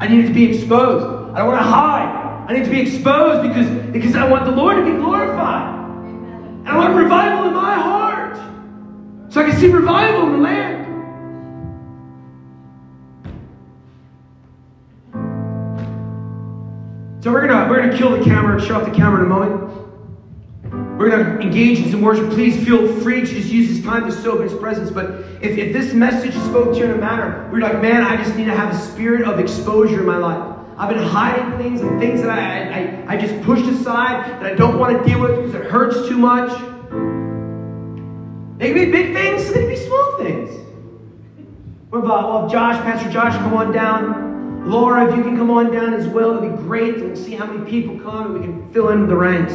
I 0.00 0.06
need 0.06 0.26
to 0.26 0.32
be 0.32 0.54
exposed. 0.54 1.04
I 1.34 1.38
don't 1.38 1.48
want 1.48 1.60
to 1.60 1.66
hide. 1.66 2.17
I 2.48 2.54
need 2.54 2.64
to 2.64 2.70
be 2.70 2.80
exposed 2.80 3.46
because, 3.46 3.68
because 3.92 4.16
I 4.16 4.26
want 4.26 4.46
the 4.46 4.50
Lord 4.50 4.76
to 4.78 4.82
be 4.82 4.96
glorified. 4.96 5.68
And 6.00 6.66
I 6.66 6.78
want 6.78 6.94
revival 6.94 7.48
in 7.48 7.54
my 7.54 7.74
heart. 7.74 8.38
So 9.30 9.42
I 9.42 9.50
can 9.50 9.60
see 9.60 9.68
revival 9.68 10.22
in 10.28 10.32
the 10.32 10.38
land. 10.38 10.86
So 17.22 17.30
we're 17.30 17.46
gonna 17.46 17.68
we're 17.68 17.82
gonna 17.82 17.98
kill 17.98 18.16
the 18.16 18.24
camera, 18.24 18.58
shut 18.58 18.80
off 18.80 18.88
the 18.88 18.96
camera 18.96 19.20
in 19.20 19.26
a 19.26 19.28
moment. 19.28 20.98
We're 20.98 21.10
gonna 21.10 21.38
engage 21.40 21.80
in 21.80 21.90
some 21.90 22.00
worship. 22.00 22.30
Please 22.30 22.64
feel 22.64 22.98
free 23.02 23.20
to 23.20 23.26
just 23.26 23.50
use 23.50 23.68
this 23.68 23.84
time 23.84 24.06
to 24.06 24.12
soak 24.12 24.36
in 24.36 24.48
his 24.48 24.58
presence. 24.58 24.90
But 24.90 25.10
if, 25.42 25.58
if 25.58 25.74
this 25.74 25.92
message 25.92 26.32
spoke 26.32 26.72
to 26.72 26.78
you 26.78 26.86
in 26.86 26.92
a 26.92 26.96
manner 26.96 27.46
where 27.50 27.60
you're 27.60 27.68
like, 27.68 27.82
man, 27.82 28.02
I 28.02 28.16
just 28.16 28.34
need 28.36 28.46
to 28.46 28.56
have 28.56 28.74
a 28.74 28.78
spirit 28.78 29.28
of 29.28 29.38
exposure 29.38 30.00
in 30.00 30.06
my 30.06 30.16
life. 30.16 30.57
I've 30.78 30.90
been 30.90 31.02
hiding 31.02 31.58
things 31.58 31.80
and 31.80 31.98
things 31.98 32.22
that 32.22 32.30
I, 32.30 33.08
I, 33.08 33.14
I 33.14 33.16
just 33.16 33.42
pushed 33.42 33.66
aside 33.66 34.40
that 34.40 34.52
I 34.52 34.54
don't 34.54 34.78
want 34.78 34.96
to 34.96 35.04
deal 35.10 35.20
with 35.20 35.34
because 35.34 35.54
it 35.56 35.68
hurts 35.68 36.08
too 36.08 36.16
much. 36.16 36.50
They 38.58 38.68
can 38.68 38.74
be 38.74 38.92
big 38.92 39.12
things, 39.12 39.52
they 39.52 39.60
can 39.60 39.68
be 39.68 39.76
small 39.76 40.18
things. 40.18 40.50
What 41.90 42.04
about, 42.04 42.28
well, 42.28 42.48
Josh, 42.48 42.76
Pastor 42.84 43.10
Josh, 43.10 43.34
come 43.38 43.54
on 43.54 43.72
down. 43.72 44.70
Laura, 44.70 45.10
if 45.10 45.16
you 45.16 45.24
can 45.24 45.36
come 45.36 45.50
on 45.50 45.72
down 45.72 45.94
as 45.94 46.06
well, 46.06 46.34
that'd 46.34 46.56
be 46.56 46.62
great. 46.62 46.98
We'll 46.98 47.16
see 47.16 47.34
how 47.34 47.46
many 47.46 47.68
people 47.68 47.98
come 47.98 48.26
and 48.26 48.34
we 48.34 48.40
can 48.46 48.72
fill 48.72 48.90
in 48.90 49.08
the 49.08 49.16
ranks. 49.16 49.54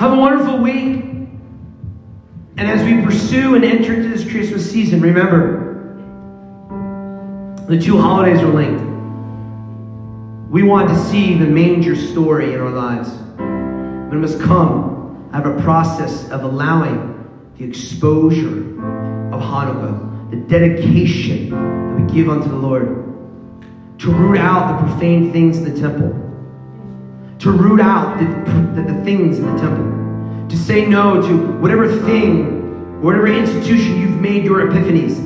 Have 0.00 0.14
a 0.14 0.16
wonderful 0.16 0.58
week. 0.58 1.04
And 2.56 2.60
as 2.60 2.82
we 2.84 3.00
pursue 3.04 3.54
and 3.54 3.64
enter 3.64 3.94
into 3.94 4.08
this 4.08 4.28
Christmas 4.28 4.68
season, 4.68 5.00
remember 5.00 5.68
the 7.68 7.80
two 7.80 8.00
holidays 8.00 8.40
are 8.40 8.52
linked. 8.52 8.87
We 10.50 10.62
want 10.62 10.88
to 10.88 10.96
see 10.96 11.34
the 11.34 11.44
manger 11.44 11.94
story 11.94 12.54
in 12.54 12.60
our 12.60 12.70
lives. 12.70 13.10
But 13.36 14.16
it 14.16 14.20
must 14.20 14.40
come 14.40 15.28
out 15.34 15.46
of 15.46 15.58
a 15.58 15.62
process 15.62 16.26
of 16.30 16.42
allowing 16.42 17.28
the 17.58 17.64
exposure 17.66 18.56
of 19.30 19.42
Hanukkah, 19.42 20.30
the 20.30 20.36
dedication 20.36 21.50
that 21.50 22.00
we 22.00 22.14
give 22.14 22.30
unto 22.30 22.48
the 22.48 22.56
Lord, 22.56 22.86
to 23.98 24.10
root 24.10 24.38
out 24.38 24.80
the 24.80 24.86
profane 24.86 25.32
things 25.32 25.58
in 25.58 25.64
the 25.74 25.78
temple, 25.78 26.08
to 27.40 27.50
root 27.50 27.80
out 27.80 28.18
the, 28.18 28.24
the, 28.80 28.90
the 28.94 29.04
things 29.04 29.38
in 29.38 29.54
the 29.54 29.60
temple, 29.60 30.48
to 30.48 30.56
say 30.56 30.86
no 30.86 31.20
to 31.20 31.58
whatever 31.58 31.94
thing, 32.06 33.02
whatever 33.02 33.26
institution 33.26 34.00
you've 34.00 34.18
made 34.18 34.44
your 34.44 34.66
epiphanies, 34.66 35.16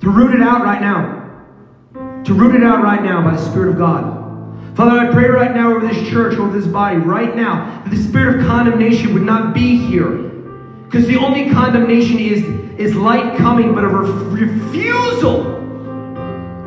to 0.00 0.10
root 0.10 0.34
it 0.34 0.42
out 0.42 0.64
right 0.64 0.80
now 0.80 1.15
to 2.26 2.34
root 2.34 2.56
it 2.56 2.64
out 2.64 2.82
right 2.82 3.02
now 3.02 3.22
by 3.22 3.30
the 3.32 3.38
Spirit 3.38 3.68
of 3.68 3.78
God. 3.78 4.76
Father, 4.76 4.98
I 4.98 5.12
pray 5.12 5.28
right 5.28 5.54
now 5.54 5.74
over 5.74 5.86
this 5.86 6.08
church, 6.08 6.34
over 6.34 6.52
this 6.52 6.66
body, 6.66 6.96
right 6.96 7.34
now, 7.34 7.80
that 7.84 7.90
the 7.90 7.96
spirit 7.96 8.40
of 8.40 8.46
condemnation 8.46 9.14
would 9.14 9.22
not 9.22 9.54
be 9.54 9.76
here. 9.76 10.10
Because 10.10 11.06
the 11.06 11.16
only 11.16 11.50
condemnation 11.50 12.18
is, 12.18 12.42
is 12.78 12.94
light 12.94 13.38
coming, 13.38 13.74
but 13.74 13.84
a 13.84 13.88
ref- 13.88 14.32
refusal, 14.32 15.46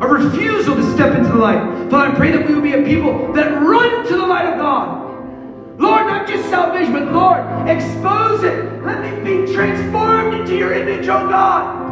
a 0.00 0.08
refusal 0.08 0.74
to 0.76 0.92
step 0.92 1.14
into 1.14 1.28
the 1.28 1.36
light. 1.36 1.90
Father, 1.90 2.12
I 2.12 2.14
pray 2.16 2.32
that 2.32 2.48
we 2.48 2.54
would 2.54 2.64
be 2.64 2.72
a 2.72 2.82
people 2.82 3.32
that 3.34 3.62
run 3.62 4.06
to 4.08 4.16
the 4.16 4.26
light 4.26 4.46
of 4.46 4.58
God. 4.58 5.78
Lord, 5.78 6.06
not 6.06 6.26
just 6.26 6.48
salvation, 6.48 6.94
but 6.94 7.12
Lord, 7.12 7.68
expose 7.68 8.44
it. 8.44 8.82
Let 8.82 9.02
me 9.02 9.44
be 9.44 9.52
transformed 9.52 10.34
into 10.34 10.56
your 10.56 10.72
image, 10.72 11.06
oh 11.08 11.28
God. 11.28 11.89